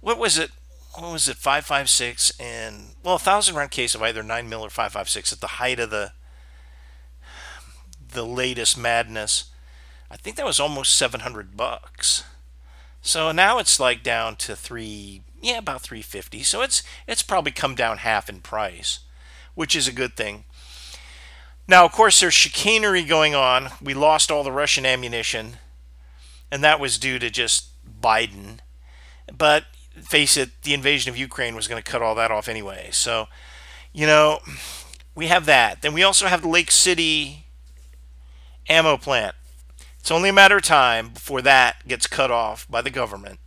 what 0.00 0.18
was 0.18 0.38
it? 0.38 0.50
what 0.94 1.12
was 1.12 1.28
it, 1.28 1.36
556 1.36 2.32
and 2.40 2.96
well, 3.04 3.14
a 3.14 3.18
thousand 3.18 3.54
round 3.54 3.70
case 3.70 3.94
of 3.94 4.02
either 4.02 4.22
9 4.22 4.48
mil 4.48 4.64
or 4.64 4.70
556 4.70 5.32
at 5.32 5.40
the 5.40 5.46
height 5.46 5.78
of 5.78 5.90
the 5.90 6.12
the 8.12 8.24
latest 8.26 8.78
madness. 8.78 9.50
I 10.10 10.16
think 10.16 10.36
that 10.36 10.46
was 10.46 10.60
almost 10.60 10.96
700 10.96 11.56
bucks. 11.56 12.24
So 13.02 13.32
now 13.32 13.58
it's 13.58 13.78
like 13.78 14.02
down 14.02 14.36
to 14.36 14.56
3 14.56 15.22
yeah, 15.40 15.58
about 15.58 15.82
350. 15.82 16.42
So 16.42 16.62
it's 16.62 16.82
it's 17.06 17.22
probably 17.22 17.52
come 17.52 17.74
down 17.74 17.98
half 17.98 18.28
in 18.28 18.40
price, 18.40 19.00
which 19.54 19.76
is 19.76 19.88
a 19.88 19.92
good 19.92 20.16
thing. 20.16 20.44
Now, 21.66 21.84
of 21.84 21.92
course, 21.92 22.20
there's 22.20 22.34
chicanery 22.34 23.04
going 23.04 23.34
on. 23.34 23.68
We 23.82 23.94
lost 23.94 24.30
all 24.30 24.42
the 24.42 24.52
Russian 24.52 24.86
ammunition, 24.86 25.58
and 26.50 26.64
that 26.64 26.80
was 26.80 26.98
due 26.98 27.18
to 27.18 27.30
just 27.30 27.68
Biden. 28.00 28.60
But 29.36 29.64
face 30.02 30.36
it, 30.36 30.50
the 30.62 30.72
invasion 30.72 31.10
of 31.10 31.18
Ukraine 31.18 31.54
was 31.54 31.68
going 31.68 31.82
to 31.82 31.90
cut 31.90 32.00
all 32.00 32.14
that 32.14 32.30
off 32.30 32.48
anyway. 32.48 32.88
So, 32.90 33.28
you 33.92 34.06
know, 34.06 34.40
we 35.14 35.26
have 35.26 35.44
that. 35.44 35.82
Then 35.82 35.92
we 35.92 36.02
also 36.02 36.26
have 36.26 36.40
the 36.40 36.48
Lake 36.48 36.70
City 36.70 37.44
ammo 38.68 38.96
plant. 38.96 39.34
It's 39.98 40.10
only 40.10 40.28
a 40.28 40.32
matter 40.32 40.56
of 40.56 40.62
time 40.62 41.10
before 41.10 41.42
that 41.42 41.86
gets 41.86 42.06
cut 42.06 42.30
off 42.30 42.66
by 42.70 42.82
the 42.82 42.90
government. 42.90 43.40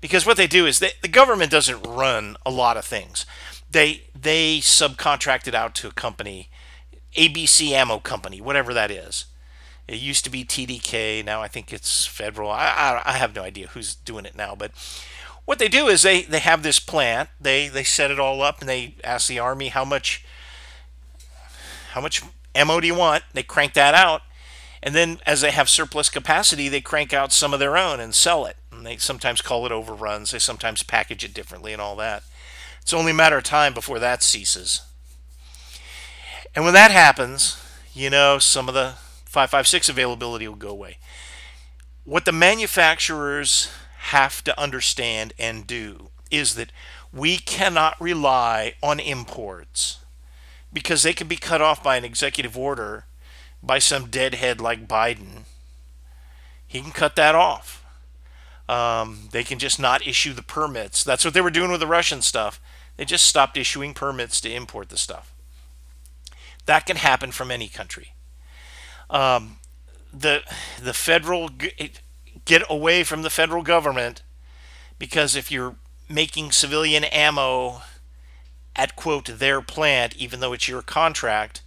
Because 0.00 0.26
what 0.26 0.36
they 0.36 0.46
do 0.46 0.66
is 0.66 0.78
they, 0.78 0.92
the 1.00 1.08
government 1.08 1.50
doesn't 1.50 1.82
run 1.82 2.36
a 2.44 2.50
lot 2.50 2.76
of 2.76 2.84
things. 2.84 3.24
They 3.70 4.02
they 4.14 4.58
subcontract 4.58 5.48
it 5.48 5.54
out 5.54 5.74
to 5.76 5.88
a 5.88 5.92
company, 5.92 6.48
ABC 7.16 7.70
Ammo 7.70 7.98
Company, 7.98 8.40
whatever 8.40 8.72
that 8.74 8.90
is. 8.90 9.26
It 9.88 10.00
used 10.00 10.24
to 10.24 10.30
be 10.30 10.44
TDK. 10.44 11.24
Now 11.24 11.42
I 11.42 11.48
think 11.48 11.72
it's 11.72 12.06
federal. 12.06 12.50
I, 12.50 12.66
I, 12.66 13.02
I 13.06 13.12
have 13.12 13.34
no 13.34 13.42
idea 13.42 13.68
who's 13.68 13.94
doing 13.94 14.24
it 14.24 14.36
now. 14.36 14.54
But 14.54 14.72
what 15.44 15.58
they 15.58 15.68
do 15.68 15.86
is 15.86 16.02
they, 16.02 16.22
they 16.22 16.40
have 16.40 16.62
this 16.62 16.78
plant. 16.78 17.30
They 17.40 17.68
they 17.68 17.84
set 17.84 18.10
it 18.10 18.20
all 18.20 18.42
up 18.42 18.60
and 18.60 18.68
they 18.68 18.96
ask 19.02 19.28
the 19.28 19.38
army 19.38 19.68
how 19.68 19.84
much 19.84 20.24
how 21.92 22.00
much 22.00 22.22
ammo 22.54 22.80
do 22.80 22.86
you 22.86 22.94
want? 22.94 23.24
They 23.32 23.42
crank 23.42 23.74
that 23.74 23.94
out. 23.94 24.22
And 24.86 24.94
then 24.94 25.18
as 25.26 25.40
they 25.40 25.50
have 25.50 25.68
surplus 25.68 26.08
capacity, 26.08 26.68
they 26.68 26.80
crank 26.80 27.12
out 27.12 27.32
some 27.32 27.52
of 27.52 27.58
their 27.58 27.76
own 27.76 27.98
and 27.98 28.14
sell 28.14 28.46
it. 28.46 28.56
And 28.70 28.86
they 28.86 28.98
sometimes 28.98 29.42
call 29.42 29.66
it 29.66 29.72
overruns. 29.72 30.30
They 30.30 30.38
sometimes 30.38 30.84
package 30.84 31.24
it 31.24 31.34
differently 31.34 31.72
and 31.72 31.82
all 31.82 31.96
that. 31.96 32.22
It's 32.82 32.94
only 32.94 33.10
a 33.10 33.14
matter 33.14 33.36
of 33.36 33.42
time 33.42 33.74
before 33.74 33.98
that 33.98 34.22
ceases. 34.22 34.82
And 36.54 36.64
when 36.64 36.72
that 36.74 36.92
happens, 36.92 37.60
you 37.94 38.10
know, 38.10 38.38
some 38.38 38.68
of 38.68 38.74
the 38.74 38.94
556 39.24 39.88
availability 39.88 40.46
will 40.46 40.54
go 40.54 40.68
away. 40.68 40.98
What 42.04 42.24
the 42.24 42.30
manufacturers 42.30 43.68
have 43.98 44.44
to 44.44 44.58
understand 44.58 45.32
and 45.36 45.66
do 45.66 46.10
is 46.30 46.54
that 46.54 46.70
we 47.12 47.38
cannot 47.38 48.00
rely 48.00 48.74
on 48.84 49.00
imports 49.00 49.98
because 50.72 51.02
they 51.02 51.12
can 51.12 51.26
be 51.26 51.36
cut 51.36 51.60
off 51.60 51.82
by 51.82 51.96
an 51.96 52.04
executive 52.04 52.56
order 52.56 53.06
by 53.66 53.80
some 53.80 54.06
deadhead 54.06 54.60
like 54.60 54.86
Biden. 54.88 55.42
He 56.66 56.80
can 56.80 56.92
cut 56.92 57.16
that 57.16 57.34
off. 57.34 57.84
Um, 58.68 59.28
they 59.32 59.44
can 59.44 59.58
just 59.58 59.78
not 59.78 60.06
issue 60.06 60.32
the 60.32 60.42
permits. 60.42 61.04
That's 61.04 61.24
what 61.24 61.34
they 61.34 61.40
were 61.40 61.50
doing 61.50 61.70
with 61.70 61.80
the 61.80 61.86
Russian 61.86 62.22
stuff. 62.22 62.60
They 62.96 63.04
just 63.04 63.26
stopped 63.26 63.56
issuing 63.56 63.92
permits 63.92 64.40
to 64.40 64.52
import 64.52 64.88
the 64.88 64.96
stuff. 64.96 65.34
That 66.64 66.86
can 66.86 66.96
happen 66.96 67.30
from 67.32 67.50
any 67.50 67.68
country. 67.68 68.14
Um, 69.10 69.58
the 70.12 70.42
the 70.82 70.94
federal 70.94 71.50
get 72.44 72.62
away 72.68 73.04
from 73.04 73.22
the 73.22 73.30
federal 73.30 73.62
government 73.62 74.22
because 74.98 75.36
if 75.36 75.52
you're 75.52 75.76
making 76.08 76.52
civilian 76.52 77.04
ammo 77.04 77.82
at 78.74 78.96
quote 78.96 79.26
their 79.26 79.60
plant, 79.60 80.16
even 80.16 80.40
though 80.40 80.52
it's 80.52 80.68
your 80.68 80.82
contract, 80.82 81.62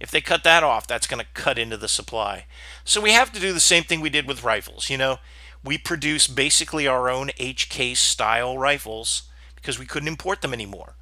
if 0.00 0.10
they 0.10 0.22
cut 0.22 0.42
that 0.44 0.64
off, 0.64 0.86
that's 0.86 1.06
going 1.06 1.20
to 1.20 1.30
cut 1.34 1.58
into 1.58 1.76
the 1.76 1.88
supply. 1.88 2.46
So 2.84 3.00
we 3.00 3.12
have 3.12 3.32
to 3.32 3.40
do 3.40 3.52
the 3.52 3.60
same 3.60 3.84
thing 3.84 4.00
we 4.00 4.10
did 4.10 4.26
with 4.26 4.42
rifles. 4.42 4.88
You 4.88 4.96
know, 4.96 5.18
we 5.62 5.76
produce 5.76 6.26
basically 6.26 6.86
our 6.86 7.10
own 7.10 7.28
HK 7.38 7.96
style 7.96 8.56
rifles 8.56 9.24
because 9.54 9.78
we 9.78 9.84
couldn't 9.84 10.08
import 10.08 10.40
them 10.40 10.54
anymore. 10.54 10.94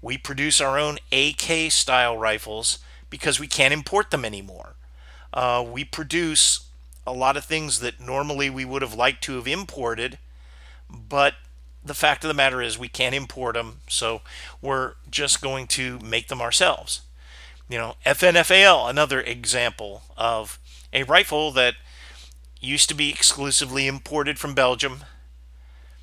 We 0.00 0.16
produce 0.16 0.60
our 0.60 0.78
own 0.78 0.98
AK 1.12 1.70
style 1.70 2.16
rifles 2.16 2.78
because 3.10 3.38
we 3.38 3.46
can't 3.46 3.74
import 3.74 4.10
them 4.10 4.24
anymore. 4.24 4.74
Uh, 5.34 5.64
we 5.66 5.84
produce 5.84 6.66
a 7.06 7.12
lot 7.12 7.36
of 7.36 7.44
things 7.44 7.80
that 7.80 8.00
normally 8.00 8.48
we 8.48 8.64
would 8.64 8.82
have 8.82 8.94
liked 8.94 9.22
to 9.24 9.36
have 9.36 9.46
imported, 9.46 10.18
but 10.90 11.34
the 11.84 11.94
fact 11.94 12.24
of 12.24 12.28
the 12.28 12.34
matter 12.34 12.60
is 12.60 12.78
we 12.78 12.88
can't 12.88 13.14
import 13.14 13.54
them, 13.54 13.80
so 13.86 14.22
we're 14.60 14.94
just 15.10 15.40
going 15.40 15.66
to 15.68 15.98
make 16.00 16.28
them 16.28 16.40
ourselves. 16.40 17.02
You 17.68 17.78
know, 17.78 17.96
FNFAL, 18.06 18.88
another 18.88 19.20
example 19.20 20.02
of 20.16 20.58
a 20.92 21.02
rifle 21.02 21.50
that 21.52 21.74
used 22.60 22.88
to 22.88 22.94
be 22.94 23.10
exclusively 23.10 23.86
imported 23.88 24.38
from 24.38 24.54
Belgium 24.54 25.04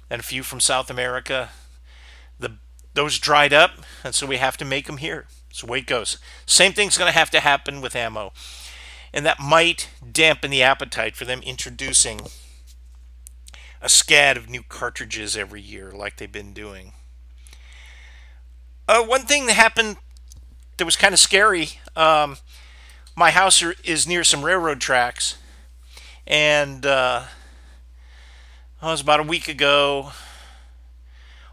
and 0.09 0.19
a 0.19 0.23
few 0.23 0.43
from 0.43 0.59
South 0.59 0.89
America. 0.89 1.49
The 2.37 2.57
those 2.93 3.17
dried 3.17 3.53
up, 3.53 3.71
and 4.03 4.13
so 4.13 4.27
we 4.27 4.37
have 4.37 4.57
to 4.57 4.65
make 4.65 4.87
them 4.87 4.97
here. 4.97 5.27
So 5.51 5.65
way 5.67 5.79
it 5.79 5.87
goes. 5.87 6.17
Same 6.45 6.73
thing's 6.73 6.97
going 6.97 7.11
to 7.11 7.17
have 7.17 7.31
to 7.31 7.39
happen 7.39 7.81
with 7.81 7.95
ammo, 7.95 8.33
and 9.13 9.25
that 9.25 9.39
might 9.39 9.89
dampen 10.11 10.51
the 10.51 10.63
appetite 10.63 11.15
for 11.15 11.25
them 11.25 11.41
introducing 11.41 12.27
a 13.81 13.87
scad 13.87 14.37
of 14.37 14.49
new 14.49 14.63
cartridges 14.63 15.35
every 15.35 15.61
year, 15.61 15.91
like 15.91 16.17
they've 16.17 16.31
been 16.31 16.53
doing. 16.53 16.93
Uh, 18.87 19.03
one 19.03 19.21
thing 19.21 19.45
that 19.45 19.53
happened 19.53 19.97
that 20.77 20.85
was 20.85 20.95
kind 20.95 21.13
of 21.13 21.19
scary. 21.19 21.79
Um, 21.95 22.37
my 23.15 23.31
house 23.31 23.63
is 23.83 24.07
near 24.07 24.23
some 24.23 24.43
railroad 24.43 24.81
tracks, 24.81 25.37
and 26.25 26.85
uh, 26.85 27.25
it 28.81 28.85
was 28.85 29.01
about 29.01 29.19
a 29.19 29.23
week 29.23 29.47
ago. 29.47 30.11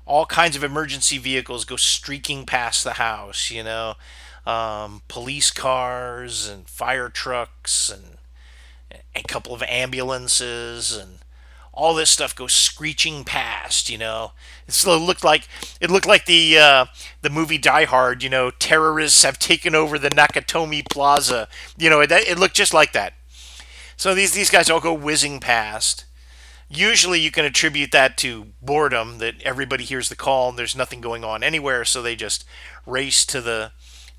All 0.07 0.27
kinds 0.27 0.57
of 0.57 0.65
emergency 0.65 1.19
vehicles 1.19 1.65
go 1.65 1.77
streaking 1.77 2.47
past 2.47 2.83
the 2.83 2.95
house. 2.95 3.51
You 3.51 3.63
know, 3.63 3.95
um, 4.47 5.03
police 5.09 5.51
cars 5.51 6.49
and 6.49 6.69
fire 6.69 7.09
trucks 7.09 7.91
and 7.91 8.19
a 9.15 9.23
couple 9.23 9.55
of 9.55 9.63
ambulances 9.63 10.97
and 10.97 11.19
all 11.73 11.95
this 11.95 12.11
stuff 12.11 12.35
goes 12.35 12.53
screeching 12.53 13.25
past. 13.25 13.89
You 13.89 13.99
know, 13.99 14.33
it 14.67 14.85
looked 14.87 15.25
like 15.25 15.49
it 15.81 15.91
looked 15.91 16.07
like 16.07 16.27
the 16.27 16.59
uh, 16.59 16.87
the 17.23 17.31
movie 17.31 17.59
Die 17.59 17.85
Hard. 17.85 18.23
You 18.23 18.31
know, 18.31 18.51
terrorists 18.51 19.23
have 19.23 19.39
taken 19.39 19.75
over 19.75 19.99
the 19.99 20.11
Nakatomi 20.11 20.89
Plaza. 20.89 21.49
You 21.79 21.91
know, 21.91 22.01
it, 22.01 22.11
it 22.11 22.39
looked 22.39 22.57
just 22.57 22.75
like 22.75 22.93
that. 22.93 23.15
So 23.97 24.15
these 24.15 24.33
these 24.33 24.51
guys 24.51 24.71
all 24.71 24.81
go 24.81 24.95
whizzing 24.95 25.41
past. 25.41 26.05
Usually, 26.69 27.19
you 27.19 27.33
can 27.33 27.45
attribute 27.45 27.91
that 27.91 28.17
to 28.19 28.53
boredom 28.63 29.19
that 29.19 29.43
everybody 29.43 29.83
hears 29.83 30.09
the 30.09 30.15
call 30.15 30.51
and 30.51 30.59
there's 30.59 30.77
nothing 30.77 31.01
going 31.01 31.25
on 31.25 31.43
anywhere, 31.43 31.85
so 31.85 32.01
they 32.01 32.15
just 32.15 32.45
race 32.87 33.27
to 33.27 33.41
the 33.41 33.73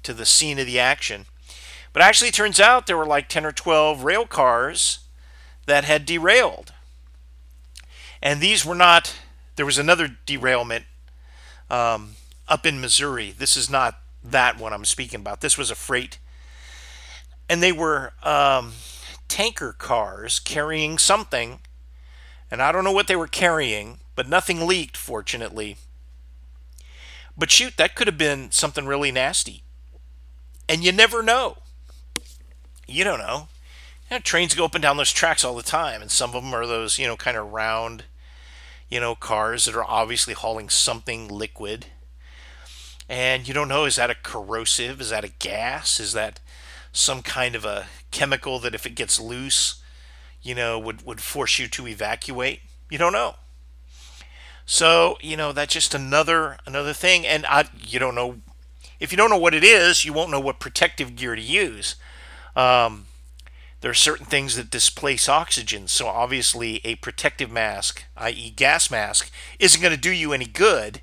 to 0.04 0.14
the 0.14 0.26
scene 0.26 0.60
of 0.60 0.66
the 0.66 0.80
action. 0.80 1.26
But 1.94 2.02
actually, 2.02 2.30
it 2.30 2.34
turns 2.34 2.60
out 2.60 2.88
there 2.88 2.98
were 2.98 3.06
like 3.06 3.28
10 3.28 3.46
or 3.46 3.52
12 3.52 4.04
rail 4.04 4.26
cars 4.26 5.00
that 5.66 5.84
had 5.84 6.06
derailed. 6.06 6.74
And 8.22 8.40
these 8.40 8.66
were 8.66 8.76
not, 8.76 9.16
there 9.56 9.66
was 9.66 9.78
another 9.78 10.18
derailment 10.26 10.86
um, 11.70 12.16
up 12.48 12.66
in 12.66 12.80
Missouri. 12.80 13.34
This 13.36 13.58
is 13.58 13.70
not 13.70 14.00
that 14.24 14.60
one 14.60 14.74
I'm 14.74 14.86
speaking 14.86 15.22
about. 15.22 15.42
This 15.42 15.58
was 15.58 15.72
a 15.72 15.76
freight. 15.76 16.20
And 17.50 17.64
they 17.64 17.72
were 17.72 18.14
um, 18.24 18.74
tanker 19.28 19.74
cars 19.74 20.40
carrying 20.40 20.98
something. 20.98 21.60
And 22.52 22.62
I 22.62 22.72
don't 22.72 22.84
know 22.84 22.92
what 22.92 23.08
they 23.08 23.16
were 23.16 23.28
carrying, 23.28 24.00
but 24.16 24.30
nothing 24.30 24.68
leaked, 24.68 24.98
fortunately. 24.98 25.78
But 27.38 27.50
shoot, 27.50 27.78
that 27.78 27.96
could 27.96 28.08
have 28.08 28.18
been 28.18 28.52
something 28.52 28.86
really 28.86 29.12
nasty. 29.12 29.64
And 30.70 30.84
you 30.84 30.92
never 30.92 31.24
know. 31.24 31.58
You 32.88 33.04
don't 33.04 33.20
know. 33.20 33.48
You 34.10 34.18
know. 34.18 34.20
trains 34.20 34.54
go 34.54 34.66
up 34.66 34.76
and 34.76 34.82
down 34.82 34.98
those 34.98 35.12
tracks 35.12 35.44
all 35.44 35.56
the 35.56 35.64
time, 35.64 36.02
and 36.02 36.12
some 36.12 36.36
of 36.36 36.44
them 36.44 36.54
are 36.54 36.68
those, 36.68 37.00
you 37.00 37.08
know, 37.08 37.16
kind 37.16 37.38
of 37.38 37.52
round 37.52 38.04
you 38.92 39.00
know, 39.00 39.16
cars 39.16 39.66
that 39.66 39.76
are 39.76 39.86
obviously 39.86 40.34
hauling 40.34 40.70
something 40.70 41.30
liquid. 41.30 41.88
And 43.10 43.48
you 43.48 43.54
don't 43.54 43.70
know 43.70 43.86
is 43.86 43.96
that 43.96 44.10
a 44.12 44.16
corrosive? 44.16 45.00
Is 45.02 45.10
that 45.10 45.24
a 45.24 45.30
gas? 45.40 46.00
Is 46.00 46.14
that 46.14 46.40
some 46.92 47.24
kind 47.24 47.56
of 47.56 47.64
a 47.64 47.88
chemical 48.12 48.60
that 48.60 48.76
if 48.76 48.86
it 48.86 48.96
gets 48.96 49.20
loose, 49.20 49.82
you 50.42 50.54
know, 50.54 50.78
would, 50.78 51.06
would 51.06 51.22
force 51.22 51.58
you 51.58 51.70
to 51.70 51.88
evacuate? 51.88 52.60
You 52.90 52.98
don't 52.98 53.14
know. 53.14 53.36
So, 54.66 55.18
you 55.22 55.38
know, 55.38 55.54
that's 55.54 55.74
just 55.74 55.96
another 55.96 56.58
another 56.66 56.94
thing 56.94 57.26
and 57.26 57.46
I 57.46 57.66
you 57.80 57.98
don't 57.98 58.16
know 58.16 58.42
if 59.00 59.12
you 59.12 59.18
don't 59.18 59.30
know 59.30 59.38
what 59.38 59.54
it 59.54 59.64
is, 59.64 60.06
you 60.06 60.14
won't 60.14 60.32
know 60.32 60.40
what 60.40 60.60
protective 60.60 61.16
gear 61.16 61.36
to 61.36 61.42
use. 61.42 61.96
Um, 62.56 63.08
there 63.82 63.92
are 63.92 63.96
certain 63.96 64.26
things 64.28 64.56
that 64.56 64.70
displace 64.70 65.28
oxygen. 65.28 65.88
So 65.88 66.08
obviously, 66.08 66.82
a 66.84 66.96
protective 66.96 67.52
mask, 67.52 68.06
i.e., 68.16 68.52
gas 68.52 68.90
mask, 68.90 69.32
isn't 69.60 69.82
going 69.82 69.94
to 69.94 70.00
do 70.00 70.12
you 70.12 70.34
any 70.34 70.46
good 70.46 71.02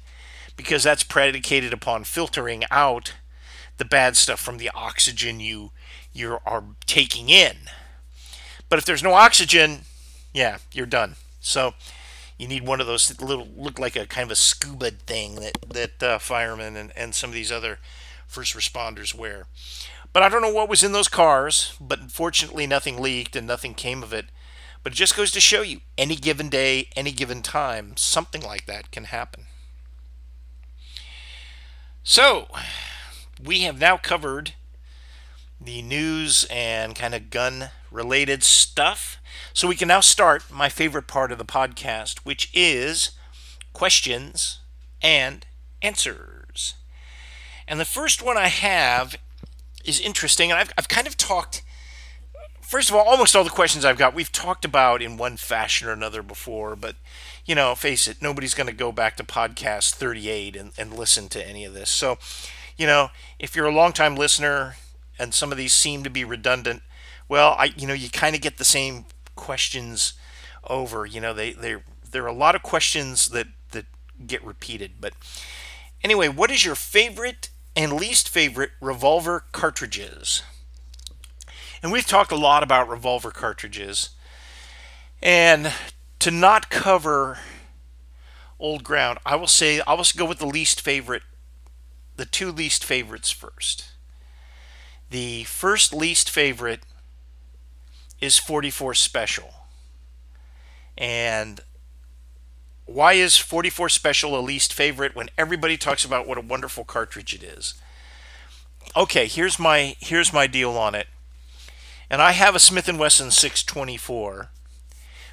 because 0.56 0.82
that's 0.84 1.02
predicated 1.02 1.72
upon 1.72 2.04
filtering 2.04 2.64
out 2.70 3.14
the 3.76 3.84
bad 3.84 4.16
stuff 4.16 4.40
from 4.40 4.58
the 4.58 4.70
oxygen 4.74 5.40
you 5.40 5.70
you 6.12 6.38
are 6.44 6.64
taking 6.86 7.28
in. 7.28 7.56
But 8.68 8.78
if 8.78 8.84
there's 8.84 9.02
no 9.02 9.14
oxygen, 9.14 9.82
yeah, 10.32 10.58
you're 10.72 10.86
done. 10.86 11.14
So 11.40 11.74
you 12.38 12.48
need 12.48 12.66
one 12.66 12.80
of 12.80 12.86
those 12.86 13.20
little 13.20 13.48
look 13.56 13.78
like 13.78 13.96
a 13.96 14.06
kind 14.06 14.24
of 14.24 14.32
a 14.32 14.36
scuba 14.36 14.90
thing 14.90 15.36
that 15.36 15.58
that 15.68 16.02
uh, 16.02 16.18
firemen 16.18 16.76
and, 16.76 16.92
and 16.96 17.14
some 17.14 17.30
of 17.30 17.34
these 17.34 17.52
other 17.52 17.78
first 18.26 18.54
responders 18.54 19.14
wear. 19.14 19.46
But 20.12 20.22
I 20.22 20.28
don't 20.28 20.42
know 20.42 20.52
what 20.52 20.68
was 20.68 20.82
in 20.82 20.92
those 20.92 21.08
cars, 21.08 21.74
but 21.80 22.00
unfortunately 22.00 22.66
nothing 22.66 23.00
leaked 23.00 23.36
and 23.36 23.46
nothing 23.46 23.74
came 23.74 24.02
of 24.02 24.12
it. 24.12 24.26
But 24.82 24.92
it 24.92 24.96
just 24.96 25.16
goes 25.16 25.30
to 25.32 25.40
show 25.40 25.62
you 25.62 25.80
any 25.96 26.16
given 26.16 26.48
day, 26.48 26.88
any 26.96 27.12
given 27.12 27.42
time, 27.42 27.96
something 27.96 28.42
like 28.42 28.66
that 28.66 28.90
can 28.90 29.04
happen. 29.04 29.46
So, 32.02 32.48
we 33.42 33.62
have 33.62 33.78
now 33.78 33.98
covered 33.98 34.54
the 35.60 35.82
news 35.82 36.46
and 36.50 36.94
kind 36.94 37.14
of 37.14 37.30
gun 37.30 37.70
related 37.90 38.42
stuff. 38.42 39.18
So, 39.52 39.68
we 39.68 39.76
can 39.76 39.88
now 39.88 40.00
start 40.00 40.50
my 40.50 40.68
favorite 40.68 41.06
part 41.06 41.32
of 41.32 41.38
the 41.38 41.44
podcast, 41.44 42.20
which 42.20 42.50
is 42.54 43.10
questions 43.74 44.60
and 45.02 45.44
answers. 45.82 46.74
And 47.66 47.78
the 47.78 47.84
first 47.84 48.22
one 48.22 48.38
I 48.38 48.48
have 48.48 49.16
is 49.88 50.00
interesting, 50.00 50.50
and 50.50 50.60
I've, 50.60 50.72
I've 50.76 50.88
kind 50.88 51.06
of 51.06 51.16
talked 51.16 51.62
first 52.68 52.90
of 52.90 52.94
all, 52.94 53.08
almost 53.08 53.34
all 53.34 53.44
the 53.44 53.50
questions 53.50 53.82
I've 53.82 53.96
got 53.96 54.14
we've 54.14 54.30
talked 54.30 54.66
about 54.66 55.00
in 55.00 55.16
one 55.16 55.38
fashion 55.38 55.88
or 55.88 55.92
another 55.92 56.22
before, 56.22 56.76
but 56.76 56.96
you 57.46 57.54
know, 57.54 57.74
face 57.74 58.06
it, 58.06 58.20
nobody's 58.20 58.52
going 58.52 58.66
to 58.66 58.74
go 58.74 58.92
back 58.92 59.16
to 59.16 59.24
podcast 59.24 59.94
38 59.94 60.54
and, 60.54 60.72
and 60.76 60.92
listen 60.92 61.30
to 61.30 61.48
any 61.48 61.64
of 61.64 61.72
this. 61.72 61.88
So, 61.88 62.18
you 62.76 62.86
know, 62.86 63.08
if 63.38 63.56
you're 63.56 63.66
a 63.66 63.74
longtime 63.74 64.16
listener 64.16 64.76
and 65.18 65.32
some 65.32 65.50
of 65.50 65.56
these 65.56 65.72
seem 65.72 66.04
to 66.04 66.10
be 66.10 66.24
redundant, 66.24 66.82
well, 67.26 67.56
I 67.58 67.72
you 67.74 67.86
know, 67.86 67.94
you 67.94 68.10
kind 68.10 68.36
of 68.36 68.42
get 68.42 68.58
the 68.58 68.64
same 68.64 69.06
questions 69.34 70.12
over. 70.68 71.06
You 71.06 71.22
know, 71.22 71.32
they 71.32 71.52
they 71.52 71.76
there 72.10 72.24
are 72.24 72.28
a 72.28 72.32
lot 72.34 72.54
of 72.54 72.62
questions 72.62 73.28
that 73.30 73.46
that 73.70 73.86
get 74.26 74.44
repeated. 74.44 74.92
But 75.00 75.14
anyway, 76.04 76.28
what 76.28 76.50
is 76.50 76.66
your 76.66 76.74
favorite 76.74 77.48
and 77.78 77.92
least 77.92 78.28
favorite 78.28 78.72
revolver 78.80 79.44
cartridges? 79.52 80.42
And 81.80 81.92
we've 81.92 82.08
talked 82.08 82.32
a 82.32 82.36
lot 82.36 82.64
about 82.64 82.88
revolver 82.88 83.30
cartridges. 83.30 84.10
And 85.22 85.72
to 86.18 86.32
not 86.32 86.70
cover 86.70 87.38
old 88.58 88.82
ground, 88.82 89.20
I 89.24 89.36
will 89.36 89.46
say 89.46 89.80
I 89.86 89.94
will 89.94 90.04
go 90.16 90.24
with 90.24 90.40
the 90.40 90.46
least 90.46 90.80
favorite, 90.80 91.22
the 92.16 92.24
two 92.24 92.50
least 92.50 92.84
favorites 92.84 93.30
first. 93.30 93.92
The 95.10 95.44
first 95.44 95.94
least 95.94 96.28
favorite 96.28 96.80
is 98.20 98.38
44 98.38 98.94
Special. 98.94 99.54
And 100.96 101.60
why 102.88 103.12
is 103.12 103.36
44 103.36 103.88
Special 103.88 104.38
a 104.38 104.40
least 104.40 104.72
favorite 104.72 105.14
when 105.14 105.28
everybody 105.36 105.76
talks 105.76 106.04
about 106.04 106.26
what 106.26 106.38
a 106.38 106.42
wonderful 106.42 106.84
cartridge 106.84 107.34
it 107.34 107.42
is? 107.42 107.74
Okay, 108.96 109.26
here's 109.26 109.58
my 109.58 109.96
here's 110.00 110.32
my 110.32 110.46
deal 110.46 110.70
on 110.72 110.94
it. 110.94 111.06
And 112.10 112.22
I 112.22 112.32
have 112.32 112.54
a 112.54 112.58
Smith 112.58 112.90
& 112.92 112.98
Wesson 112.98 113.30
624 113.30 114.50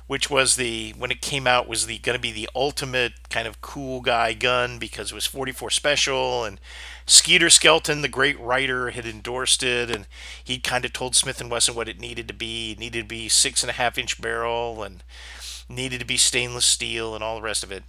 which 0.08 0.30
was 0.30 0.56
the 0.56 0.94
when 0.98 1.10
it 1.10 1.22
came 1.22 1.48
out 1.48 1.68
was 1.68 1.88
the 1.88 1.98
going 2.00 2.16
to 2.16 2.22
be 2.22 2.32
the 2.32 2.50
ultimate 2.54 3.14
kind 3.30 3.48
of 3.48 3.62
cool 3.62 4.02
guy 4.02 4.34
gun 4.34 4.78
because 4.78 5.12
it 5.12 5.16
was 5.16 5.26
44 5.26 5.72
special 5.72 6.44
and 6.44 6.60
Skeeter 7.08 7.50
Skelton, 7.50 8.02
the 8.02 8.08
great 8.08 8.40
writer, 8.40 8.90
had 8.90 9.06
endorsed 9.06 9.62
it, 9.62 9.92
and 9.92 10.08
he 10.44 10.58
kind 10.58 10.86
of 10.86 10.94
told 10.94 11.16
Smith 11.16 11.40
and 11.40 11.52
Wesson 11.52 11.76
what 11.76 11.88
it 11.88 12.00
needed 12.00 12.28
to 12.28 12.34
be. 12.34 12.72
It 12.72 12.80
needed 12.80 13.02
to 13.02 13.08
be 13.08 13.30
six 13.30 13.62
and 13.62 13.70
a 13.70 13.74
half 13.74 13.98
inch 13.98 14.20
barrel 14.20 14.82
and 14.82 15.04
needed 15.68 16.00
to 16.00 16.06
be 16.06 16.18
stainless 16.18 16.66
steel 16.66 17.16
and 17.16 17.24
all 17.24 17.36
the 17.36 17.42
rest 17.42 17.64
of 17.64 17.72
it. 17.72 17.84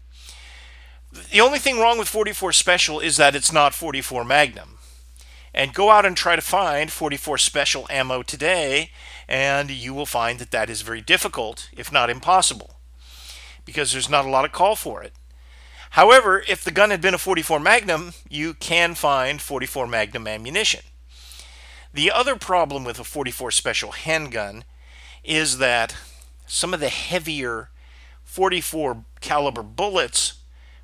The 1.32 1.40
only 1.40 1.58
thing 1.58 1.78
wrong 1.78 1.98
with 1.98 2.08
44 2.08 2.52
Special 2.52 3.00
is 3.00 3.16
that 3.16 3.34
it's 3.34 3.52
not 3.52 3.74
44 3.74 4.24
Magnum. 4.24 4.78
And 5.54 5.72
go 5.72 5.90
out 5.90 6.04
and 6.04 6.16
try 6.16 6.36
to 6.36 6.42
find 6.42 6.90
44 6.90 7.38
Special 7.38 7.86
ammo 7.88 8.22
today, 8.22 8.90
and 9.26 9.70
you 9.70 9.94
will 9.94 10.06
find 10.06 10.38
that 10.38 10.50
that 10.50 10.68
is 10.68 10.82
very 10.82 11.00
difficult, 11.00 11.70
if 11.72 11.90
not 11.90 12.10
impossible, 12.10 12.76
because 13.64 13.92
there's 13.92 14.10
not 14.10 14.26
a 14.26 14.30
lot 14.30 14.44
of 14.44 14.52
call 14.52 14.76
for 14.76 15.02
it. 15.02 15.14
However, 15.90 16.44
if 16.46 16.62
the 16.62 16.70
gun 16.70 16.90
had 16.90 17.00
been 17.00 17.14
a 17.14 17.18
44 17.18 17.58
Magnum, 17.58 18.12
you 18.28 18.52
can 18.52 18.94
find 18.94 19.40
44 19.40 19.86
Magnum 19.86 20.26
ammunition. 20.26 20.82
The 21.94 22.10
other 22.10 22.36
problem 22.36 22.84
with 22.84 22.98
a 22.98 23.04
44 23.04 23.50
Special 23.50 23.92
handgun 23.92 24.64
is 25.24 25.56
that 25.56 25.96
some 26.46 26.72
of 26.72 26.80
the 26.80 26.88
heavier 26.88 27.70
44 28.24 29.04
caliber 29.20 29.62
bullets, 29.62 30.34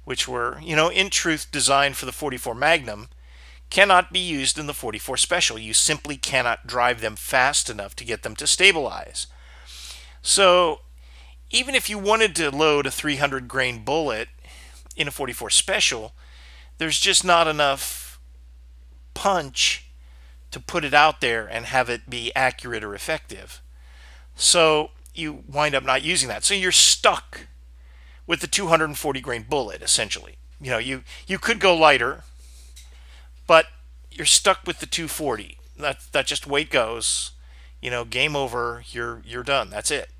which 0.04 0.26
were, 0.28 0.58
you 0.60 0.76
know, 0.76 0.88
in 0.88 1.10
truth 1.10 1.48
designed 1.50 1.96
for 1.96 2.06
the 2.06 2.12
44 2.12 2.54
Magnum, 2.54 3.08
cannot 3.70 4.12
be 4.12 4.18
used 4.18 4.58
in 4.58 4.66
the 4.66 4.74
44 4.74 5.16
Special. 5.16 5.58
You 5.58 5.72
simply 5.72 6.16
cannot 6.16 6.66
drive 6.66 7.00
them 7.00 7.16
fast 7.16 7.70
enough 7.70 7.96
to 7.96 8.04
get 8.04 8.22
them 8.22 8.36
to 8.36 8.46
stabilize. 8.46 9.26
So, 10.20 10.80
even 11.50 11.74
if 11.74 11.88
you 11.88 11.98
wanted 11.98 12.36
to 12.36 12.50
load 12.50 12.86
a 12.86 12.90
300 12.90 13.48
grain 13.48 13.84
bullet 13.84 14.28
in 14.96 15.08
a 15.08 15.10
44 15.10 15.50
Special, 15.50 16.12
there's 16.78 17.00
just 17.00 17.24
not 17.24 17.48
enough 17.48 18.20
punch 19.14 19.86
to 20.50 20.60
put 20.60 20.84
it 20.84 20.94
out 20.94 21.20
there 21.20 21.46
and 21.46 21.66
have 21.66 21.88
it 21.88 22.10
be 22.10 22.30
accurate 22.36 22.84
or 22.84 22.94
effective. 22.94 23.62
So, 24.36 24.90
you 25.14 25.44
wind 25.48 25.74
up 25.74 25.84
not 25.84 26.02
using 26.02 26.28
that. 26.28 26.44
So, 26.44 26.54
you're 26.54 26.72
stuck 26.72 27.46
with 28.26 28.40
the 28.40 28.46
240 28.46 29.20
grain 29.20 29.44
bullet 29.48 29.82
essentially. 29.82 30.36
You 30.60 30.70
know, 30.70 30.78
you 30.78 31.02
you 31.26 31.38
could 31.38 31.58
go 31.58 31.76
lighter, 31.76 32.22
but 33.46 33.66
you're 34.10 34.26
stuck 34.26 34.66
with 34.66 34.78
the 34.78 34.86
240. 34.86 35.58
That 35.78 35.98
that 36.12 36.26
just 36.26 36.46
weight 36.46 36.70
goes. 36.70 37.32
You 37.80 37.90
know, 37.90 38.04
game 38.04 38.36
over. 38.36 38.84
You're 38.90 39.22
you're 39.24 39.42
done. 39.42 39.70
That's 39.70 39.90
it. 39.90 40.10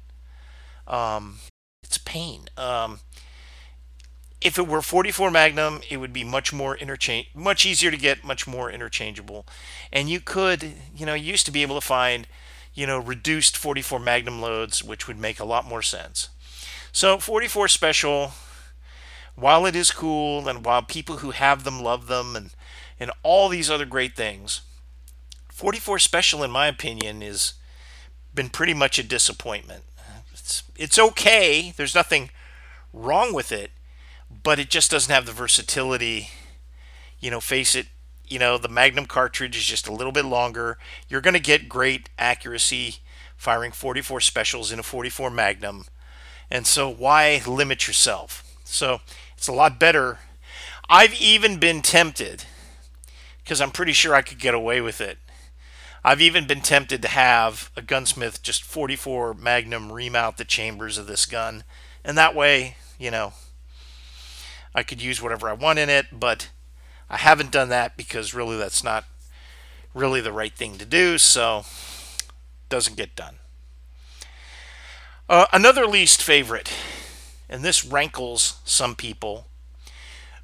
Um, 0.87 1.39
it's 1.83 1.99
pain. 1.99 2.49
Um, 2.57 3.01
if 4.41 4.59
it 4.59 4.67
were 4.67 4.83
44 4.83 5.31
Magnum, 5.31 5.81
it 5.89 5.99
would 5.99 6.13
be 6.13 6.25
much 6.25 6.53
more 6.53 6.77
interchange, 6.77 7.29
much 7.35 7.65
easier 7.65 7.91
to 7.91 7.97
get, 7.97 8.25
much 8.25 8.47
more 8.47 8.71
interchangeable, 8.71 9.47
and 9.93 10.09
you 10.09 10.19
could, 10.19 10.75
you 10.97 11.07
know, 11.07 11.15
used 11.15 11.47
to 11.47 11.53
be 11.53 11.63
able 11.63 11.77
to 11.77 11.87
find, 11.87 12.27
you 12.75 12.87
know, 12.87 12.99
reduced 12.99 13.57
44 13.57 13.99
Magnum 13.99 14.41
loads, 14.41 14.83
which 14.83 15.07
would 15.07 15.19
make 15.19 15.39
a 15.41 15.45
lot 15.45 15.67
more 15.67 15.83
sense. 15.83 16.29
So 16.93 17.19
44 17.19 17.69
Special, 17.69 18.33
while 19.35 19.67
it 19.67 19.77
is 19.77 19.91
cool, 19.91 20.49
and 20.49 20.65
while 20.65 20.83
people 20.83 21.19
who 21.19 21.31
have 21.31 21.65
them 21.65 21.81
love 21.81 22.07
them, 22.07 22.37
and 22.37 22.51
and 23.01 23.11
all 23.23 23.49
these 23.49 23.71
other 23.71 23.87
great 23.87 24.15
things. 24.15 24.61
44 25.51 25.99
Special, 25.99 26.43
in 26.43 26.51
my 26.51 26.67
opinion, 26.67 27.23
is 27.23 27.55
been 28.35 28.49
pretty 28.49 28.75
much 28.75 28.99
a 28.99 29.03
disappointment. 29.03 29.85
It's 30.33 30.63
it's 30.77 30.99
okay. 30.99 31.73
There's 31.77 31.95
nothing 31.95 32.31
wrong 32.93 33.35
with 33.35 33.53
it, 33.53 33.71
but 34.43 34.59
it 34.59 34.71
just 34.71 34.91
doesn't 34.91 35.13
have 35.13 35.27
the 35.27 35.33
versatility. 35.33 36.29
You 37.21 37.31
know, 37.31 37.41
face 37.41 37.75
it. 37.75 37.87
You 38.33 38.39
know, 38.39 38.57
the 38.57 38.69
Magnum 38.69 39.05
cartridge 39.05 39.59
is 39.59 39.67
just 39.67 39.87
a 39.87 39.93
little 39.93 40.11
bit 40.11 40.25
longer. 40.25 40.79
You're 41.07 41.21
going 41.21 41.35
to 41.35 41.41
get 41.41 41.69
great 41.69 42.09
accuracy 42.19 42.97
firing 43.37 43.73
44 43.73 44.23
specials 44.23 44.73
in 44.73 44.79
a 44.79 44.83
44 44.83 45.29
Magnum. 45.29 45.85
And 46.51 46.67
so 46.67 46.89
why 46.89 47.43
limit 47.47 47.87
yourself? 47.87 48.59
So 48.65 49.01
it's 49.37 49.49
a 49.49 49.53
lot 49.53 49.79
better. 49.79 50.21
I've 50.89 51.13
even 51.21 51.59
been 51.59 51.83
tempted 51.83 52.47
because 53.45 53.61
I'm 53.61 53.71
pretty 53.71 53.93
sure 53.93 54.15
I 54.15 54.23
could 54.23 54.39
get 54.39 54.55
away 54.55 54.81
with 54.81 55.03
it. 55.03 55.19
I've 56.03 56.23
even 56.23 56.47
been 56.47 56.63
tempted 56.63 57.03
to 57.03 57.09
have 57.09 57.71
a 57.77 57.83
gunsmith 57.83 58.43
just 58.43 58.63
44 58.63 59.35
Magnum 59.35 59.93
remount 59.93 60.39
the 60.39 60.47
chambers 60.47 60.97
of 60.97 61.07
this 61.07 61.27
gun, 61.27 61.65
and 62.03 62.17
that 62.17 62.35
way, 62.35 62.77
you 62.99 63.11
know, 63.11 63.35
I 64.75 64.85
could 64.85 65.03
use 65.03 65.21
whatever 65.21 65.51
I 65.51 65.53
want 65.53 65.79
in 65.79 65.91
it, 65.91 66.07
but 66.11 66.49
I 67.13 67.19
haven't 67.19 67.53
done 67.53 67.69
that 67.69 67.97
because 67.97 68.33
really 68.33 68.57
that's 68.57 68.83
not 68.83 69.05
really 69.95 70.23
the 70.23 70.33
right 70.33 70.55
thing 70.55 70.79
to 70.79 70.87
do, 70.87 71.19
so 71.19 71.67
doesn't 72.71 72.97
get 72.97 73.15
done. 73.15 73.37
Uh, 75.29 75.45
another 75.53 75.87
least 75.87 76.23
favorite, 76.23 76.73
and 77.51 77.63
this 77.63 77.85
rankles 77.85 78.61
some 78.65 78.95
people, 78.95 79.47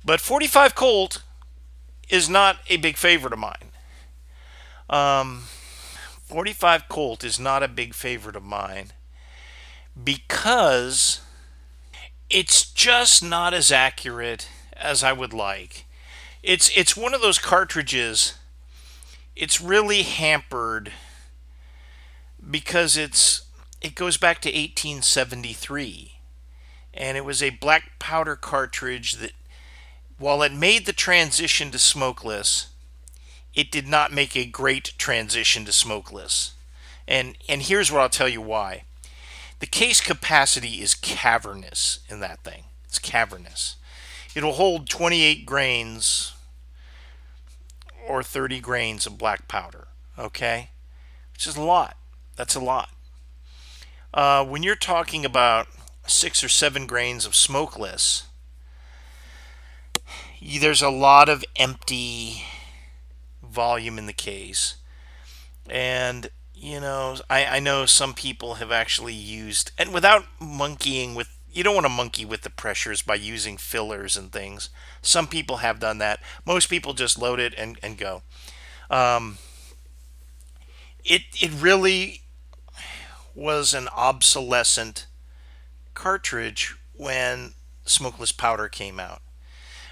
but 0.04 0.20
45 0.20 0.74
Colt 0.74 1.22
is 2.10 2.28
not 2.28 2.58
a 2.68 2.76
big 2.76 2.98
favorite 2.98 3.32
of 3.32 3.38
mine. 3.38 3.72
Um, 4.90 5.44
45 6.24 6.88
Colt 6.88 7.24
is 7.24 7.40
not 7.40 7.62
a 7.62 7.68
big 7.68 7.94
favorite 7.94 8.36
of 8.36 8.44
mine 8.44 8.92
because 10.02 11.22
it's 12.28 12.70
just 12.70 13.22
not 13.22 13.54
as 13.54 13.72
accurate 13.72 14.48
as 14.74 15.02
I 15.02 15.12
would 15.12 15.32
like. 15.32 15.86
It's 16.42 16.70
it's 16.76 16.96
one 16.96 17.14
of 17.14 17.20
those 17.20 17.38
cartridges. 17.38 18.34
It's 19.34 19.60
really 19.60 20.02
hampered 20.02 20.92
because 22.48 22.96
it's 22.96 23.46
it 23.80 23.94
goes 23.94 24.16
back 24.16 24.40
to 24.42 24.48
1873 24.48 26.12
and 26.94 27.16
it 27.16 27.24
was 27.24 27.42
a 27.42 27.50
black 27.50 27.98
powder 27.98 28.36
cartridge 28.36 29.14
that 29.14 29.32
while 30.18 30.42
it 30.42 30.52
made 30.52 30.86
the 30.86 30.92
transition 30.92 31.70
to 31.70 31.78
smokeless, 31.78 32.68
it 33.54 33.70
did 33.70 33.86
not 33.86 34.12
make 34.12 34.36
a 34.36 34.44
great 34.44 34.92
transition 34.98 35.64
to 35.64 35.72
smokeless. 35.72 36.54
And 37.06 37.36
and 37.48 37.62
here's 37.62 37.90
what 37.90 38.00
I'll 38.00 38.08
tell 38.08 38.28
you 38.28 38.40
why. 38.40 38.84
The 39.60 39.66
case 39.66 40.00
capacity 40.00 40.80
is 40.80 40.94
cavernous 40.94 41.98
in 42.08 42.20
that 42.20 42.44
thing. 42.44 42.64
It's 42.84 43.00
cavernous. 43.00 43.76
It'll 44.38 44.52
hold 44.52 44.88
28 44.88 45.44
grains 45.44 46.32
or 48.06 48.22
30 48.22 48.60
grains 48.60 49.04
of 49.04 49.18
black 49.18 49.48
powder, 49.48 49.88
okay? 50.16 50.70
Which 51.32 51.48
is 51.48 51.56
a 51.56 51.62
lot. 51.62 51.96
That's 52.36 52.54
a 52.54 52.60
lot. 52.60 52.90
Uh, 54.14 54.44
when 54.44 54.62
you're 54.62 54.76
talking 54.76 55.24
about 55.24 55.66
six 56.06 56.44
or 56.44 56.48
seven 56.48 56.86
grains 56.86 57.26
of 57.26 57.34
smokeless, 57.34 58.28
there's 60.40 60.82
a 60.82 60.88
lot 60.88 61.28
of 61.28 61.44
empty 61.56 62.44
volume 63.42 63.98
in 63.98 64.06
the 64.06 64.12
case. 64.12 64.76
And 65.68 66.30
you 66.54 66.78
know, 66.78 67.16
I, 67.28 67.44
I 67.44 67.58
know 67.58 67.86
some 67.86 68.14
people 68.14 68.54
have 68.54 68.70
actually 68.70 69.14
used, 69.14 69.72
and 69.76 69.92
without 69.92 70.26
monkeying 70.40 71.16
with, 71.16 71.28
you 71.58 71.64
don't 71.64 71.74
want 71.74 71.86
to 71.86 71.90
monkey 71.90 72.24
with 72.24 72.42
the 72.42 72.50
pressures 72.50 73.02
by 73.02 73.16
using 73.16 73.56
fillers 73.56 74.16
and 74.16 74.30
things. 74.30 74.70
Some 75.02 75.26
people 75.26 75.56
have 75.56 75.80
done 75.80 75.98
that. 75.98 76.20
Most 76.46 76.70
people 76.70 76.94
just 76.94 77.18
load 77.18 77.40
it 77.40 77.52
and, 77.58 77.76
and 77.82 77.98
go. 77.98 78.22
Um, 78.88 79.38
it, 81.04 81.22
it 81.40 81.50
really 81.50 82.22
was 83.34 83.74
an 83.74 83.88
obsolescent 83.88 85.08
cartridge 85.94 86.76
when 86.96 87.54
smokeless 87.84 88.30
powder 88.30 88.68
came 88.68 89.00
out. 89.00 89.20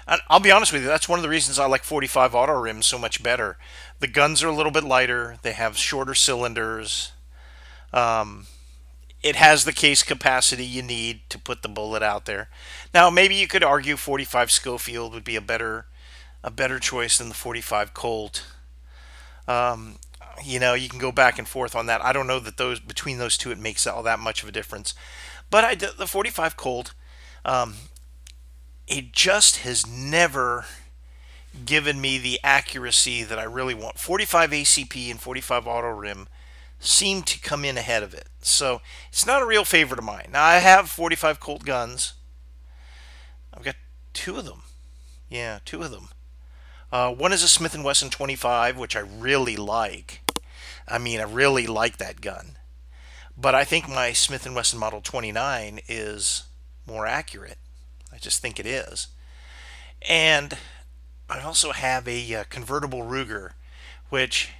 And 0.07 0.21
I'll 0.29 0.39
be 0.39 0.51
honest 0.51 0.71
with 0.71 0.83
you, 0.83 0.87
that's 0.87 1.09
one 1.09 1.19
of 1.19 1.23
the 1.23 1.29
reasons 1.29 1.59
I 1.59 1.65
like 1.65 1.83
45 1.83 2.33
auto 2.33 2.53
rims 2.53 2.85
so 2.85 2.97
much 2.97 3.21
better. 3.21 3.57
The 3.99 4.07
guns 4.07 4.41
are 4.41 4.47
a 4.47 4.55
little 4.55 4.71
bit 4.71 4.85
lighter, 4.85 5.35
they 5.41 5.51
have 5.51 5.77
shorter 5.77 6.15
cylinders. 6.15 7.11
Um, 7.91 8.47
it 9.27 9.35
has 9.35 9.65
the 9.65 9.73
case 9.73 10.03
capacity 10.03 10.65
you 10.65 10.81
need 10.81 11.19
to 11.27 11.37
put 11.37 11.61
the 11.61 11.67
bullet 11.67 12.01
out 12.01 12.23
there. 12.23 12.47
Now, 12.93 13.09
maybe 13.09 13.35
you 13.35 13.45
could 13.45 13.61
argue 13.61 13.97
45 13.97 14.49
Schofield 14.49 15.13
would 15.13 15.25
be 15.25 15.35
a 15.35 15.41
better 15.41 15.85
a 16.43 16.49
better 16.49 16.79
choice 16.79 17.17
than 17.17 17.27
the 17.27 17.35
45 17.35 17.93
Colt. 17.93 18.45
Um, 19.45 19.97
you 20.41 20.59
know, 20.59 20.75
you 20.75 20.87
can 20.87 20.99
go 20.99 21.11
back 21.11 21.37
and 21.37 21.45
forth 21.47 21.75
on 21.75 21.87
that. 21.87 22.05
I 22.05 22.13
don't 22.13 22.27
know 22.27 22.39
that 22.39 22.55
those 22.55 22.79
between 22.79 23.17
those 23.17 23.37
two 23.37 23.51
it 23.51 23.59
makes 23.59 23.85
all 23.85 24.03
that 24.03 24.19
much 24.19 24.43
of 24.43 24.49
a 24.49 24.53
difference. 24.53 24.93
But 25.49 25.65
I, 25.65 25.75
the 25.75 26.07
45 26.07 26.55
Colt, 26.55 26.93
um, 27.43 27.75
it 28.87 29.11
just 29.11 29.57
has 29.57 29.85
never 29.85 30.65
given 31.65 31.99
me 31.99 32.17
the 32.17 32.39
accuracy 32.45 33.23
that 33.23 33.39
I 33.39 33.43
really 33.43 33.73
want. 33.73 33.99
45 33.99 34.51
ACP 34.51 35.11
and 35.11 35.19
45 35.19 35.67
auto 35.67 35.89
rim 35.89 36.29
seem 36.79 37.23
to 37.23 37.39
come 37.39 37.65
in 37.65 37.77
ahead 37.77 38.03
of 38.03 38.13
it. 38.13 38.27
So 38.41 38.81
it's 39.09 39.25
not 39.25 39.41
a 39.41 39.45
real 39.45 39.65
favorite 39.65 39.99
of 39.99 40.05
mine. 40.05 40.29
Now 40.31 40.43
I 40.43 40.57
have 40.57 40.89
45 40.89 41.39
Colt 41.39 41.65
guns. 41.65 42.13
I've 43.53 43.63
got 43.63 43.75
two 44.13 44.37
of 44.37 44.45
them. 44.45 44.63
Yeah, 45.29 45.59
two 45.65 45.81
of 45.81 45.91
them. 45.91 46.09
Uh, 46.91 47.11
one 47.11 47.33
is 47.33 47.43
a 47.43 47.47
Smith 47.47 47.77
& 47.79 47.83
Wesson 47.83 48.09
25, 48.09 48.77
which 48.77 48.95
I 48.95 48.99
really 48.99 49.57
like. 49.57 50.21
I 50.87 50.97
mean, 50.97 51.19
I 51.19 51.23
really 51.23 51.67
like 51.67 51.97
that 51.97 52.21
gun. 52.21 52.57
But 53.35 53.53
I 53.53 53.65
think 53.65 53.89
my 53.89 54.13
Smith 54.13 54.49
& 54.51 54.55
Wesson 54.55 54.79
Model 54.79 55.01
29 55.01 55.81
is 55.87 56.43
more 56.85 57.05
accurate. 57.05 57.57
I 58.11 58.17
just 58.17 58.41
think 58.41 58.59
it 58.59 58.65
is. 58.65 59.07
And 60.07 60.57
I 61.29 61.41
also 61.41 61.71
have 61.71 62.07
a 62.07 62.35
uh, 62.35 62.43
convertible 62.49 63.01
Ruger, 63.01 63.51
which, 64.09 64.51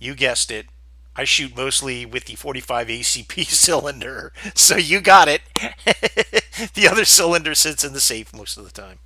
you 0.00 0.14
guessed 0.16 0.50
it, 0.50 0.66
I 1.14 1.24
shoot 1.24 1.56
mostly 1.56 2.06
with 2.06 2.24
the 2.24 2.34
45 2.36 2.88
ACP 2.88 3.44
cylinder. 3.48 4.32
So 4.54 4.76
you 4.76 5.00
got 5.00 5.28
it. 5.28 5.42
the 6.74 6.88
other 6.90 7.04
cylinder 7.04 7.54
sits 7.54 7.84
in 7.84 7.92
the 7.92 8.00
safe 8.00 8.34
most 8.34 8.56
of 8.56 8.64
the 8.64 8.70
time. 8.70 8.98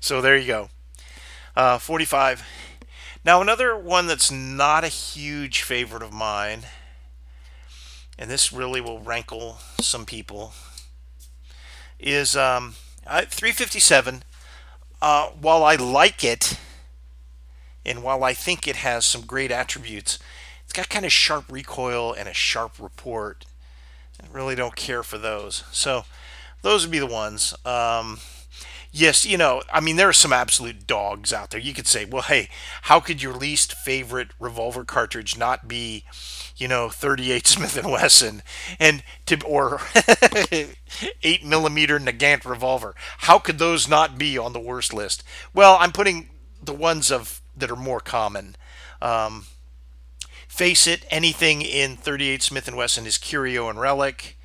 So 0.00 0.20
there 0.20 0.36
you 0.36 0.46
go. 0.46 0.68
Uh, 1.56 1.78
45. 1.78 2.44
Now, 3.24 3.40
another 3.40 3.76
one 3.76 4.06
that's 4.06 4.30
not 4.30 4.84
a 4.84 4.88
huge 4.88 5.62
favorite 5.62 6.02
of 6.02 6.12
mine, 6.12 6.64
and 8.18 8.30
this 8.30 8.52
really 8.52 8.82
will 8.82 9.00
rankle 9.00 9.58
some 9.80 10.04
people, 10.04 10.52
is 11.98 12.36
um, 12.36 12.74
357, 13.06 14.24
uh, 15.00 15.28
while 15.30 15.64
I 15.64 15.76
like 15.76 16.22
it, 16.22 16.58
and 17.86 18.02
while 18.02 18.24
I 18.24 18.34
think 18.34 18.66
it 18.68 18.76
has 18.76 19.04
some 19.06 19.22
great 19.22 19.50
attributes, 19.50 20.18
got 20.74 20.88
kind 20.88 21.04
of 21.04 21.12
sharp 21.12 21.44
recoil 21.50 22.12
and 22.12 22.28
a 22.28 22.34
sharp 22.34 22.72
report. 22.80 23.46
I 24.22 24.26
really 24.32 24.54
don't 24.54 24.76
care 24.76 25.02
for 25.02 25.18
those. 25.18 25.64
So 25.70 26.04
those 26.62 26.84
would 26.84 26.92
be 26.92 26.98
the 26.98 27.06
ones. 27.06 27.54
Um, 27.64 28.18
yes, 28.92 29.26
you 29.26 29.36
know, 29.36 29.62
I 29.72 29.80
mean, 29.80 29.96
there 29.96 30.08
are 30.08 30.14
some 30.14 30.32
absolute 30.32 30.86
dogs 30.86 31.32
out 31.32 31.50
there. 31.50 31.60
You 31.60 31.74
could 31.74 31.86
say, 31.86 32.04
well, 32.04 32.22
hey, 32.22 32.48
how 32.82 33.00
could 33.00 33.22
your 33.22 33.34
least 33.34 33.74
favorite 33.74 34.28
revolver 34.38 34.84
cartridge 34.84 35.36
not 35.36 35.68
be, 35.68 36.04
you 36.56 36.68
know, 36.68 36.88
38 36.88 37.46
Smith 37.46 37.76
and 37.76 37.90
Wesson 37.90 38.42
and 38.78 39.02
to 39.26 39.44
or 39.44 39.80
8 41.22 41.44
millimeter 41.44 41.98
Nagant 41.98 42.44
revolver? 42.44 42.94
How 43.18 43.38
could 43.38 43.58
those 43.58 43.88
not 43.88 44.16
be 44.18 44.38
on 44.38 44.52
the 44.52 44.60
worst 44.60 44.94
list? 44.94 45.22
Well, 45.52 45.76
I'm 45.78 45.92
putting 45.92 46.30
the 46.62 46.74
ones 46.74 47.10
of 47.10 47.42
that 47.56 47.70
are 47.70 47.76
more 47.76 48.00
common. 48.00 48.56
Um, 49.02 49.46
face 50.54 50.86
it, 50.86 51.04
anything 51.10 51.62
in 51.62 51.96
38 51.96 52.40
Smith 52.40 52.68
and 52.68 52.76
Wesson 52.76 53.06
is 53.06 53.18
curio 53.18 53.68
and 53.68 53.80
relic, 53.80 54.38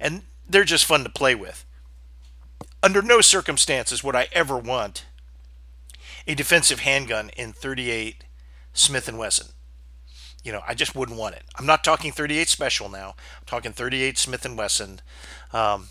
and 0.00 0.22
they're 0.48 0.64
just 0.64 0.84
fun 0.84 1.04
to 1.04 1.10
play 1.10 1.36
with. 1.36 1.64
Under 2.82 3.00
no 3.00 3.20
circumstances 3.20 4.02
would 4.02 4.16
I 4.16 4.26
ever 4.32 4.58
want 4.58 5.06
a 6.26 6.34
defensive 6.34 6.80
handgun 6.80 7.30
in 7.36 7.52
38 7.52 8.24
Smith 8.72 9.10
& 9.12 9.16
Wesson. 9.16 9.46
You 10.42 10.50
know, 10.50 10.62
I 10.66 10.74
just 10.74 10.96
wouldn't 10.96 11.18
want 11.18 11.36
it. 11.36 11.44
I'm 11.56 11.66
not 11.66 11.84
talking 11.84 12.10
38 12.10 12.48
special 12.48 12.88
now. 12.88 13.14
I'm 13.38 13.46
talking 13.46 13.72
38 13.72 14.18
Smith 14.18 14.46
& 14.54 14.56
Wesson. 14.56 15.02
Um, 15.52 15.86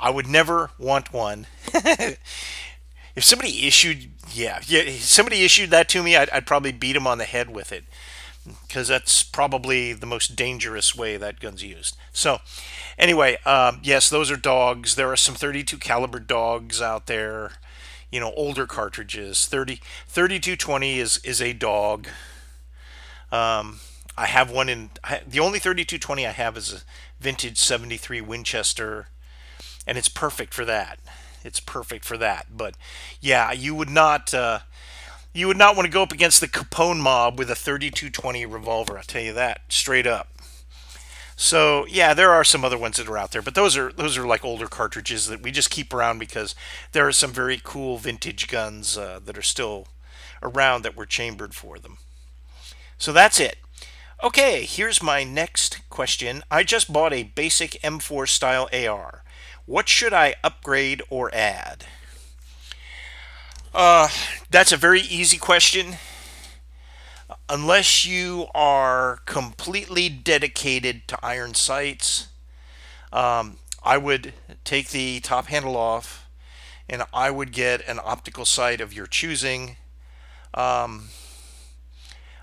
I 0.00 0.08
would 0.08 0.26
never 0.26 0.70
want 0.78 1.12
one. 1.12 1.46
if 1.74 2.18
somebody 3.22 3.66
issued, 3.66 4.12
yeah, 4.32 4.60
yeah, 4.66 4.90
somebody 4.98 5.44
issued 5.44 5.70
that 5.72 5.90
to 5.90 6.02
me, 6.02 6.16
I'd, 6.16 6.30
I'd 6.30 6.46
probably 6.46 6.72
beat 6.72 6.94
them 6.94 7.06
on 7.06 7.18
the 7.18 7.24
head 7.24 7.50
with 7.50 7.70
it 7.70 7.84
because 8.66 8.88
that's 8.88 9.22
probably 9.22 9.92
the 9.92 10.06
most 10.06 10.36
dangerous 10.36 10.94
way 10.94 11.16
that 11.16 11.40
gun's 11.40 11.62
used. 11.62 11.96
So, 12.12 12.38
anyway, 12.98 13.38
um, 13.44 13.80
yes, 13.82 14.08
those 14.10 14.30
are 14.30 14.36
dogs. 14.36 14.94
There 14.94 15.10
are 15.10 15.16
some 15.16 15.34
32 15.34 15.78
caliber 15.78 16.20
dogs 16.20 16.80
out 16.80 17.06
there. 17.06 17.52
You 18.10 18.20
know, 18.20 18.32
older 18.36 18.66
cartridges. 18.66 19.46
30 19.46 19.80
3220 20.06 20.98
is 20.98 21.18
is 21.18 21.42
a 21.42 21.52
dog. 21.52 22.08
Um, 23.30 23.80
I 24.16 24.26
have 24.26 24.50
one 24.50 24.68
in 24.68 24.90
I, 25.04 25.20
the 25.26 25.40
only 25.40 25.58
3220 25.58 26.26
I 26.26 26.30
have 26.30 26.56
is 26.56 26.72
a 26.72 26.78
vintage 27.20 27.58
73 27.58 28.20
Winchester, 28.22 29.08
and 29.86 29.98
it's 29.98 30.08
perfect 30.08 30.54
for 30.54 30.64
that. 30.64 30.98
It's 31.44 31.60
perfect 31.60 32.04
for 32.04 32.16
that. 32.18 32.46
But 32.56 32.74
yeah, 33.20 33.52
you 33.52 33.74
would 33.74 33.90
not. 33.90 34.32
Uh, 34.32 34.60
you 35.32 35.46
would 35.46 35.56
not 35.56 35.76
want 35.76 35.86
to 35.86 35.92
go 35.92 36.02
up 36.02 36.12
against 36.12 36.40
the 36.40 36.48
Capone 36.48 36.98
mob 36.98 37.38
with 37.38 37.50
a 37.50 37.54
3220 37.54 38.46
revolver. 38.46 38.96
I'll 38.96 39.04
tell 39.04 39.22
you 39.22 39.32
that 39.34 39.60
straight 39.68 40.06
up. 40.06 40.28
So 41.36 41.86
yeah, 41.86 42.14
there 42.14 42.32
are 42.32 42.42
some 42.42 42.64
other 42.64 42.76
ones 42.76 42.96
that 42.96 43.08
are 43.08 43.16
out 43.16 43.30
there, 43.30 43.42
but 43.42 43.54
those 43.54 43.76
are 43.76 43.92
those 43.92 44.18
are 44.18 44.26
like 44.26 44.44
older 44.44 44.66
cartridges 44.66 45.28
that 45.28 45.40
we 45.40 45.52
just 45.52 45.70
keep 45.70 45.94
around 45.94 46.18
because 46.18 46.56
there 46.90 47.06
are 47.06 47.12
some 47.12 47.30
very 47.30 47.60
cool 47.62 47.96
vintage 47.96 48.48
guns 48.48 48.98
uh, 48.98 49.20
that 49.24 49.38
are 49.38 49.42
still 49.42 49.86
around 50.42 50.82
that 50.82 50.96
were 50.96 51.06
chambered 51.06 51.54
for 51.54 51.78
them. 51.78 51.98
So 52.98 53.12
that's 53.12 53.38
it. 53.38 53.58
Okay, 54.20 54.64
here's 54.64 55.00
my 55.00 55.22
next 55.22 55.88
question. 55.90 56.42
I 56.50 56.64
just 56.64 56.92
bought 56.92 57.12
a 57.12 57.22
basic 57.22 57.80
M4 57.82 58.28
style 58.28 58.68
AR. 58.72 59.22
What 59.64 59.88
should 59.88 60.12
I 60.12 60.34
upgrade 60.42 61.02
or 61.08 61.32
add? 61.32 61.84
Uh, 63.74 64.08
that's 64.50 64.72
a 64.72 64.76
very 64.76 65.00
easy 65.00 65.38
question. 65.38 65.96
Unless 67.48 68.04
you 68.04 68.46
are 68.54 69.20
completely 69.26 70.08
dedicated 70.08 71.06
to 71.08 71.18
iron 71.22 71.54
sights, 71.54 72.28
um, 73.12 73.58
I 73.84 73.98
would 73.98 74.32
take 74.64 74.88
the 74.88 75.20
top 75.20 75.46
handle 75.46 75.76
off 75.76 76.26
and 76.88 77.02
I 77.12 77.30
would 77.30 77.52
get 77.52 77.86
an 77.86 78.00
optical 78.02 78.44
sight 78.44 78.80
of 78.80 78.92
your 78.92 79.06
choosing. 79.06 79.76
Um, 80.54 81.08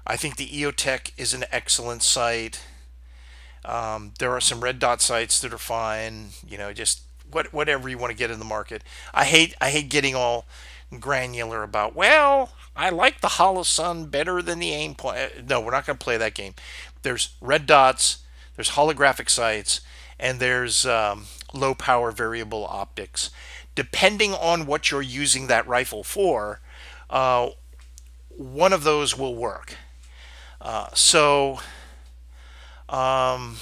I 0.05 0.15
think 0.17 0.35
the 0.35 0.47
EOTech 0.47 1.11
is 1.17 1.33
an 1.33 1.45
excellent 1.51 2.03
sight. 2.03 2.61
Um, 3.63 4.13
there 4.19 4.31
are 4.31 4.41
some 4.41 4.61
red 4.61 4.77
dot 4.77 5.01
sights 5.01 5.39
that 5.41 5.51
are 5.51 5.57
fine. 5.57 6.29
You 6.47 6.59
know, 6.59 6.71
just 6.73 7.01
what 7.31 7.51
whatever 7.51 7.89
you 7.89 7.97
want 7.97 8.11
to 8.11 8.17
get 8.17 8.29
in 8.29 8.37
the 8.37 8.45
market. 8.45 8.83
I 9.13 9.25
hate 9.25 9.55
I 9.59 9.71
hate 9.71 9.89
getting 9.89 10.13
all 10.13 10.45
granular 10.99 11.63
about, 11.63 11.95
well, 11.95 12.51
I 12.75 12.89
like 12.89 13.21
the 13.21 13.27
Holosun 13.27 14.09
better 14.11 14.41
than 14.41 14.59
the 14.59 14.71
Aimpoint. 14.71 15.49
No, 15.49 15.59
we're 15.59 15.71
not 15.71 15.85
going 15.85 15.97
to 15.97 16.03
play 16.03 16.17
that 16.17 16.33
game. 16.33 16.53
There's 17.01 17.35
red 17.41 17.65
dots, 17.65 18.19
there's 18.55 18.71
holographic 18.71 19.29
sights, 19.29 19.81
and 20.19 20.39
there's 20.39 20.85
um, 20.85 21.25
low 21.53 21.73
power 21.73 22.11
variable 22.11 22.65
optics. 22.65 23.29
Depending 23.75 24.33
on 24.33 24.65
what 24.65 24.89
you're 24.91 25.01
using 25.01 25.47
that 25.47 25.67
rifle 25.67 26.03
for, 26.03 26.61
uh, 27.09 27.49
one 28.29 28.73
of 28.73 28.83
those 28.83 29.17
will 29.17 29.35
work. 29.35 29.75
Uh, 30.61 30.87
so, 30.93 31.59
um, 32.89 33.57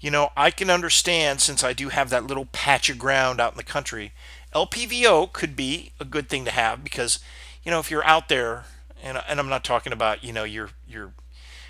you 0.00 0.10
know, 0.10 0.30
I 0.36 0.50
can 0.50 0.70
understand 0.70 1.40
since 1.40 1.64
I 1.64 1.72
do 1.72 1.88
have 1.88 2.10
that 2.10 2.26
little 2.26 2.46
patch 2.46 2.90
of 2.90 2.98
ground 2.98 3.40
out 3.40 3.52
in 3.52 3.56
the 3.56 3.64
country 3.64 4.12
LPVO 4.54 5.32
could 5.32 5.56
be 5.56 5.92
a 5.98 6.04
good 6.04 6.28
thing 6.28 6.44
to 6.44 6.50
have 6.50 6.84
because, 6.84 7.18
you 7.64 7.70
know, 7.70 7.80
if 7.80 7.90
you're 7.90 8.04
out 8.04 8.28
there, 8.28 8.64
and, 9.02 9.20
and 9.28 9.40
I'm 9.40 9.48
not 9.48 9.64
talking 9.64 9.92
about, 9.92 10.22
you 10.22 10.32
know, 10.32 10.44
you're, 10.44 10.70
you're 10.86 11.12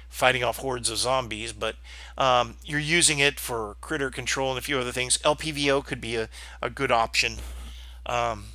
fighting 0.09 0.45
off 0.45 0.59
hordes 0.59 0.91
of 0.91 0.99
zombies, 0.99 1.53
but 1.53 1.77
um, 2.17 2.57
you're 2.65 2.79
using 2.79 3.19
it 3.19 3.41
for 3.41 3.77
critter 3.81 4.11
control 4.11 4.51
and 4.51 4.59
a 4.59 4.63
few 4.63 4.79
other 4.79 4.93
things. 4.93 5.19
LPVO 5.19 5.85
could 5.85 6.01
be 6.01 6.17
a, 6.17 6.29
a 6.63 6.71
good 6.71 6.93
option. 6.93 7.39
Um, 8.07 8.47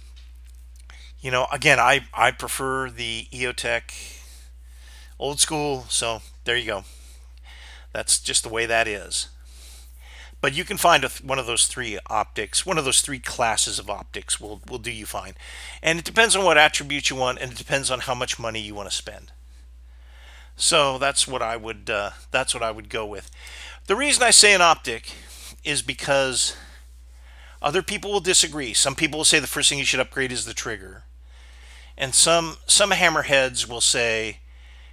you 1.20 1.32
know, 1.32 1.48
again, 1.52 1.80
I, 1.80 2.06
I 2.14 2.32
prefer 2.32 2.90
the 2.90 3.28
EOTech 3.32 4.20
old 5.20 5.40
school, 5.40 5.86
so 5.90 6.22
there 6.46 6.56
you 6.56 6.66
go. 6.66 6.84
That's 7.92 8.20
just 8.20 8.44
the 8.44 8.50
way 8.50 8.66
that 8.66 8.88
is. 8.88 9.28
But 10.42 10.54
you 10.54 10.64
can 10.64 10.78
find 10.78 11.04
a, 11.04 11.10
one 11.22 11.38
of 11.38 11.48
those 11.48 11.68
three 11.68 12.00
optics, 12.08 12.66
one 12.66 12.78
of 12.78 12.86
those 12.86 13.02
three 13.02 13.20
classes 13.20 13.78
of 13.78 13.90
optics 13.90 14.40
will, 14.40 14.62
will 14.70 14.78
do 14.78 14.92
you 14.92 15.06
fine. 15.06 15.34
And 15.84 16.00
it 16.00 16.06
depends 16.06 16.36
on 16.36 16.46
what 16.46 16.58
attributes 16.58 17.10
you 17.10 17.18
want, 17.18 17.40
and 17.40 17.52
it 17.52 17.58
depends 17.58 17.92
on 17.92 18.02
how 18.02 18.16
much 18.16 18.40
money 18.40 18.62
you 18.62 18.74
want 18.74 18.90
to 18.90 18.96
spend. 18.96 19.32
So 20.56 20.98
that's 20.98 21.28
what 21.28 21.42
I 21.42 21.56
would 21.56 21.90
uh, 21.90 22.12
that's 22.32 22.54
what 22.54 22.64
I 22.64 22.72
would 22.72 22.90
go 22.90 23.06
with. 23.06 23.32
The 23.88 23.96
reason 23.96 24.24
I 24.24 24.32
say 24.32 24.54
an 24.54 24.62
optic 24.62 25.14
is 25.64 25.82
because 25.82 26.56
other 27.62 27.82
people 27.82 28.12
will 28.12 28.20
disagree. 28.20 28.74
Some 28.74 28.96
people 28.96 29.20
will 29.20 29.26
say 29.26 29.40
the 29.40 29.48
first 29.48 29.70
thing 29.70 29.80
you 29.80 29.86
should 29.86 30.02
upgrade 30.02 30.34
is 30.34 30.46
the 30.46 30.54
trigger, 30.54 31.04
and 31.98 32.14
some 32.14 32.58
some 32.68 32.92
hammerheads 32.92 33.70
will 33.70 33.82
say, 33.82 34.40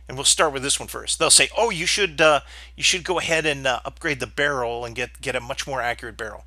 and 0.08 0.16
we'll 0.16 0.24
start 0.24 0.52
with 0.52 0.62
this 0.62 0.78
one 0.78 0.88
first. 0.88 1.18
They'll 1.18 1.30
say, 1.30 1.48
"Oh, 1.56 1.70
you 1.70 1.86
should 1.86 2.20
uh, 2.20 2.40
you 2.76 2.82
should 2.82 3.04
go 3.04 3.18
ahead 3.18 3.46
and 3.46 3.66
uh, 3.66 3.80
upgrade 3.84 4.20
the 4.20 4.26
barrel 4.26 4.84
and 4.84 4.94
get 4.94 5.20
get 5.20 5.36
a 5.36 5.40
much 5.40 5.66
more 5.66 5.80
accurate 5.80 6.16
barrel." 6.16 6.44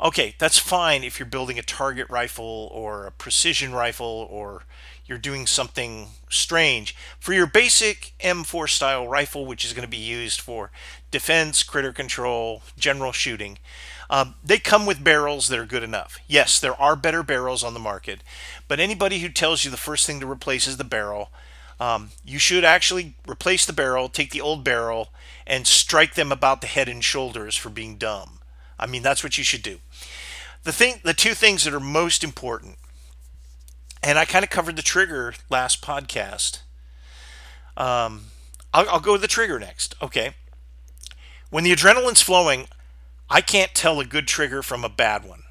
Okay, 0.00 0.34
that's 0.38 0.58
fine 0.58 1.04
if 1.04 1.20
you're 1.20 1.26
building 1.26 1.60
a 1.60 1.62
target 1.62 2.10
rifle 2.10 2.68
or 2.72 3.06
a 3.06 3.12
precision 3.12 3.72
rifle 3.72 4.26
or 4.28 4.64
you're 5.06 5.16
doing 5.16 5.46
something 5.46 6.08
strange. 6.28 6.96
For 7.20 7.32
your 7.32 7.46
basic 7.46 8.12
M4 8.18 8.68
style 8.68 9.06
rifle, 9.06 9.46
which 9.46 9.64
is 9.64 9.72
going 9.72 9.84
to 9.84 9.88
be 9.88 9.96
used 9.96 10.40
for 10.40 10.72
defense, 11.12 11.62
critter 11.62 11.92
control, 11.92 12.62
general 12.76 13.12
shooting, 13.12 13.58
um, 14.10 14.34
they 14.42 14.58
come 14.58 14.86
with 14.86 15.04
barrels 15.04 15.48
that 15.48 15.58
are 15.58 15.66
good 15.66 15.82
enough. 15.84 16.18
Yes, 16.26 16.58
there 16.58 16.80
are 16.80 16.96
better 16.96 17.22
barrels 17.22 17.62
on 17.62 17.72
the 17.72 17.80
market, 17.80 18.22
but 18.66 18.80
anybody 18.80 19.20
who 19.20 19.28
tells 19.28 19.64
you 19.64 19.70
the 19.70 19.76
first 19.76 20.06
thing 20.06 20.18
to 20.20 20.30
replace 20.30 20.66
is 20.66 20.78
the 20.78 20.84
barrel, 20.84 21.30
um, 21.82 22.10
you 22.24 22.38
should 22.38 22.64
actually 22.64 23.14
replace 23.26 23.66
the 23.66 23.72
barrel, 23.72 24.08
take 24.08 24.30
the 24.30 24.40
old 24.40 24.62
barrel, 24.62 25.08
and 25.46 25.66
strike 25.66 26.14
them 26.14 26.30
about 26.30 26.60
the 26.60 26.66
head 26.66 26.88
and 26.88 27.02
shoulders 27.02 27.56
for 27.56 27.70
being 27.70 27.96
dumb. 27.96 28.38
I 28.78 28.86
mean, 28.86 29.02
that's 29.02 29.24
what 29.24 29.38
you 29.38 29.44
should 29.44 29.62
do. 29.62 29.78
The 30.64 30.72
thing, 30.72 31.00
the 31.02 31.14
two 31.14 31.34
things 31.34 31.64
that 31.64 31.74
are 31.74 31.80
most 31.80 32.22
important 32.22 32.76
and 34.02 34.18
I 34.18 34.24
kind 34.24 34.42
of 34.42 34.50
covered 34.50 34.76
the 34.76 34.82
trigger 34.82 35.34
last 35.48 35.80
podcast. 35.82 36.60
Um, 37.76 38.26
I'll, 38.74 38.88
I'll 38.90 39.00
go 39.00 39.12
with 39.12 39.20
the 39.20 39.28
trigger 39.28 39.58
next. 39.58 39.94
Okay. 40.02 40.34
When 41.50 41.64
the 41.64 41.72
adrenaline's 41.72 42.22
flowing, 42.22 42.66
I 43.30 43.40
can't 43.40 43.74
tell 43.74 44.00
a 44.00 44.04
good 44.04 44.26
trigger 44.26 44.62
from 44.62 44.84
a 44.84 44.88
bad 44.88 45.24
one 45.24 45.44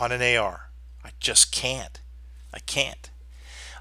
on 0.00 0.12
an 0.12 0.22
AR. 0.36 0.70
I 1.04 1.10
just 1.20 1.52
can't. 1.52 2.00
I 2.52 2.60
can't. 2.60 3.10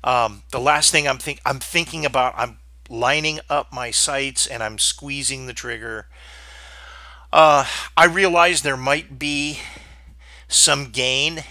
Um, 0.04 0.44
the 0.52 0.60
last 0.60 0.92
thing 0.92 1.08
I'm 1.08 1.18
think 1.18 1.40
I'm 1.46 1.60
thinking 1.60 2.06
about, 2.06 2.34
I'm 2.38 2.60
lining 2.90 3.40
up 3.50 3.72
my 3.72 3.92
sights 3.92 4.46
and 4.48 4.62
I'm 4.62 4.78
squeezing 4.78 5.46
the 5.46 5.54
trigger. 5.54 6.08
Uh, 7.32 7.66
I 7.98 8.06
realize 8.06 8.62
there 8.62 8.78
might 8.78 9.18
be 9.18 9.60
some 10.48 10.92
gain 10.92 11.44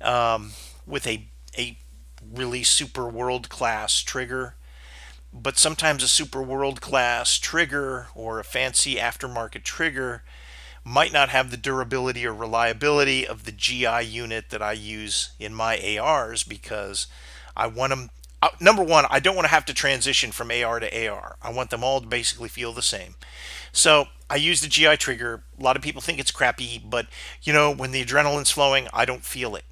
um, 0.00 0.52
with 0.86 1.06
a 1.06 1.26
a 1.58 1.78
really 2.32 2.62
super 2.62 3.08
world 3.08 3.48
class 3.48 4.00
trigger, 4.02 4.54
but 5.32 5.58
sometimes 5.58 6.02
a 6.02 6.08
super 6.08 6.42
world 6.42 6.80
class 6.80 7.38
trigger 7.38 8.08
or 8.14 8.38
a 8.38 8.44
fancy 8.44 8.96
aftermarket 8.96 9.64
trigger 9.64 10.22
might 10.84 11.12
not 11.12 11.28
have 11.28 11.50
the 11.50 11.56
durability 11.56 12.26
or 12.26 12.34
reliability 12.34 13.26
of 13.26 13.44
the 13.44 13.52
GI 13.52 14.04
unit 14.04 14.50
that 14.50 14.62
I 14.62 14.72
use 14.72 15.30
in 15.38 15.54
my 15.54 15.98
ARs 15.98 16.42
because 16.42 17.06
I 17.56 17.66
want 17.66 17.90
them. 17.90 18.10
Uh, 18.42 18.48
number 18.58 18.82
one, 18.82 19.04
I 19.10 19.20
don't 19.20 19.36
want 19.36 19.44
to 19.44 19.52
have 19.52 19.66
to 19.66 19.74
transition 19.74 20.32
from 20.32 20.50
AR 20.50 20.80
to 20.80 21.08
AR. 21.08 21.36
I 21.42 21.52
want 21.52 21.68
them 21.70 21.84
all 21.84 22.00
to 22.00 22.06
basically 22.06 22.48
feel 22.48 22.72
the 22.72 22.80
same. 22.80 23.16
So 23.72 24.06
I 24.30 24.36
use 24.36 24.62
the 24.62 24.68
GI 24.68 24.96
trigger. 24.96 25.42
A 25.58 25.62
lot 25.62 25.76
of 25.76 25.82
people 25.82 26.00
think 26.00 26.18
it's 26.18 26.30
crappy, 26.30 26.82
but 26.82 27.06
you 27.42 27.52
know, 27.52 27.70
when 27.70 27.92
the 27.92 28.02
adrenaline's 28.04 28.50
flowing, 28.50 28.88
I 28.94 29.04
don't 29.04 29.24
feel 29.24 29.54
it. 29.56 29.64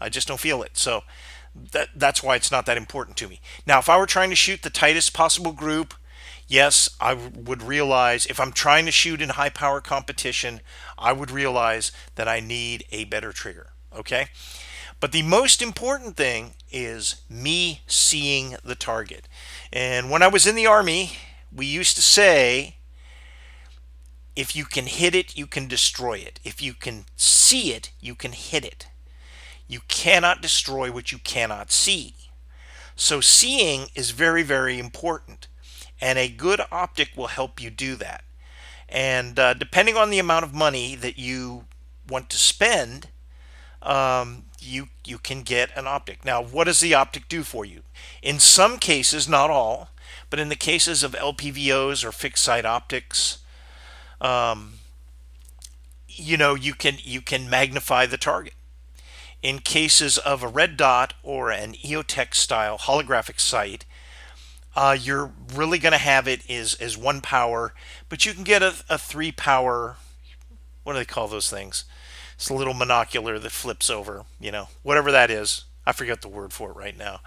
I 0.00 0.08
just 0.08 0.26
don't 0.26 0.40
feel 0.40 0.62
it. 0.62 0.76
So 0.76 1.04
that 1.72 1.88
that's 1.94 2.22
why 2.22 2.36
it's 2.36 2.50
not 2.50 2.66
that 2.66 2.76
important 2.76 3.16
to 3.18 3.28
me. 3.28 3.40
Now, 3.66 3.78
if 3.78 3.88
I 3.88 3.96
were 3.96 4.06
trying 4.06 4.30
to 4.30 4.36
shoot 4.36 4.62
the 4.62 4.70
tightest 4.70 5.14
possible 5.14 5.52
group, 5.52 5.94
yes, 6.46 6.88
I 7.00 7.14
would 7.14 7.62
realize 7.62 8.26
if 8.26 8.40
I'm 8.40 8.52
trying 8.52 8.86
to 8.86 8.92
shoot 8.92 9.20
in 9.20 9.30
high 9.30 9.50
power 9.50 9.80
competition, 9.80 10.60
I 10.98 11.12
would 11.12 11.30
realize 11.30 11.92
that 12.14 12.28
I 12.28 12.40
need 12.40 12.84
a 12.90 13.04
better 13.04 13.32
trigger. 13.32 13.68
Okay? 13.94 14.28
But 15.00 15.12
the 15.12 15.22
most 15.22 15.60
important 15.60 16.16
thing 16.16 16.54
is 16.70 17.16
me 17.28 17.82
seeing 17.86 18.56
the 18.64 18.74
target. 18.74 19.28
And 19.72 20.10
when 20.10 20.22
I 20.22 20.28
was 20.28 20.46
in 20.46 20.54
the 20.54 20.66
Army, 20.66 21.12
we 21.54 21.66
used 21.66 21.96
to 21.96 22.02
say, 22.02 22.76
if 24.34 24.54
you 24.54 24.64
can 24.64 24.86
hit 24.86 25.14
it, 25.14 25.36
you 25.36 25.46
can 25.46 25.66
destroy 25.66 26.18
it. 26.18 26.40
If 26.44 26.62
you 26.62 26.74
can 26.74 27.06
see 27.16 27.72
it, 27.72 27.90
you 28.00 28.14
can 28.14 28.32
hit 28.32 28.64
it. 28.64 28.86
You 29.68 29.80
cannot 29.88 30.42
destroy 30.42 30.92
what 30.92 31.10
you 31.10 31.18
cannot 31.18 31.72
see. 31.72 32.14
So 32.94 33.20
seeing 33.20 33.88
is 33.94 34.10
very, 34.10 34.42
very 34.42 34.78
important. 34.78 35.48
And 36.00 36.18
a 36.18 36.28
good 36.28 36.60
optic 36.70 37.10
will 37.16 37.28
help 37.28 37.60
you 37.60 37.70
do 37.70 37.96
that. 37.96 38.24
And 38.88 39.38
uh, 39.38 39.54
depending 39.54 39.96
on 39.96 40.10
the 40.10 40.18
amount 40.18 40.44
of 40.44 40.54
money 40.54 40.94
that 40.94 41.18
you 41.18 41.64
want 42.08 42.30
to 42.30 42.36
spend, 42.36 43.08
um, 43.82 44.44
you 44.60 44.88
you 45.04 45.18
can 45.18 45.42
get 45.42 45.76
an 45.76 45.86
optic. 45.86 46.24
Now, 46.24 46.42
what 46.42 46.64
does 46.64 46.80
the 46.80 46.94
optic 46.94 47.28
do 47.28 47.42
for 47.42 47.64
you? 47.64 47.82
In 48.22 48.38
some 48.38 48.78
cases, 48.78 49.28
not 49.28 49.50
all, 49.50 49.90
but 50.30 50.38
in 50.38 50.48
the 50.48 50.56
cases 50.56 51.02
of 51.02 51.12
LPVOs 51.12 52.04
or 52.04 52.12
fixed 52.12 52.44
site 52.44 52.64
optics, 52.64 53.38
um, 54.20 54.74
you 56.08 56.36
know 56.36 56.54
you 56.54 56.74
can 56.74 56.96
you 57.02 57.20
can 57.20 57.50
magnify 57.50 58.06
the 58.06 58.18
target 58.18 58.54
in 59.42 59.60
cases 59.60 60.18
of 60.18 60.42
a 60.42 60.48
red 60.48 60.76
dot 60.76 61.14
or 61.22 61.50
an 61.50 61.72
EOTech 61.74 62.34
style 62.34 62.78
holographic 62.78 63.38
sight, 63.38 63.84
uh, 64.76 64.96
you're 64.98 65.32
really 65.54 65.78
going 65.78 65.92
to 65.92 65.98
have 65.98 66.28
it 66.28 66.42
is 66.48 66.74
as 66.74 66.96
one 66.96 67.22
power, 67.22 67.72
but 68.08 68.26
you 68.26 68.34
can 68.34 68.44
get 68.44 68.62
a, 68.62 68.74
a 68.88 68.98
three 68.98 69.32
power. 69.32 69.96
What 70.84 70.92
do 70.92 70.98
they 70.98 71.04
call 71.06 71.26
those 71.26 71.50
things? 71.50 71.84
It's 72.34 72.50
a 72.50 72.54
little 72.54 72.74
monocular 72.74 73.40
that 73.40 73.52
flips 73.52 73.88
over, 73.88 74.26
you 74.38 74.52
know, 74.52 74.68
whatever 74.82 75.10
that 75.10 75.30
is. 75.30 75.64
I 75.86 75.92
forget 75.92 76.20
the 76.20 76.28
word 76.28 76.52
for 76.52 76.70
it 76.70 76.76
right 76.76 76.96
now. 76.96 77.20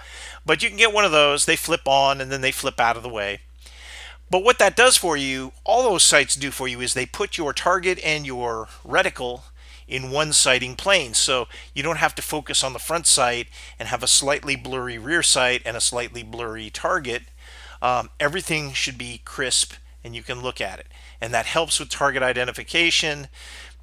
But 0.45 0.61
you 0.61 0.69
can 0.69 0.77
get 0.77 0.93
one 0.93 1.05
of 1.05 1.11
those. 1.11 1.45
They 1.45 1.55
flip 1.55 1.87
on 1.87 2.21
and 2.21 2.31
then 2.31 2.41
they 2.41 2.51
flip 2.51 2.79
out 2.79 2.95
of 2.95 3.03
the 3.03 3.09
way. 3.09 3.41
But 4.29 4.43
what 4.43 4.59
that 4.59 4.75
does 4.75 4.95
for 4.95 5.17
you, 5.17 5.53
all 5.63 5.81
those 5.81 6.03
sights 6.03 6.35
do 6.35 6.51
for 6.51 6.67
you, 6.67 6.81
is 6.81 6.93
they 6.93 7.07
put 7.07 7.37
your 7.37 7.51
target 7.51 7.99
and 8.03 8.27
your 8.27 8.67
reticle 8.85 9.41
in 9.87 10.11
one 10.11 10.31
sighting 10.33 10.75
plane. 10.75 11.15
So 11.15 11.47
you 11.73 11.81
don't 11.81 11.97
have 11.97 12.13
to 12.15 12.21
focus 12.21 12.63
on 12.63 12.73
the 12.73 12.79
front 12.79 13.07
sight 13.07 13.47
and 13.79 13.87
have 13.87 14.03
a 14.03 14.07
slightly 14.07 14.55
blurry 14.55 14.99
rear 14.99 15.23
sight 15.23 15.63
and 15.65 15.75
a 15.75 15.81
slightly 15.81 16.21
blurry 16.21 16.69
target. 16.69 17.23
Um, 17.81 18.09
everything 18.19 18.73
should 18.73 18.97
be 18.97 19.21
crisp 19.23 19.73
and 20.03 20.15
you 20.15 20.23
can 20.23 20.41
look 20.41 20.61
at 20.61 20.79
it. 20.79 20.87
And 21.21 21.33
that 21.33 21.45
helps 21.45 21.79
with 21.79 21.89
target 21.89 22.23
identification. 22.23 23.27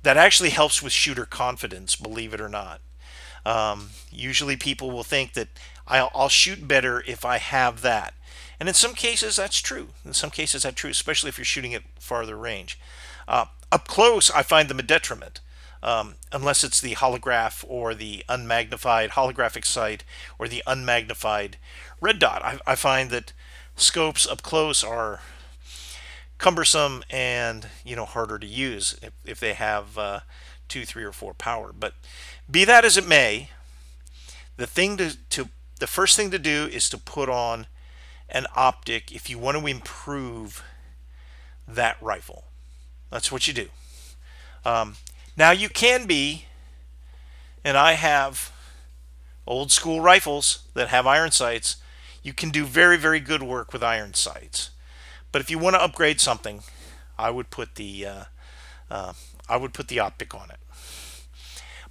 That 0.02 0.16
actually 0.16 0.50
helps 0.50 0.82
with 0.82 0.92
shooter 0.92 1.24
confidence, 1.24 1.96
believe 1.96 2.32
it 2.32 2.40
or 2.40 2.48
not. 2.48 2.80
Um, 3.44 3.90
usually 4.10 4.56
people 4.56 4.90
will 4.90 5.04
think 5.04 5.34
that 5.34 5.48
I'll, 5.86 6.10
I'll 6.14 6.28
shoot 6.28 6.66
better 6.66 7.04
if 7.06 7.24
I 7.24 7.38
have 7.38 7.82
that. 7.82 8.14
And 8.58 8.68
in 8.68 8.74
some 8.74 8.94
cases, 8.94 9.36
that's 9.36 9.58
true. 9.58 9.88
In 10.04 10.14
some 10.14 10.30
cases, 10.30 10.62
that's 10.62 10.74
true, 10.74 10.90
especially 10.90 11.28
if 11.28 11.38
you're 11.38 11.44
shooting 11.44 11.74
at 11.74 11.82
farther 11.98 12.36
range. 12.36 12.78
Uh, 13.28 13.46
up 13.70 13.86
close, 13.86 14.30
I 14.30 14.42
find 14.42 14.68
them 14.68 14.78
a 14.78 14.82
detriment 14.82 15.40
um, 15.82 16.14
unless 16.32 16.64
it's 16.64 16.80
the 16.80 16.94
holograph 16.94 17.64
or 17.68 17.94
the 17.94 18.24
unmagnified 18.28 19.10
holographic 19.10 19.64
sight 19.64 20.04
or 20.38 20.48
the 20.48 20.62
unmagnified 20.66 21.54
red 22.00 22.18
dot. 22.18 22.42
I, 22.42 22.58
I 22.66 22.74
find 22.74 23.10
that 23.10 23.32
scopes 23.76 24.26
up 24.26 24.42
close 24.42 24.82
are 24.82 25.20
cumbersome 26.38 27.02
and 27.08 27.68
you 27.84 27.96
know 27.96 28.04
harder 28.04 28.38
to 28.38 28.46
use 28.46 28.98
if, 29.02 29.12
if 29.24 29.40
they 29.40 29.54
have 29.54 29.96
uh, 29.96 30.20
two, 30.68 30.84
three, 30.84 31.04
or 31.04 31.12
four 31.12 31.34
power. 31.34 31.72
But 31.78 31.94
be 32.50 32.64
that 32.64 32.84
as 32.84 32.96
it 32.96 33.06
may, 33.06 33.50
the 34.56 34.66
thing 34.66 34.96
to, 34.96 35.16
to 35.30 35.48
the 35.78 35.86
first 35.86 36.16
thing 36.16 36.30
to 36.30 36.38
do 36.38 36.68
is 36.72 36.88
to 36.90 36.98
put 36.98 37.28
on 37.28 37.66
an 38.28 38.46
optic 38.56 39.12
if 39.12 39.30
you 39.30 39.38
want 39.38 39.58
to 39.58 39.66
improve 39.66 40.64
that 41.68 41.96
rifle. 42.00 42.44
That's 43.10 43.30
what 43.30 43.46
you 43.46 43.54
do. 43.54 43.68
Um, 44.64 44.96
now 45.36 45.52
you 45.52 45.68
can 45.68 46.06
be, 46.06 46.46
and 47.64 47.76
I 47.76 47.92
have 47.92 48.52
old 49.46 49.70
school 49.70 50.00
rifles 50.00 50.64
that 50.74 50.88
have 50.88 51.06
iron 51.06 51.30
sights. 51.30 51.76
You 52.26 52.32
can 52.32 52.50
do 52.50 52.64
very, 52.64 52.96
very 52.96 53.20
good 53.20 53.44
work 53.44 53.72
with 53.72 53.84
iron 53.84 54.12
sights. 54.14 54.70
But 55.30 55.40
if 55.40 55.48
you 55.48 55.60
want 55.60 55.76
to 55.76 55.80
upgrade 55.80 56.20
something, 56.20 56.64
I 57.16 57.30
would 57.30 57.50
put 57.50 57.76
the 57.76 58.04
uh, 58.04 58.24
uh, 58.90 59.12
I 59.48 59.56
would 59.56 59.72
put 59.72 59.86
the 59.86 60.00
optic 60.00 60.34
on 60.34 60.50
it. 60.50 60.58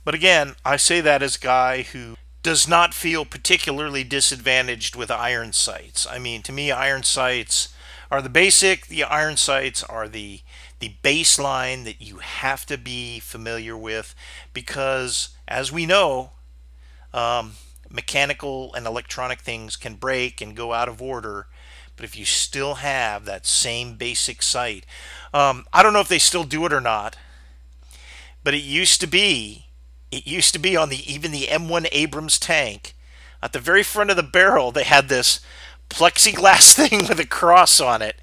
But 0.04 0.14
again, 0.14 0.56
I 0.66 0.76
say 0.76 1.00
that 1.00 1.24
as 1.24 1.38
a 1.38 1.40
guy 1.40 1.84
who 1.84 2.18
does 2.44 2.68
not 2.68 2.94
feel 2.94 3.24
particularly 3.24 4.04
disadvantaged 4.04 4.94
with 4.94 5.10
iron 5.10 5.54
sights. 5.54 6.06
I 6.06 6.20
mean, 6.20 6.42
to 6.42 6.52
me, 6.52 6.70
iron 6.70 7.04
sights 7.04 7.74
are 8.12 8.22
the 8.22 8.28
basic. 8.28 8.88
The 8.88 9.06
iron 9.06 9.38
sights 9.38 9.84
are 9.84 10.10
the 10.10 10.42
the 10.80 10.96
baseline 11.02 11.86
that 11.86 12.02
you 12.02 12.18
have 12.18 12.66
to 12.66 12.78
be 12.78 13.22
familiar 13.22 13.78
with 13.78 14.14
because, 14.54 15.30
as 15.48 15.72
we 15.72 15.86
know, 15.86 16.32
um, 17.14 17.54
mechanical 17.96 18.74
and 18.74 18.86
electronic 18.86 19.40
things 19.40 19.76
can 19.76 19.96
break 19.96 20.42
and 20.42 20.56
go 20.56 20.74
out 20.74 20.90
of 20.90 21.02
order. 21.02 21.48
But 21.96 22.04
if 22.04 22.18
you 22.18 22.26
still 22.26 22.76
have 22.76 23.26
that 23.26 23.46
same 23.48 23.96
basic 23.96 24.42
sight, 24.42 24.86
um, 25.34 25.66
I 25.72 25.82
don't 25.82 25.94
know 25.94 26.02
if 26.02 26.10
they 26.10 26.20
still 26.20 26.44
do 26.44 26.66
it 26.66 26.74
or 26.74 26.82
not, 26.82 27.18
but 28.44 28.54
it 28.54 28.64
used 28.64 29.00
to 29.02 29.08
be, 29.08 29.68
it 30.12 30.28
used 30.28 30.54
to 30.54 30.60
be 30.60 30.76
on 30.76 30.90
the 30.90 31.12
even 31.12 31.32
the 31.32 31.48
M1 31.48 31.88
Abrams 31.92 32.38
tank, 32.38 32.96
at 33.42 33.54
the 33.54 33.60
very 33.60 33.84
front 33.84 34.10
of 34.10 34.18
the 34.18 34.24
barrel, 34.24 34.72
they 34.72 34.84
had 34.84 35.08
this 35.08 35.40
plexiglass 35.90 36.74
thing 36.90 37.08
with 37.08 37.20
a 37.20 37.26
cross 37.26 37.80
on 37.80 38.02
it 38.02 38.18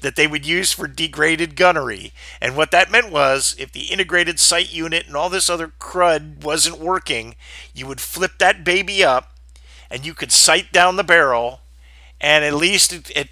that 0.00 0.16
they 0.16 0.26
would 0.26 0.46
use 0.46 0.72
for 0.72 0.86
degraded 0.86 1.56
gunnery. 1.56 2.12
And 2.40 2.56
what 2.56 2.70
that 2.70 2.90
meant 2.90 3.10
was 3.10 3.56
if 3.58 3.72
the 3.72 3.86
integrated 3.86 4.38
sight 4.38 4.72
unit 4.72 5.06
and 5.06 5.16
all 5.16 5.28
this 5.28 5.50
other 5.50 5.72
crud 5.80 6.42
wasn't 6.42 6.78
working, 6.78 7.34
you 7.74 7.86
would 7.86 8.00
flip 8.00 8.32
that 8.38 8.64
baby 8.64 9.04
up 9.04 9.32
and 9.90 10.06
you 10.06 10.14
could 10.14 10.32
sight 10.32 10.72
down 10.72 10.96
the 10.96 11.04
barrel 11.04 11.60
and 12.20 12.44
at 12.44 12.54
least 12.54 12.92
at, 13.16 13.28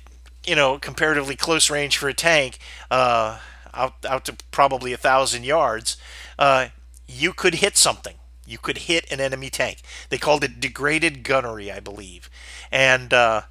you 0.46 0.54
know 0.54 0.78
comparatively 0.78 1.36
close 1.36 1.70
range 1.70 1.96
for 1.96 2.08
a 2.08 2.14
tank 2.14 2.58
uh, 2.90 3.38
out 3.74 3.94
out 4.08 4.24
to 4.24 4.36
probably 4.50 4.92
a 4.92 4.96
thousand 4.96 5.44
yards 5.44 5.96
uh, 6.38 6.68
you 7.08 7.32
could 7.32 7.56
hit 7.56 7.76
something. 7.76 8.16
You 8.46 8.58
could 8.58 8.78
hit 8.78 9.10
an 9.10 9.20
enemy 9.20 9.50
tank. 9.50 9.82
They 10.08 10.18
called 10.18 10.44
it 10.44 10.60
degraded 10.60 11.24
gunnery 11.24 11.70
i 11.70 11.80
believe. 11.80 12.30
And 12.70 13.12
uh, 13.12 13.42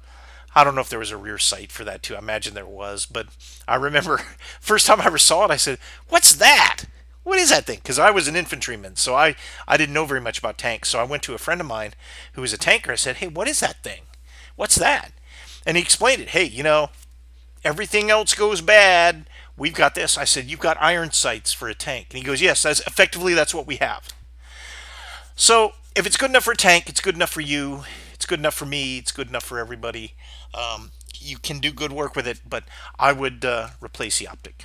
I 0.56 0.64
don't 0.64 0.74
know 0.74 0.80
if 0.80 0.88
there 0.88 0.98
was 0.98 1.10
a 1.10 1.18
rear 1.18 1.36
sight 1.36 1.70
for 1.70 1.84
that 1.84 2.02
too. 2.02 2.16
I 2.16 2.18
imagine 2.18 2.54
there 2.54 2.64
was, 2.64 3.04
but 3.04 3.26
I 3.68 3.74
remember 3.76 4.22
first 4.60 4.86
time 4.86 5.02
I 5.02 5.06
ever 5.06 5.18
saw 5.18 5.44
it, 5.44 5.50
I 5.50 5.56
said, 5.56 5.78
"What's 6.08 6.34
that? 6.36 6.84
What 7.24 7.38
is 7.38 7.50
that 7.50 7.66
thing?" 7.66 7.76
Because 7.82 7.98
I 7.98 8.10
was 8.10 8.26
an 8.26 8.36
infantryman, 8.36 8.96
so 8.96 9.14
I 9.14 9.36
I 9.68 9.76
didn't 9.76 9.92
know 9.92 10.06
very 10.06 10.20
much 10.20 10.38
about 10.38 10.56
tanks. 10.56 10.88
So 10.88 10.98
I 10.98 11.04
went 11.04 11.22
to 11.24 11.34
a 11.34 11.38
friend 11.38 11.60
of 11.60 11.66
mine 11.66 11.92
who 12.32 12.40
was 12.40 12.54
a 12.54 12.58
tanker. 12.58 12.90
I 12.90 12.94
said, 12.94 13.16
"Hey, 13.16 13.28
what 13.28 13.48
is 13.48 13.60
that 13.60 13.82
thing? 13.82 14.04
What's 14.56 14.76
that?" 14.76 15.12
And 15.66 15.76
he 15.76 15.82
explained 15.82 16.22
it. 16.22 16.30
Hey, 16.30 16.44
you 16.44 16.62
know, 16.62 16.88
everything 17.62 18.10
else 18.10 18.32
goes 18.32 18.62
bad. 18.62 19.28
We've 19.58 19.74
got 19.74 19.94
this. 19.94 20.16
I 20.16 20.24
said, 20.24 20.46
"You've 20.46 20.58
got 20.60 20.78
iron 20.80 21.12
sights 21.12 21.52
for 21.52 21.68
a 21.68 21.74
tank," 21.74 22.06
and 22.10 22.18
he 22.18 22.24
goes, 22.24 22.40
"Yes, 22.40 22.62
that's 22.62 22.80
effectively 22.86 23.34
that's 23.34 23.52
what 23.54 23.66
we 23.66 23.76
have." 23.76 24.08
So 25.34 25.74
if 25.94 26.06
it's 26.06 26.16
good 26.16 26.30
enough 26.30 26.44
for 26.44 26.52
a 26.52 26.56
tank, 26.56 26.88
it's 26.88 27.02
good 27.02 27.14
enough 27.14 27.30
for 27.30 27.42
you. 27.42 27.84
It's 28.14 28.24
good 28.24 28.38
enough 28.38 28.54
for 28.54 28.64
me. 28.64 28.96
It's 28.96 29.12
good 29.12 29.28
enough 29.28 29.44
for 29.44 29.58
everybody. 29.58 30.14
Um, 30.56 30.92
you 31.18 31.38
can 31.38 31.58
do 31.58 31.72
good 31.72 31.92
work 31.92 32.16
with 32.16 32.26
it, 32.26 32.40
but 32.48 32.64
I 32.98 33.12
would 33.12 33.44
uh, 33.44 33.68
replace 33.80 34.18
the 34.18 34.28
optic. 34.28 34.64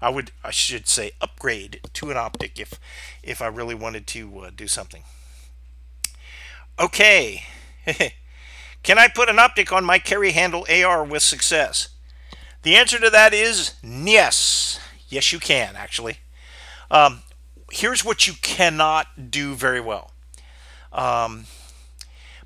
I 0.00 0.08
would, 0.08 0.32
I 0.42 0.50
should 0.50 0.88
say, 0.88 1.12
upgrade 1.20 1.80
to 1.94 2.10
an 2.10 2.16
optic 2.16 2.58
if, 2.58 2.80
if 3.22 3.42
I 3.42 3.46
really 3.48 3.74
wanted 3.74 4.06
to 4.08 4.38
uh, 4.40 4.50
do 4.54 4.66
something. 4.66 5.04
Okay, 6.78 7.44
can 8.82 8.98
I 8.98 9.08
put 9.08 9.28
an 9.28 9.38
optic 9.38 9.72
on 9.72 9.84
my 9.84 9.98
carry 9.98 10.30
handle 10.32 10.66
AR 10.70 11.04
with 11.04 11.22
success? 11.22 11.90
The 12.62 12.76
answer 12.76 12.98
to 12.98 13.10
that 13.10 13.34
is 13.34 13.74
yes. 13.82 14.80
Yes, 15.08 15.32
you 15.32 15.38
can 15.38 15.76
actually. 15.76 16.18
Um, 16.90 17.22
here's 17.70 18.04
what 18.04 18.26
you 18.26 18.34
cannot 18.40 19.30
do 19.30 19.54
very 19.54 19.80
well. 19.80 20.12
Um, 20.92 21.44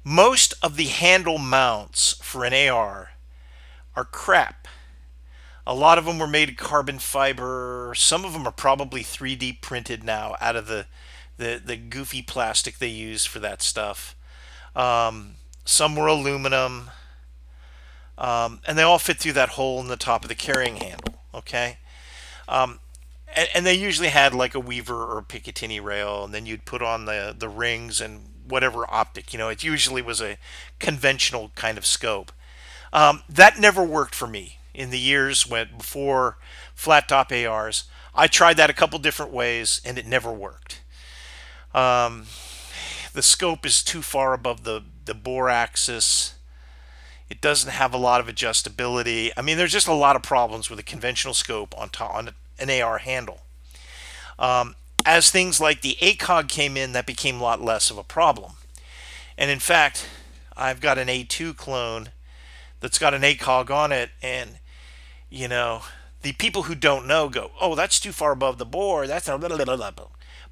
most 0.05 0.55
of 0.63 0.77
the 0.77 0.85
handle 0.85 1.39
mounts 1.39 2.15
for 2.23 2.45
an 2.45 2.53
AR 2.53 3.13
are 3.97 4.05
crap. 4.05 4.69
A 5.67 5.75
lot 5.75 5.97
of 5.97 6.05
them 6.05 6.19
were 6.19 6.27
made 6.27 6.51
of 6.51 6.57
carbon 6.57 6.99
fiber. 6.99 7.95
Some 7.97 8.25
of 8.25 8.35
them 8.35 8.47
are 8.47 8.53
probably 8.53 9.03
3D 9.03 9.63
printed 9.63 10.05
now 10.05 10.37
out 10.41 10.57
of 10.57 10.67
the 10.67 10.87
the, 11.37 11.61
the 11.65 11.77
goofy 11.77 12.23
plastic 12.23 12.79
they 12.79 12.87
use 12.87 13.25
for 13.27 13.41
that 13.41 13.61
stuff. 13.61 14.15
Um, 14.77 15.35
some 15.65 15.97
were 15.97 16.07
aluminum. 16.07 16.91
Um, 18.17 18.61
and 18.67 18.79
they 18.79 18.83
all 18.83 19.01
fit 19.01 19.19
through 19.19 19.33
that 19.33 19.51
hole 19.51 19.81
in 19.81 19.89
the 19.89 19.97
top 19.97 20.23
of 20.23 20.29
the 20.29 20.37
carrying 20.37 20.77
handle. 20.77 21.21
Okay. 21.35 21.79
Um, 22.49 22.79
and, 23.35 23.49
and, 23.53 23.67
they 23.67 23.75
usually 23.75 24.11
had 24.11 24.33
like 24.33 24.55
a 24.55 24.61
Weaver 24.61 24.95
or 24.95 25.19
a 25.19 25.23
Picatinny 25.25 25.83
rail, 25.83 26.25
and 26.25 26.33
then 26.33 26.47
you'd 26.47 26.65
put 26.65 26.83
on 26.83 27.07
the 27.07 27.35
the 27.37 27.49
rings 27.49 28.01
and 28.01 28.21
whatever 28.47 28.85
optic. 28.91 29.33
You 29.33 29.39
know, 29.39 29.49
it 29.49 29.63
usually 29.63 30.03
was 30.03 30.21
a 30.21 30.39
conventional 30.79 31.51
kind 31.55 31.79
of 31.79 31.87
scope. 31.87 32.33
Um, 32.93 33.23
that 33.29 33.59
never 33.59 33.83
worked 33.83 34.15
for 34.15 34.27
me 34.27 34.59
in 34.73 34.91
the 34.91 34.99
years 34.99 35.47
when 35.47 35.69
before 35.77 36.39
flat 36.75 37.09
top 37.09 37.33
ARs. 37.33 37.85
I 38.15 38.27
tried 38.27 38.57
that 38.59 38.71
a 38.71 38.75
couple 38.75 38.99
different 38.99 39.33
ways 39.33 39.81
and 39.85 39.99
it 39.99 40.07
never 40.07 40.33
worked. 40.33 40.81
Um, 41.75 42.27
the 43.13 43.23
scope 43.23 43.67
is 43.67 43.83
too 43.83 44.03
far 44.03 44.33
above 44.33 44.65
the, 44.65 44.83
the 45.05 45.15
bore 45.15 45.49
axis. 45.49 46.35
It 47.29 47.41
doesn't 47.41 47.71
have 47.71 47.93
a 47.93 47.99
lot 47.99 48.21
of 48.21 48.27
adjustability. 48.27 49.33
I 49.37 49.43
mean, 49.43 49.57
there's 49.57 49.73
just 49.73 49.89
a 49.89 49.95
lot 49.95 50.15
of 50.15 50.23
problems 50.23 50.71
with 50.71 50.79
a 50.79 50.85
conventional 50.85 51.35
scope 51.35 51.75
on, 51.77 51.89
top, 51.89 52.15
on 52.15 52.31
an 52.59 52.71
AR 52.71 52.99
handle. 52.99 53.41
Um, 54.39 54.77
as 55.05 55.31
things 55.31 55.61
like 55.61 55.81
the 55.81 55.97
ACOG 56.01 56.49
came 56.49 56.77
in, 56.77 56.93
that 56.93 57.07
became 57.07 57.41
a 57.41 57.43
lot 57.43 57.63
less 57.63 57.91
of 57.91 57.99
a 57.99 58.05
problem. 58.05 58.53
And 59.37 59.51
in 59.51 59.59
fact, 59.59 60.09
I've 60.57 60.81
got 60.81 60.99
an 60.99 61.09
A2 61.09 61.57
clone 61.57 62.11
that's 62.81 62.99
got 62.99 63.15
an 63.15 63.23
ACOG 63.23 63.71
on 63.71 63.93
it, 63.93 64.11
and 64.23 64.59
you 65.31 65.49
know, 65.49 65.83
the 66.23 66.33
people 66.33 66.65
who 66.65 66.75
don't 66.75 67.07
know 67.07 67.29
go, 67.29 67.51
"Oh, 67.61 67.75
that's 67.75 67.99
too 67.99 68.13
far 68.13 68.33
above 68.33 68.59
the 68.59 68.65
bore. 68.65 69.07
That's 69.07 69.29
a 69.29 69.37
blah, 69.37 69.49
blah, 69.49 69.77
blah. 69.77 69.91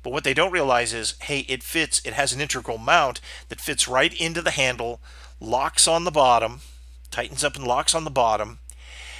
But 0.02 0.10
what 0.10 0.24
they 0.24 0.34
don't 0.34 0.50
realize 0.50 0.92
is, 0.92 1.14
hey, 1.22 1.40
it 1.40 1.62
fits. 1.62 2.00
It 2.04 2.14
has 2.14 2.32
an 2.32 2.40
integral 2.40 2.78
mount 2.78 3.20
that 3.48 3.60
fits 3.60 3.86
right 3.86 4.12
into 4.12 4.42
the 4.42 4.50
handle, 4.50 5.00
locks 5.38 5.86
on 5.86 6.04
the 6.04 6.10
bottom, 6.10 6.62
tightens 7.10 7.44
up 7.44 7.54
and 7.54 7.66
locks 7.66 7.94
on 7.94 8.04
the 8.04 8.10
bottom. 8.10 8.58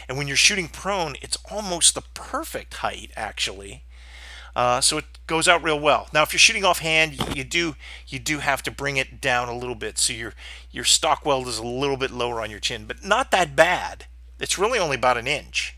And 0.08 0.18
when 0.18 0.26
you're 0.26 0.36
shooting 0.36 0.68
prone, 0.68 1.14
it's 1.22 1.38
almost 1.50 1.94
the 1.94 2.02
perfect 2.14 2.74
height, 2.74 3.12
actually. 3.16 3.84
Uh, 4.54 4.80
so 4.80 4.98
it 4.98 5.04
goes 5.26 5.48
out 5.48 5.62
real 5.62 5.80
well. 5.80 6.08
Now, 6.12 6.22
if 6.22 6.32
you're 6.32 6.38
shooting 6.38 6.64
offhand, 6.64 7.36
you 7.36 7.44
do 7.44 7.76
you 8.06 8.18
do 8.18 8.38
have 8.38 8.62
to 8.64 8.70
bring 8.70 8.96
it 8.96 9.20
down 9.20 9.48
a 9.48 9.56
little 9.56 9.74
bit, 9.74 9.98
so 9.98 10.12
your 10.12 10.34
your 10.70 10.84
stock 10.84 11.24
weld 11.24 11.48
is 11.48 11.58
a 11.58 11.66
little 11.66 11.96
bit 11.96 12.10
lower 12.10 12.40
on 12.40 12.50
your 12.50 12.60
chin, 12.60 12.84
but 12.86 13.04
not 13.04 13.30
that 13.30 13.56
bad. 13.56 14.06
It's 14.38 14.58
really 14.58 14.78
only 14.78 14.96
about 14.96 15.16
an 15.16 15.26
inch 15.26 15.76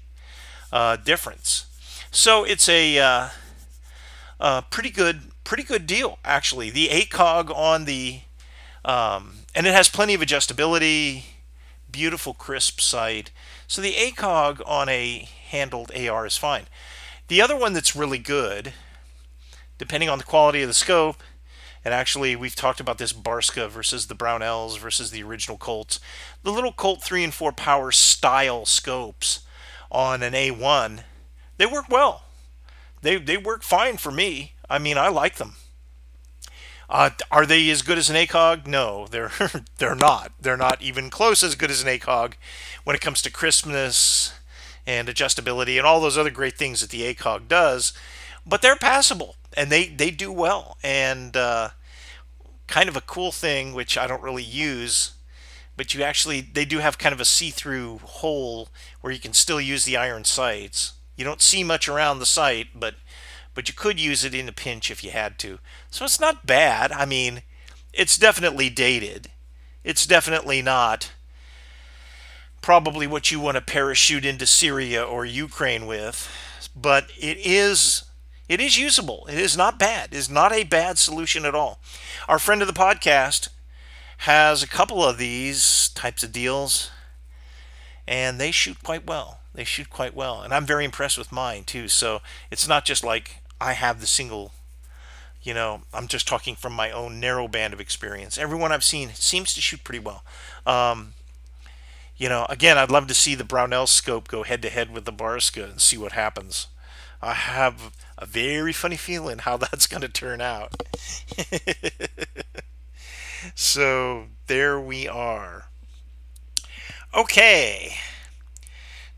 uh, 0.73 0.97
difference. 0.97 1.67
So 2.11 2.45
it's 2.45 2.69
a 2.69 2.99
uh, 2.99 3.29
uh, 4.41 4.61
pretty 4.63 4.91
good 4.91 5.31
pretty 5.45 5.63
good 5.63 5.87
deal 5.87 6.19
actually. 6.25 6.71
The 6.71 6.89
ACOG 6.89 7.55
on 7.55 7.85
the 7.85 8.21
um, 8.85 9.39
and 9.55 9.67
it 9.67 9.73
has 9.73 9.89
plenty 9.89 10.15
of 10.15 10.21
adjustability, 10.21 11.25
beautiful 11.91 12.35
crisp 12.35 12.81
sight. 12.81 13.31
So 13.67 13.81
the 13.81 13.93
ACOG 13.93 14.61
on 14.67 14.89
a 14.89 15.29
handled 15.49 15.93
AR 15.97 16.27
is 16.27 16.37
fine. 16.37 16.67
The 17.29 17.41
other 17.41 17.57
one 17.57 17.73
that's 17.73 17.97
really 17.97 18.19
good, 18.19 18.75
depending 19.79 20.11
on 20.11 20.19
the 20.19 20.25
quality 20.25 20.61
of 20.61 20.69
the 20.69 20.75
scope, 20.75 21.23
and 21.83 21.95
actually 21.95 22.37
we've 22.37 22.55
talked 22.55 22.81
about 22.81 22.99
this 22.99 23.15
Barska 23.15 23.71
versus 23.71 24.07
the 24.07 24.15
Brownells 24.15 24.79
versus 24.79 25.11
the 25.11 25.23
original 25.23 25.57
Colts, 25.57 26.01
the 26.43 26.53
little 26.53 26.73
Colt 26.73 27.03
3 27.03 27.25
and 27.25 27.35
4 27.35 27.53
power 27.53 27.91
style 27.91 28.67
scopes 28.67 29.41
on 29.91 30.23
an 30.23 30.35
A1, 30.35 31.05
they 31.57 31.67
work 31.67 31.89
well. 31.89 32.25
They, 33.01 33.17
they 33.17 33.37
work 33.37 33.63
fine 33.63 33.97
for 33.97 34.11
me. 34.11 34.55
I 34.69 34.79
mean, 34.79 34.99
I 34.99 35.09
like 35.09 35.37
them. 35.37 35.55
Uh, 36.91 37.11
are 37.31 37.47
they 37.47 37.71
as 37.71 37.83
good 37.83 37.97
as 37.97 38.11
an 38.11 38.17
ACOG? 38.17 38.67
No, 38.67 39.07
they're 39.07 39.33
they're 39.79 39.95
not. 39.95 40.33
They're 40.39 40.57
not 40.57 40.83
even 40.83 41.09
close 41.09 41.43
as 41.43 41.55
good 41.55 41.71
as 41.71 41.83
an 41.83 41.89
ACOG 41.89 42.35
when 42.85 42.95
it 42.95 43.01
comes 43.01 43.23
to 43.23 43.31
crispness 43.31 44.35
and 44.87 45.09
adjustability 45.09 45.77
and 45.79 45.87
all 45.87 46.01
those 46.01 46.19
other 46.19 46.31
great 46.31 46.57
things 46.57 46.81
that 46.81 46.91
the 46.91 47.03
ACOG 47.15 47.49
does. 47.49 47.93
But 48.47 48.63
they're 48.63 48.77
passable 48.77 49.37
and 49.57 49.71
they, 49.71 49.87
they 49.87 50.11
do 50.11 50.31
well. 50.31 50.77
And 50.83 51.37
uh, 51.37 51.71
kind 52.67 52.89
of 52.89 52.97
a 52.97 53.03
cool 53.03 53.33
thing, 53.33 53.73
which 53.73 53.97
I 53.97 54.07
don't 54.07 54.23
really 54.23 54.43
use, 54.43 55.13
but 55.77 55.95
you 55.95 56.03
actually, 56.03 56.41
they 56.41 56.65
do 56.65 56.79
have 56.79 56.99
kind 56.99 57.13
of 57.13 57.21
a 57.21 57.25
see 57.25 57.51
through 57.51 57.99
hole 58.05 58.69
where 59.01 59.13
you 59.13 59.19
can 59.19 59.33
still 59.33 59.61
use 59.61 59.85
the 59.85 59.97
iron 59.97 60.25
sights. 60.25 60.93
You 61.17 61.25
don't 61.25 61.43
see 61.43 61.65
much 61.65 61.89
around 61.89 62.19
the 62.19 62.27
sight, 62.27 62.69
but 62.75 62.95
but 63.55 63.69
you 63.69 63.75
could 63.75 64.01
use 64.01 64.25
it 64.25 64.35
in 64.35 64.49
a 64.49 64.53
pinch 64.53 64.91
if 64.91 65.05
you 65.05 65.13
had 65.13 65.39
to. 65.39 65.61
So 65.91 66.05
it's 66.05 66.19
not 66.21 66.45
bad. 66.45 66.91
I 66.91 67.05
mean, 67.05 67.43
it's 67.93 68.19
definitely 68.19 68.69
dated. 68.69 69.31
It's 69.85 70.07
definitely 70.07 70.61
not 70.61 71.13
probably 72.65 73.07
what 73.07 73.31
you 73.31 73.39
want 73.39 73.57
to 73.57 73.61
parachute 73.61 74.25
into 74.25 74.47
Syria 74.47 75.05
or 75.05 75.27
Ukraine 75.27 75.85
with, 75.85 76.31
but 76.75 77.11
it 77.21 77.37
is 77.45 78.07
it 78.49 78.59
is 78.59 78.79
usable. 78.79 79.27
It 79.29 79.37
is 79.37 79.55
not 79.55 79.79
bad. 79.79 80.15
It 80.15 80.17
is 80.17 80.31
not 80.31 80.51
a 80.51 80.65
bad 80.65 80.97
solution 80.97 81.45
at 81.45 81.55
all. 81.55 81.79
Our 82.27 82.39
friend 82.39 82.63
of 82.63 82.67
the 82.67 82.73
podcast 82.73 83.51
has 84.19 84.63
a 84.63 84.67
couple 84.67 85.05
of 85.05 85.19
these 85.19 85.91
types 85.91 86.23
of 86.23 86.33
deals 86.33 86.91
and 88.09 88.41
they 88.41 88.51
shoot 88.51 88.83
quite 88.83 89.07
well. 89.07 89.41
They 89.53 89.65
shoot 89.65 89.91
quite 89.91 90.15
well. 90.15 90.41
And 90.41 90.55
I'm 90.55 90.65
very 90.65 90.87
impressed 90.87 91.19
with 91.19 91.31
mine 91.31 91.65
too. 91.65 91.87
So 91.89 92.23
it's 92.51 92.67
not 92.67 92.87
just 92.87 93.05
like 93.05 93.43
I 93.61 93.75
have 93.75 94.01
the 94.01 94.07
single, 94.07 94.53
you 95.43 95.53
know, 95.53 95.83
I'm 95.93 96.09
just 96.09 96.27
talking 96.27 96.55
from 96.55 96.73
my 96.73 96.91
own 96.91 97.21
narrow 97.21 97.47
band 97.47 97.75
of 97.75 97.81
experience. 97.81 98.39
Everyone 98.39 98.73
I've 98.73 98.83
seen 98.85 99.11
seems 99.11 99.53
to 99.53 99.61
shoot 99.61 99.85
pretty 99.85 100.01
well. 100.01 100.25
Um, 100.65 101.13
you 102.17 102.29
know, 102.29 102.47
again, 102.49 102.79
I'd 102.79 102.91
love 102.91 103.07
to 103.09 103.15
see 103.15 103.35
the 103.35 103.45
Brownell 103.45 103.87
scope 103.87 104.29
go 104.29 104.43
head 104.43 104.63
to 104.63 104.71
head 104.71 104.93
with 104.93 105.05
the 105.05 105.13
Barska 105.13 105.65
and 105.65 105.81
see 105.81 105.97
what 105.97 106.13
happens. 106.13 106.69
I 107.21 107.35
have 107.35 107.93
a 108.19 108.27
very 108.27 108.73
funny 108.73 108.97
feeling 108.97 109.39
how 109.39 109.57
that's 109.57 109.87
going 109.87 110.03
to 110.03 110.09
turn 110.09 110.41
out. 110.41 110.75
so 113.55 114.27
there 114.47 114.79
we 114.79 115.09
are. 115.09 115.65
Okay. 117.15 117.95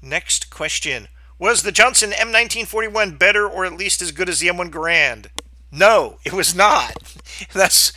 Next 0.03 0.51
question. 0.51 1.09
Was 1.39 1.63
the 1.63 1.73
Johnson 1.73 2.11
M1941 2.11 3.19
better 3.19 3.47
or 3.47 3.67
at 3.67 3.75
least 3.75 4.01
as 4.01 4.13
good 4.13 4.29
as 4.29 4.41
the 4.41 4.49
M1 4.49 4.71
Garand? 4.71 5.27
No, 5.71 6.19
it 6.25 6.33
was 6.33 6.55
not. 6.55 7.15
That's 7.53 7.93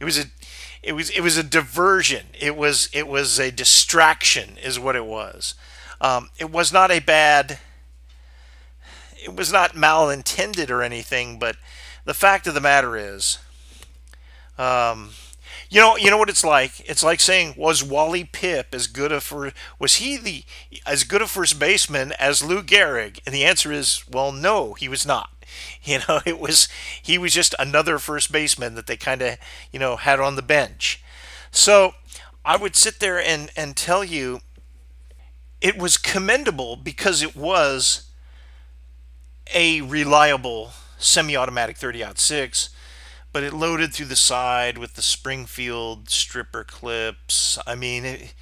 it 0.00 0.04
was 0.04 0.18
a 0.18 0.24
it 0.84 0.92
was 0.92 1.10
it 1.10 1.20
was 1.20 1.36
a 1.36 1.42
diversion. 1.42 2.26
It 2.38 2.56
was 2.56 2.88
it 2.92 3.08
was 3.08 3.38
a 3.38 3.50
distraction 3.50 4.58
is 4.62 4.78
what 4.78 4.96
it 4.96 5.06
was. 5.06 5.54
Um, 6.00 6.30
it 6.38 6.50
was 6.50 6.72
not 6.72 6.90
a 6.90 7.00
bad 7.00 7.58
it 9.22 9.34
was 9.34 9.50
not 9.50 9.72
malintended 9.72 10.68
or 10.70 10.82
anything, 10.82 11.38
but 11.38 11.56
the 12.04 12.14
fact 12.14 12.46
of 12.46 12.54
the 12.54 12.60
matter 12.60 12.96
is 12.96 13.38
um, 14.58 15.10
you 15.70 15.80
know, 15.80 15.96
you 15.96 16.10
know 16.10 16.18
what 16.18 16.28
it's 16.28 16.44
like. 16.44 16.88
It's 16.88 17.02
like 17.02 17.20
saying, 17.20 17.54
was 17.56 17.82
Wally 17.82 18.24
Pipp 18.24 18.66
as 18.72 18.86
good 18.86 19.10
a 19.10 19.20
for 19.20 19.52
was 19.78 19.96
he 19.96 20.16
the 20.16 20.44
as 20.86 21.04
good 21.04 21.22
a 21.22 21.26
first 21.26 21.58
baseman 21.58 22.12
as 22.12 22.42
Lou 22.42 22.62
Gehrig? 22.62 23.18
And 23.26 23.34
the 23.34 23.44
answer 23.44 23.72
is, 23.72 24.04
well, 24.08 24.30
no, 24.30 24.74
he 24.74 24.88
was 24.88 25.04
not. 25.04 25.30
You 25.82 25.98
know, 26.08 26.20
it 26.24 26.38
was 26.40 26.68
he 27.02 27.18
was 27.18 27.34
just 27.34 27.54
another 27.58 27.98
first 27.98 28.32
baseman 28.32 28.74
that 28.74 28.86
they 28.86 28.96
kind 28.96 29.20
of 29.20 29.36
you 29.70 29.78
know 29.78 29.96
had 29.96 30.18
on 30.18 30.36
the 30.36 30.42
bench. 30.42 31.02
So 31.50 31.92
I 32.44 32.56
would 32.56 32.74
sit 32.74 33.00
there 33.00 33.20
and 33.20 33.50
and 33.54 33.76
tell 33.76 34.02
you, 34.02 34.40
it 35.60 35.76
was 35.76 35.98
commendable 35.98 36.76
because 36.76 37.22
it 37.22 37.36
was 37.36 38.10
a 39.54 39.82
reliable 39.82 40.72
semi-automatic 40.98 41.76
30-06 41.76 42.70
but 43.34 43.42
it 43.42 43.52
loaded 43.52 43.92
through 43.92 44.06
the 44.06 44.14
side 44.16 44.78
with 44.78 44.94
the 44.94 45.02
Springfield 45.02 46.08
stripper 46.08 46.62
clips. 46.62 47.58
I 47.66 47.74
mean, 47.74 48.04
it, 48.04 48.32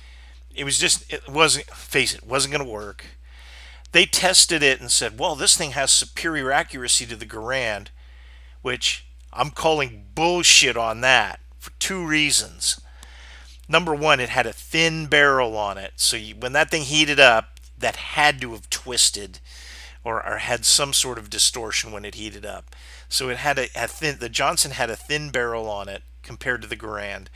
it 0.55 0.65
was 0.65 0.79
just, 0.79 1.11
it 1.11 1.27
wasn't, 1.27 1.65
face 1.71 2.15
it, 2.15 2.27
wasn't 2.27 2.53
going 2.53 2.65
to 2.65 2.71
work. 2.71 3.07
They 3.93 4.07
tested 4.07 4.63
it 4.63 4.81
and 4.81 4.91
said, 4.91 5.19
well, 5.19 5.35
this 5.35 5.57
thing 5.57 5.73
has 5.73 5.91
superior 5.91 6.51
accuracy 6.51 7.07
to 7.07 7.17
the 7.17 7.27
Garand, 7.27 7.89
which 8.63 9.07
I'm 9.33 9.51
calling 9.51 10.07
bullshit 10.15 10.77
on 10.77 11.03
that 11.03 11.41
for 11.59 11.73
two 11.79 12.05
reasons. 12.05 12.81
Number 13.69 13.95
one, 13.95 14.19
it 14.19 14.31
had 14.31 14.47
a 14.47 14.53
thin 14.53 15.07
barrel 15.07 15.57
on 15.57 15.79
it. 15.79 15.93
So 15.97 16.17
you, 16.17 16.35
when 16.35 16.53
that 16.53 16.71
thing 16.71 16.83
heated 16.83 17.21
up, 17.21 17.61
that 17.79 17.97
had 17.97 18.41
to 18.41 18.53
have 18.53 18.71
twisted 18.71 19.41
or, 20.05 20.25
or 20.27 20.39
had 20.39 20.65
some 20.65 20.93
sort 20.93 21.19
of 21.19 21.31
distortion 21.31 21.93
when 21.93 22.05
it 22.05 22.15
heated 22.15 22.47
up. 22.47 22.75
So 23.09 23.29
it 23.29 23.39
had 23.39 23.59
a, 23.59 23.69
a 23.77 23.87
thin. 23.87 24.19
The 24.19 24.29
Johnson 24.29 24.73
had 24.73 24.91
a 24.91 24.97
thin 24.97 25.31
barrel 25.31 25.69
on 25.69 25.89
it 25.89 26.03
compared 26.23 26.63
to 26.63 26.69
the 26.69 26.77
Garand. 26.77 27.27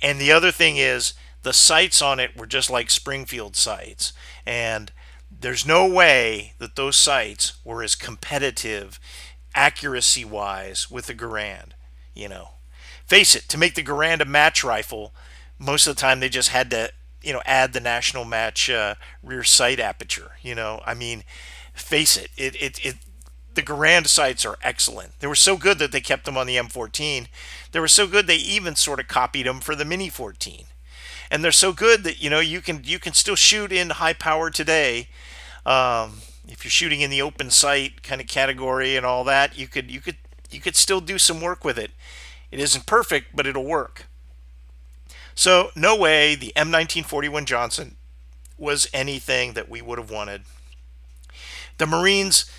And 0.00 0.20
the 0.20 0.32
other 0.32 0.50
thing 0.50 0.76
is 0.76 1.14
the 1.42 1.52
sights 1.52 2.00
on 2.00 2.18
it 2.18 2.36
were 2.36 2.46
just 2.46 2.70
like 2.70 2.90
Springfield 2.90 3.56
sights, 3.56 4.12
and 4.44 4.92
there's 5.40 5.66
no 5.66 5.86
way 5.86 6.54
that 6.58 6.76
those 6.76 6.96
sights 6.96 7.58
were 7.64 7.82
as 7.82 7.94
competitive 7.94 8.98
accuracy 9.54 10.24
wise 10.24 10.90
with 10.90 11.06
the 11.06 11.14
Garand. 11.14 11.70
You 12.14 12.28
know, 12.28 12.50
face 13.06 13.36
it, 13.36 13.48
to 13.48 13.58
make 13.58 13.74
the 13.74 13.82
Garand 13.82 14.20
a 14.20 14.24
match 14.24 14.64
rifle, 14.64 15.12
most 15.58 15.86
of 15.86 15.94
the 15.94 16.00
time 16.00 16.20
they 16.20 16.28
just 16.28 16.50
had 16.50 16.70
to 16.70 16.90
you 17.22 17.32
know 17.32 17.42
add 17.44 17.72
the 17.72 17.80
national 17.80 18.24
match 18.24 18.68
uh, 18.70 18.94
rear 19.22 19.44
sight 19.44 19.80
aperture. 19.80 20.32
You 20.42 20.54
know, 20.54 20.80
I 20.86 20.94
mean, 20.94 21.24
face 21.74 22.16
it, 22.16 22.30
it 22.36 22.60
it, 22.60 22.84
it 22.84 22.96
the 23.54 23.62
Garand 23.62 24.06
sights 24.06 24.44
are 24.44 24.58
excellent. 24.62 25.18
They 25.18 25.26
were 25.26 25.34
so 25.34 25.56
good 25.56 25.78
that 25.78 25.90
they 25.90 26.00
kept 26.00 26.24
them 26.26 26.36
on 26.36 26.46
the 26.46 26.56
M14. 26.56 27.26
They 27.72 27.80
were 27.80 27.88
so 27.88 28.06
good 28.06 28.26
they 28.26 28.36
even 28.36 28.76
sort 28.76 29.00
of 29.00 29.08
copied 29.08 29.46
them 29.46 29.60
for 29.60 29.74
the 29.74 29.84
Mini 29.84 30.08
14. 30.08 30.66
And 31.30 31.42
they're 31.42 31.52
so 31.52 31.72
good 31.72 32.04
that 32.04 32.22
you 32.22 32.30
know 32.30 32.40
you 32.40 32.60
can 32.60 32.82
you 32.84 32.98
can 32.98 33.12
still 33.12 33.34
shoot 33.34 33.72
in 33.72 33.90
high 33.90 34.12
power 34.12 34.50
today. 34.50 35.08
Um, 35.68 36.22
if 36.48 36.64
you're 36.64 36.70
shooting 36.70 37.02
in 37.02 37.10
the 37.10 37.20
open 37.20 37.50
sight 37.50 38.02
kind 38.02 38.20
of 38.20 38.26
category 38.26 38.96
and 38.96 39.04
all 39.04 39.22
that, 39.24 39.58
you 39.58 39.66
could 39.66 39.90
you 39.90 40.00
could 40.00 40.16
you 40.50 40.60
could 40.60 40.76
still 40.76 41.00
do 41.00 41.18
some 41.18 41.40
work 41.42 41.64
with 41.64 41.78
it. 41.78 41.90
It 42.50 42.58
isn't 42.58 42.86
perfect, 42.86 43.36
but 43.36 43.46
it'll 43.46 43.64
work. 43.64 44.06
So 45.34 45.70
no 45.76 45.94
way 45.94 46.34
the 46.34 46.52
M1941 46.56 47.44
Johnson 47.44 47.96
was 48.56 48.88
anything 48.94 49.52
that 49.52 49.68
we 49.68 49.82
would 49.82 49.98
have 49.98 50.10
wanted. 50.10 50.42
The 51.76 51.86
Marines 51.86 52.50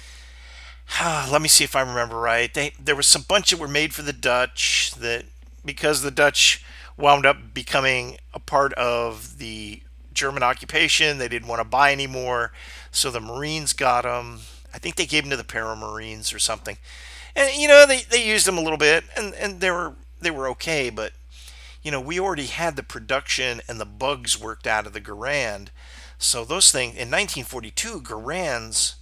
let 1.31 1.41
me 1.41 1.47
see 1.47 1.63
if 1.63 1.75
I 1.75 1.81
remember 1.81 2.19
right. 2.19 2.53
They, 2.53 2.73
there 2.79 2.95
was 2.95 3.07
some 3.07 3.23
bunch 3.23 3.51
that 3.51 3.59
were 3.59 3.67
made 3.67 3.93
for 3.93 4.01
the 4.01 4.13
Dutch 4.13 4.93
that 4.99 5.25
because 5.65 6.01
the 6.01 6.11
Dutch 6.11 6.63
wound 6.97 7.25
up 7.25 7.53
becoming 7.53 8.17
a 8.33 8.39
part 8.39 8.73
of 8.73 9.37
the 9.39 9.81
German 10.13 10.43
occupation, 10.43 11.17
they 11.17 11.27
didn't 11.27 11.47
want 11.47 11.59
to 11.59 11.65
buy 11.65 11.91
anymore, 11.91 12.51
so 12.91 13.11
the 13.11 13.19
Marines 13.19 13.73
got 13.73 14.03
them. 14.03 14.41
I 14.73 14.77
think 14.77 14.95
they 14.95 15.05
gave 15.05 15.23
them 15.23 15.31
to 15.31 15.37
the 15.37 15.43
Paramarines 15.43 16.33
or 16.33 16.39
something, 16.39 16.77
and 17.35 17.53
you 17.55 17.67
know 17.67 17.85
they, 17.87 18.01
they 18.01 18.27
used 18.27 18.45
them 18.45 18.57
a 18.57 18.61
little 18.61 18.77
bit, 18.77 19.03
and, 19.17 19.33
and 19.35 19.61
they 19.61 19.71
were 19.71 19.93
they 20.21 20.31
were 20.31 20.47
okay, 20.49 20.89
but 20.89 21.13
you 21.81 21.91
know 21.91 22.01
we 22.01 22.19
already 22.19 22.47
had 22.47 22.75
the 22.75 22.83
production 22.83 23.61
and 23.67 23.79
the 23.79 23.85
bugs 23.85 24.39
worked 24.39 24.67
out 24.67 24.85
of 24.85 24.93
the 24.93 25.01
Garand, 25.01 25.69
so 26.17 26.45
those 26.45 26.71
things 26.71 26.93
in 26.93 27.09
1942 27.09 28.01
Garands 28.01 28.95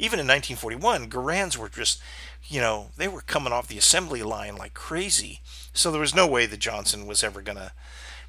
even 0.00 0.18
in 0.18 0.26
1941, 0.26 1.08
Garands 1.08 1.58
were 1.58 1.68
just, 1.68 2.00
you 2.48 2.58
know, 2.58 2.88
they 2.96 3.06
were 3.06 3.20
coming 3.20 3.52
off 3.52 3.68
the 3.68 3.76
assembly 3.76 4.22
line 4.22 4.56
like 4.56 4.72
crazy. 4.72 5.40
So 5.74 5.90
there 5.90 6.00
was 6.00 6.14
no 6.14 6.26
way 6.26 6.46
that 6.46 6.58
Johnson 6.58 7.06
was 7.06 7.22
ever 7.22 7.42
to, 7.42 7.72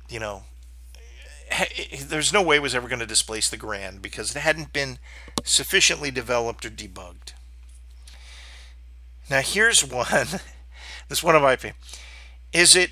you 0.09 0.19
know, 0.19 0.43
there's 2.05 2.33
no 2.33 2.41
way 2.41 2.57
it 2.57 2.61
was 2.61 2.75
ever 2.75 2.87
going 2.87 2.99
to 2.99 3.05
displace 3.05 3.49
the 3.49 3.57
Garand 3.57 4.01
because 4.01 4.35
it 4.35 4.39
hadn't 4.39 4.73
been 4.73 4.99
sufficiently 5.43 6.11
developed 6.11 6.65
or 6.65 6.69
debugged. 6.69 7.33
Now 9.29 9.41
here's 9.41 9.85
one. 9.85 10.27
this 11.09 11.23
one 11.23 11.35
of 11.35 11.41
my 11.41 11.55
favorite. 11.55 11.81
Is 12.53 12.75
it 12.75 12.91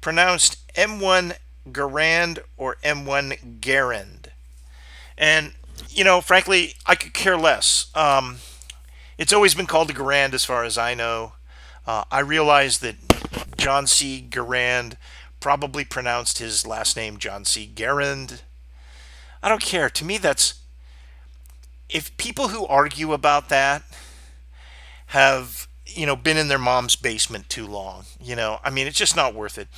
pronounced 0.00 0.58
M1 0.74 1.36
Garand 1.70 2.40
or 2.56 2.76
M1 2.84 3.60
Garand? 3.60 4.26
And 5.16 5.54
you 5.90 6.04
know, 6.04 6.20
frankly, 6.20 6.74
I 6.86 6.94
could 6.94 7.14
care 7.14 7.36
less. 7.36 7.90
Um, 7.94 8.38
it's 9.18 9.32
always 9.32 9.54
been 9.54 9.66
called 9.66 9.88
the 9.88 9.94
Garand, 9.94 10.34
as 10.34 10.44
far 10.44 10.64
as 10.64 10.76
I 10.76 10.94
know. 10.94 11.34
Uh, 11.86 12.04
I 12.10 12.20
realize 12.20 12.78
that 12.78 12.96
John 13.56 13.86
C. 13.86 14.26
Garand 14.28 14.96
probably 15.44 15.84
pronounced 15.84 16.38
his 16.38 16.66
last 16.66 16.96
name 16.96 17.18
John 17.18 17.44
C. 17.44 17.70
Garand. 17.72 18.40
I 19.42 19.50
don't 19.50 19.60
care. 19.60 19.90
To 19.90 20.02
me, 20.02 20.16
that's 20.16 20.54
if 21.90 22.16
people 22.16 22.48
who 22.48 22.64
argue 22.64 23.12
about 23.12 23.50
that 23.50 23.82
have 25.08 25.68
you 25.84 26.06
know 26.06 26.16
been 26.16 26.38
in 26.38 26.48
their 26.48 26.58
mom's 26.58 26.96
basement 26.96 27.50
too 27.50 27.66
long. 27.66 28.06
You 28.18 28.34
know, 28.36 28.58
I 28.64 28.70
mean, 28.70 28.86
it's 28.86 28.96
just 28.96 29.16
not 29.16 29.34
worth 29.34 29.58
it. 29.58 29.68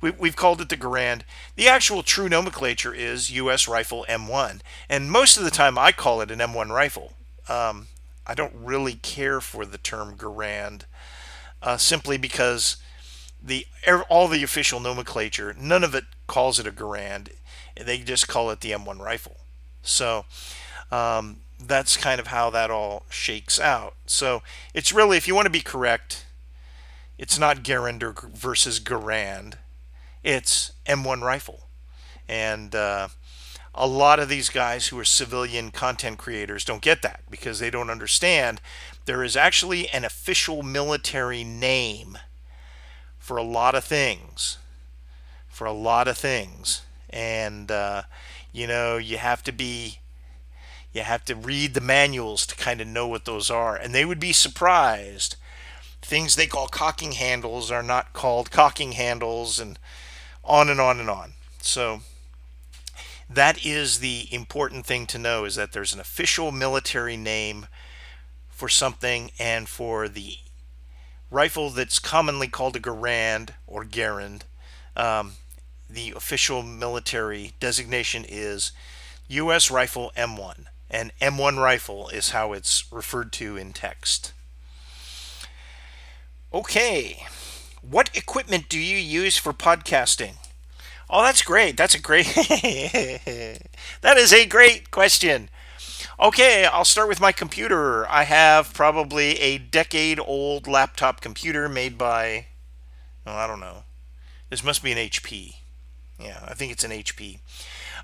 We, 0.00 0.10
we've 0.10 0.34
called 0.34 0.60
it 0.60 0.70
the 0.70 0.76
Garand. 0.76 1.22
The 1.54 1.68
actual 1.68 2.02
true 2.02 2.28
nomenclature 2.28 2.92
is 2.92 3.30
U.S. 3.30 3.68
Rifle 3.68 4.04
M1, 4.08 4.58
and 4.88 5.08
most 5.08 5.36
of 5.36 5.44
the 5.44 5.52
time 5.52 5.78
I 5.78 5.92
call 5.92 6.20
it 6.20 6.32
an 6.32 6.40
M1 6.40 6.70
rifle. 6.70 7.12
Um, 7.48 7.86
I 8.26 8.34
don't 8.34 8.56
really 8.56 8.94
care 8.94 9.40
for 9.40 9.64
the 9.64 9.78
term 9.78 10.16
Garand, 10.16 10.82
uh, 11.62 11.76
simply 11.76 12.16
because 12.16 12.81
the 13.42 13.66
all 14.08 14.28
the 14.28 14.42
official 14.42 14.80
nomenclature, 14.80 15.54
none 15.58 15.84
of 15.84 15.94
it 15.94 16.04
calls 16.26 16.58
it 16.58 16.66
a 16.66 16.72
Garand. 16.72 17.30
They 17.76 17.98
just 17.98 18.28
call 18.28 18.50
it 18.50 18.60
the 18.60 18.70
M1 18.70 18.98
rifle. 18.98 19.38
So 19.82 20.26
um, 20.90 21.38
that's 21.58 21.96
kind 21.96 22.20
of 22.20 22.28
how 22.28 22.50
that 22.50 22.70
all 22.70 23.04
shakes 23.10 23.58
out. 23.58 23.94
So 24.06 24.42
it's 24.74 24.92
really, 24.92 25.16
if 25.16 25.26
you 25.26 25.34
want 25.34 25.46
to 25.46 25.50
be 25.50 25.60
correct, 25.60 26.26
it's 27.18 27.38
not 27.38 27.64
Garand 27.64 28.02
or 28.02 28.14
versus 28.34 28.78
Garand 28.78 29.54
it's 30.22 30.72
M1 30.86 31.22
rifle. 31.22 31.68
And 32.28 32.74
uh, 32.74 33.08
a 33.74 33.86
lot 33.86 34.20
of 34.20 34.28
these 34.28 34.48
guys 34.48 34.88
who 34.88 34.98
are 34.98 35.04
civilian 35.04 35.70
content 35.70 36.18
creators 36.18 36.64
don't 36.64 36.82
get 36.82 37.02
that 37.02 37.22
because 37.30 37.58
they 37.58 37.70
don't 37.70 37.90
understand 37.90 38.60
there 39.04 39.24
is 39.24 39.36
actually 39.36 39.88
an 39.88 40.04
official 40.04 40.62
military 40.62 41.42
name 41.42 42.18
for 43.32 43.38
a 43.38 43.42
lot 43.42 43.74
of 43.74 43.82
things. 43.82 44.58
For 45.48 45.66
a 45.66 45.72
lot 45.72 46.06
of 46.06 46.18
things. 46.18 46.82
And, 47.08 47.70
uh, 47.70 48.02
you 48.52 48.66
know, 48.66 48.98
you 48.98 49.16
have 49.16 49.42
to 49.44 49.52
be, 49.52 50.00
you 50.92 51.00
have 51.00 51.24
to 51.24 51.34
read 51.34 51.72
the 51.72 51.80
manuals 51.80 52.44
to 52.44 52.54
kind 52.56 52.82
of 52.82 52.88
know 52.88 53.08
what 53.08 53.24
those 53.24 53.50
are. 53.50 53.74
And 53.74 53.94
they 53.94 54.04
would 54.04 54.20
be 54.20 54.34
surprised. 54.34 55.36
Things 56.02 56.36
they 56.36 56.46
call 56.46 56.66
cocking 56.68 57.12
handles 57.12 57.70
are 57.70 57.82
not 57.82 58.12
called 58.12 58.50
cocking 58.50 58.92
handles, 58.92 59.58
and 59.58 59.78
on 60.44 60.68
and 60.68 60.78
on 60.78 61.00
and 61.00 61.08
on. 61.08 61.32
So, 61.62 62.00
that 63.30 63.64
is 63.64 64.00
the 64.00 64.28
important 64.30 64.84
thing 64.84 65.06
to 65.06 65.18
know 65.18 65.46
is 65.46 65.54
that 65.54 65.72
there's 65.72 65.94
an 65.94 66.00
official 66.00 66.52
military 66.52 67.16
name 67.16 67.66
for 68.50 68.68
something 68.68 69.30
and 69.38 69.70
for 69.70 70.06
the 70.06 70.36
rifle 71.32 71.70
that's 71.70 71.98
commonly 71.98 72.46
called 72.46 72.76
a 72.76 72.80
Garand 72.80 73.50
or 73.66 73.84
Garand 73.84 74.42
um, 74.96 75.32
the 75.88 76.12
official 76.14 76.62
military 76.62 77.52
designation 77.60 78.24
is 78.28 78.72
U.S. 79.28 79.70
Rifle 79.70 80.12
M1 80.16 80.66
and 80.90 81.12
M1 81.20 81.56
rifle 81.56 82.08
is 82.08 82.30
how 82.30 82.52
it's 82.52 82.90
referred 82.92 83.32
to 83.32 83.56
in 83.56 83.72
text. 83.72 84.32
Okay, 86.52 87.24
what 87.80 88.10
equipment 88.14 88.68
do 88.68 88.78
you 88.78 88.98
use 88.98 89.38
for 89.38 89.54
podcasting? 89.54 90.34
Oh, 91.08 91.22
that's 91.22 91.42
great. 91.42 91.76
That's 91.76 91.94
a 91.94 92.00
great. 92.00 92.26
that 92.26 94.16
is 94.16 94.32
a 94.32 94.46
great 94.46 94.90
question. 94.90 95.48
Okay, 96.20 96.66
I'll 96.66 96.84
start 96.84 97.08
with 97.08 97.20
my 97.20 97.32
computer. 97.32 98.08
I 98.08 98.24
have 98.24 98.74
probably 98.74 99.38
a 99.40 99.58
decade 99.58 100.20
old 100.20 100.66
laptop 100.66 101.20
computer 101.20 101.68
made 101.68 101.96
by, 101.96 102.46
well, 103.24 103.36
I 103.36 103.46
don't 103.46 103.60
know. 103.60 103.84
This 104.50 104.62
must 104.62 104.82
be 104.82 104.92
an 104.92 104.98
HP. 104.98 105.54
Yeah, 106.20 106.40
I 106.46 106.54
think 106.54 106.70
it's 106.70 106.84
an 106.84 106.90
HP. 106.90 107.38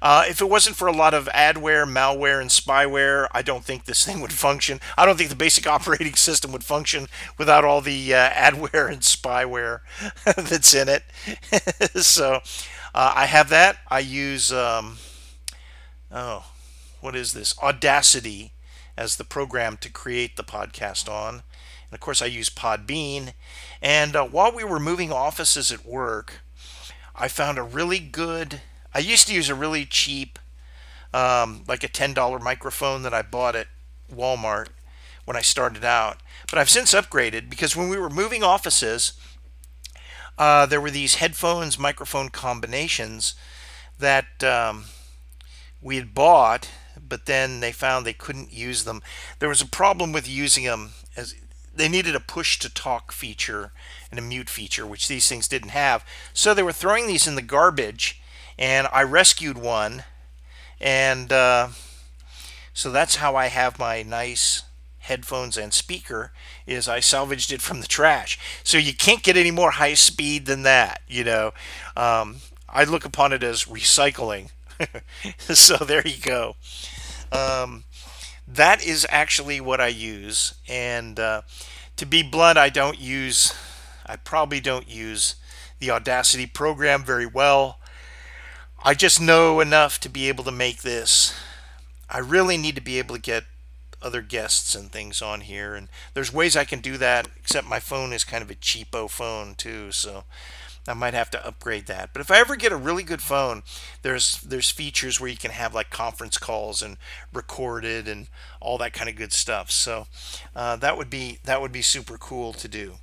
Uh, 0.01 0.25
if 0.27 0.41
it 0.41 0.49
wasn't 0.49 0.77
for 0.77 0.89
a 0.89 0.93
lot 0.93 1.13
of 1.13 1.29
adware, 1.35 1.87
malware, 1.87 2.41
and 2.41 2.51
spyware, 2.51 3.27
I 3.33 3.43
don't 3.43 3.65
think 3.65 3.85
this 3.85 4.05
thing 4.07 4.21
would 4.21 4.33
function. 4.33 4.81
I 4.97 5.05
don't 5.05 5.19
think 5.19 5.31
the 5.31 5.37
basic 5.37 5.67
operating 5.69 6.15
system 6.15 6.51
would 6.53 6.65
function 6.65 7.09
without 7.37 7.65
all 7.65 7.83
the 7.83 8.15
uh, 8.15 8.31
adware 8.31 8.91
and 8.91 9.03
spyware 9.03 9.81
that's 10.25 10.75
in 10.75 10.89
it. 10.89 11.03
so 12.03 12.41
uh, 12.95 13.13
I 13.15 13.27
have 13.27 13.51
that. 13.51 13.79
I 13.89 13.99
use, 13.99 14.51
um, 14.51 14.97
oh, 16.11 16.47
what 17.01 17.17
is 17.17 17.33
this? 17.33 17.57
Audacity 17.63 18.53
as 18.97 19.17
the 19.17 19.25
program 19.25 19.77
to 19.79 19.91
create 19.91 20.37
the 20.37 20.45
podcast 20.45 21.09
on. 21.09 21.35
And 21.35 21.95
of 21.95 22.01
course, 22.01 22.21
I 22.21 22.27
use 22.27 22.51
Podbean. 22.51 23.33
And 23.81 24.17
uh, 24.17 24.25
while 24.25 24.53
we 24.53 24.65
were 24.65 24.81
moving 24.81 25.13
offices 25.13 25.71
at 25.71 25.87
work, 25.87 26.41
I 27.15 27.29
found 27.29 27.59
a 27.59 27.63
really 27.63 27.99
good. 27.99 28.61
I 28.95 28.99
used 28.99 29.27
to 29.29 29.35
use 29.35 29.49
a 29.49 29.55
really 29.55 29.85
cheap, 29.85 30.39
um, 31.15 31.65
like 31.69 31.85
a 31.85 31.89
$10 31.89 32.43
microphone 32.43 33.03
that 33.03 33.15
I 33.15 33.23
bought 33.23 33.57
at 33.57 33.69
Walmart 34.13 34.69
when 35.25 35.37
I 35.37 35.43
started 35.43 35.85
out. 35.85 36.19
But 36.51 36.59
I've 36.59 36.71
since 36.71 36.95
upgraded 36.95 37.51
because 37.51 37.77
when 37.77 37.89
we 37.89 37.99
were 37.99 38.11
moving 38.11 38.43
offices, 38.43 39.13
uh, 40.39 40.67
there 40.67 40.81
were 40.81 40.91
these 40.91 41.17
headphones 41.17 41.79
microphone 41.79 42.29
combinations 42.29 43.35
that 43.99 44.43
um, 44.43 44.85
we 45.83 45.97
had 45.97 46.15
bought, 46.15 46.71
but 47.09 47.27
then 47.27 47.61
they 47.61 47.73
found 47.73 48.05
they 48.05 48.13
couldn't 48.13 48.53
use 48.53 48.85
them. 48.85 49.03
There 49.39 49.49
was 49.49 49.61
a 49.61 49.67
problem 49.67 50.13
with 50.13 50.29
using 50.29 50.65
them 50.65 50.91
as 51.17 51.35
they 51.75 51.89
needed 51.89 52.15
a 52.15 52.21
push 52.21 52.59
to 52.59 52.73
talk 52.73 53.13
feature 53.13 53.73
and 54.11 54.19
a 54.19 54.23
mute 54.23 54.51
feature, 54.51 54.87
which 54.87 55.09
these 55.09 55.29
things 55.29 55.49
didn't 55.49 55.71
have. 55.71 56.05
So 56.33 56.53
they 56.53 56.63
were 56.63 56.73
throwing 56.73 57.07
these 57.07 57.27
in 57.27 57.37
the 57.37 57.43
garbage, 57.43 58.21
and 58.59 58.89
I 58.93 59.03
rescued 59.03 59.59
one, 59.59 60.05
and 60.81 61.33
uh, 61.33 61.69
so 62.73 62.91
that's 62.91 63.17
how 63.17 63.37
I 63.37 63.47
have 63.47 63.79
my 63.79 64.03
nice 64.03 64.63
headphones 64.99 65.57
and 65.57 65.73
speaker 65.73 66.33
is 66.67 66.87
I 66.87 67.01
salvaged 67.01 67.51
it 67.51 67.63
from 67.63 67.81
the 67.81 67.87
trash. 67.87 68.39
So 68.63 68.77
you 68.79 68.95
can't 68.95 69.23
get 69.23 69.37
any 69.37 69.51
more 69.51 69.73
high 69.73 69.95
speed 69.95 70.47
than 70.47 70.63
that, 70.63 71.01
you 71.09 71.25
know. 71.25 71.53
Um, 71.97 72.37
I 72.69 72.85
look 72.85 73.05
upon 73.05 73.33
it 73.33 73.43
as 73.43 73.65
recycling. 73.65 74.51
so 75.39 75.77
there 75.77 76.07
you 76.07 76.21
go. 76.21 76.57
Um, 77.33 77.85
that 78.47 78.85
is 78.85 79.07
actually 79.11 79.61
what 79.61 79.81
I 79.81 79.89
use. 79.89 80.55
And 80.69 81.19
uh, 81.21 81.43
to 81.97 82.07
be 82.07 82.23
blunt, 82.23 82.59
I 82.59 82.69
don't 82.69 82.99
use, 82.99 83.55
I 84.07 84.17
probably 84.17 84.61
don't 84.61 84.89
use 84.89 85.37
the 85.79 85.91
Audacity 85.91 86.47
program 86.47 87.05
very 87.05 87.27
well. 87.27 87.79
I 88.83 88.95
just 88.95 89.21
know 89.21 89.61
enough 89.61 89.99
to 90.01 90.09
be 90.09 90.29
able 90.29 90.45
to 90.45 90.53
make 90.53 90.83
this. 90.83 91.35
I 92.09 92.19
really 92.19 92.57
need 92.57 92.75
to 92.77 92.81
be 92.81 92.99
able 92.99 93.17
to 93.17 93.21
get 93.21 93.45
other 94.01 94.23
guests 94.23 94.75
and 94.75 94.93
things 94.93 95.21
on 95.21 95.41
here 95.41 95.75
and 95.75 95.89
there's 96.15 96.33
ways 96.33 96.57
I 96.57 96.65
can 96.65 96.81
do 96.81 96.97
that 96.99 97.29
except 97.37 97.67
my 97.67 97.81
phone 97.81 98.13
is 98.13 98.23
kind 98.23 98.43
of 98.43 98.51
a 98.51 98.55
cheapo 98.55 99.11
phone 99.11 99.57
too 99.57 99.91
so 99.91 100.23
I 100.87 100.95
might 100.95 101.15
have 101.15 101.31
to 101.31 101.47
upgrade 101.47 101.87
that. 101.87 102.11
But 102.13 102.21
if 102.21 102.31
I 102.31 102.39
ever 102.39 102.57
get 102.57 102.73
a 102.73 102.77
really 102.77 103.03
good 103.03 103.23
phone, 103.23 103.63
there's 104.03 104.41
there's 104.41 104.71
features 104.71 105.21
where 105.21 105.31
you 105.31 105.37
can 105.37 105.51
have 105.51 105.75
like 105.75 105.91
conference 105.91 106.39
calls 106.39 106.83
and 106.83 106.97
recorded 107.33 108.09
and 108.09 108.29
all 108.61 108.79
that 108.79 108.93
kind 108.93 109.09
of 109.09 109.17
good 109.17 109.33
stuff. 109.33 109.71
So 109.71 110.07
uh, 110.55 110.77
that 110.77 110.97
would 110.97 111.11
be 111.11 111.39
that 111.45 111.61
would 111.61 111.73
be 111.73 111.83
super 111.83 112.17
cool 112.17 112.53
to 112.55 112.69
do. 112.69 112.95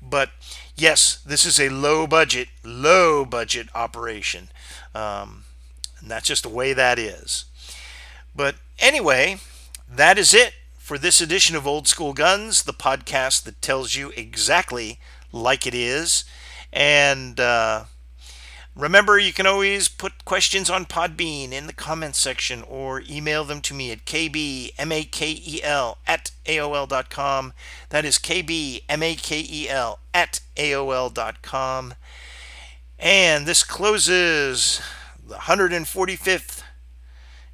But 0.00 0.30
yes, 0.76 1.16
this 1.26 1.44
is 1.44 1.58
a 1.58 1.68
low 1.70 2.06
budget, 2.06 2.48
low 2.64 3.24
budget 3.24 3.68
operation, 3.74 4.48
um, 4.94 5.44
and 6.00 6.10
that's 6.10 6.28
just 6.28 6.44
the 6.44 6.48
way 6.48 6.72
that 6.72 6.98
is. 6.98 7.46
But 8.34 8.56
anyway, 8.78 9.38
that 9.90 10.18
is 10.18 10.32
it 10.32 10.54
for 10.78 10.96
this 10.96 11.20
edition 11.20 11.56
of 11.56 11.66
Old 11.66 11.86
School 11.86 12.14
Guns, 12.14 12.62
the 12.62 12.72
podcast 12.72 13.42
that 13.42 13.60
tells 13.60 13.94
you 13.94 14.10
exactly 14.16 14.98
like 15.32 15.66
it 15.66 15.74
is. 15.74 16.24
And 16.72 17.38
uh, 17.40 17.84
remember, 18.74 19.18
you 19.18 19.32
can 19.32 19.46
always 19.46 19.88
put 19.88 20.24
questions 20.24 20.70
on 20.70 20.86
Podbean 20.86 21.52
in 21.52 21.66
the 21.66 21.72
comments 21.72 22.18
section 22.18 22.62
or 22.62 23.02
email 23.08 23.44
them 23.44 23.60
to 23.62 23.74
me 23.74 23.90
at 23.90 24.04
kbmakel 24.04 25.96
at 26.06 26.30
aol.com. 26.46 27.52
That 27.90 28.04
is 28.04 28.18
kbmakel 28.18 29.96
at 30.14 30.40
aol.com. 30.56 31.94
And 32.98 33.46
this 33.46 33.62
closes 33.62 34.80
the 35.24 35.36
145th 35.36 36.62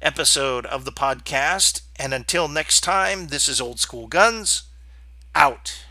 episode 0.01 0.65
of 0.65 0.85
the 0.85 0.91
podcast. 0.91 1.81
And 1.97 2.13
until 2.13 2.47
next 2.47 2.81
time, 2.81 3.27
this 3.27 3.47
is 3.47 3.61
Old 3.61 3.79
School 3.79 4.07
Guns 4.07 4.63
out. 5.33 5.84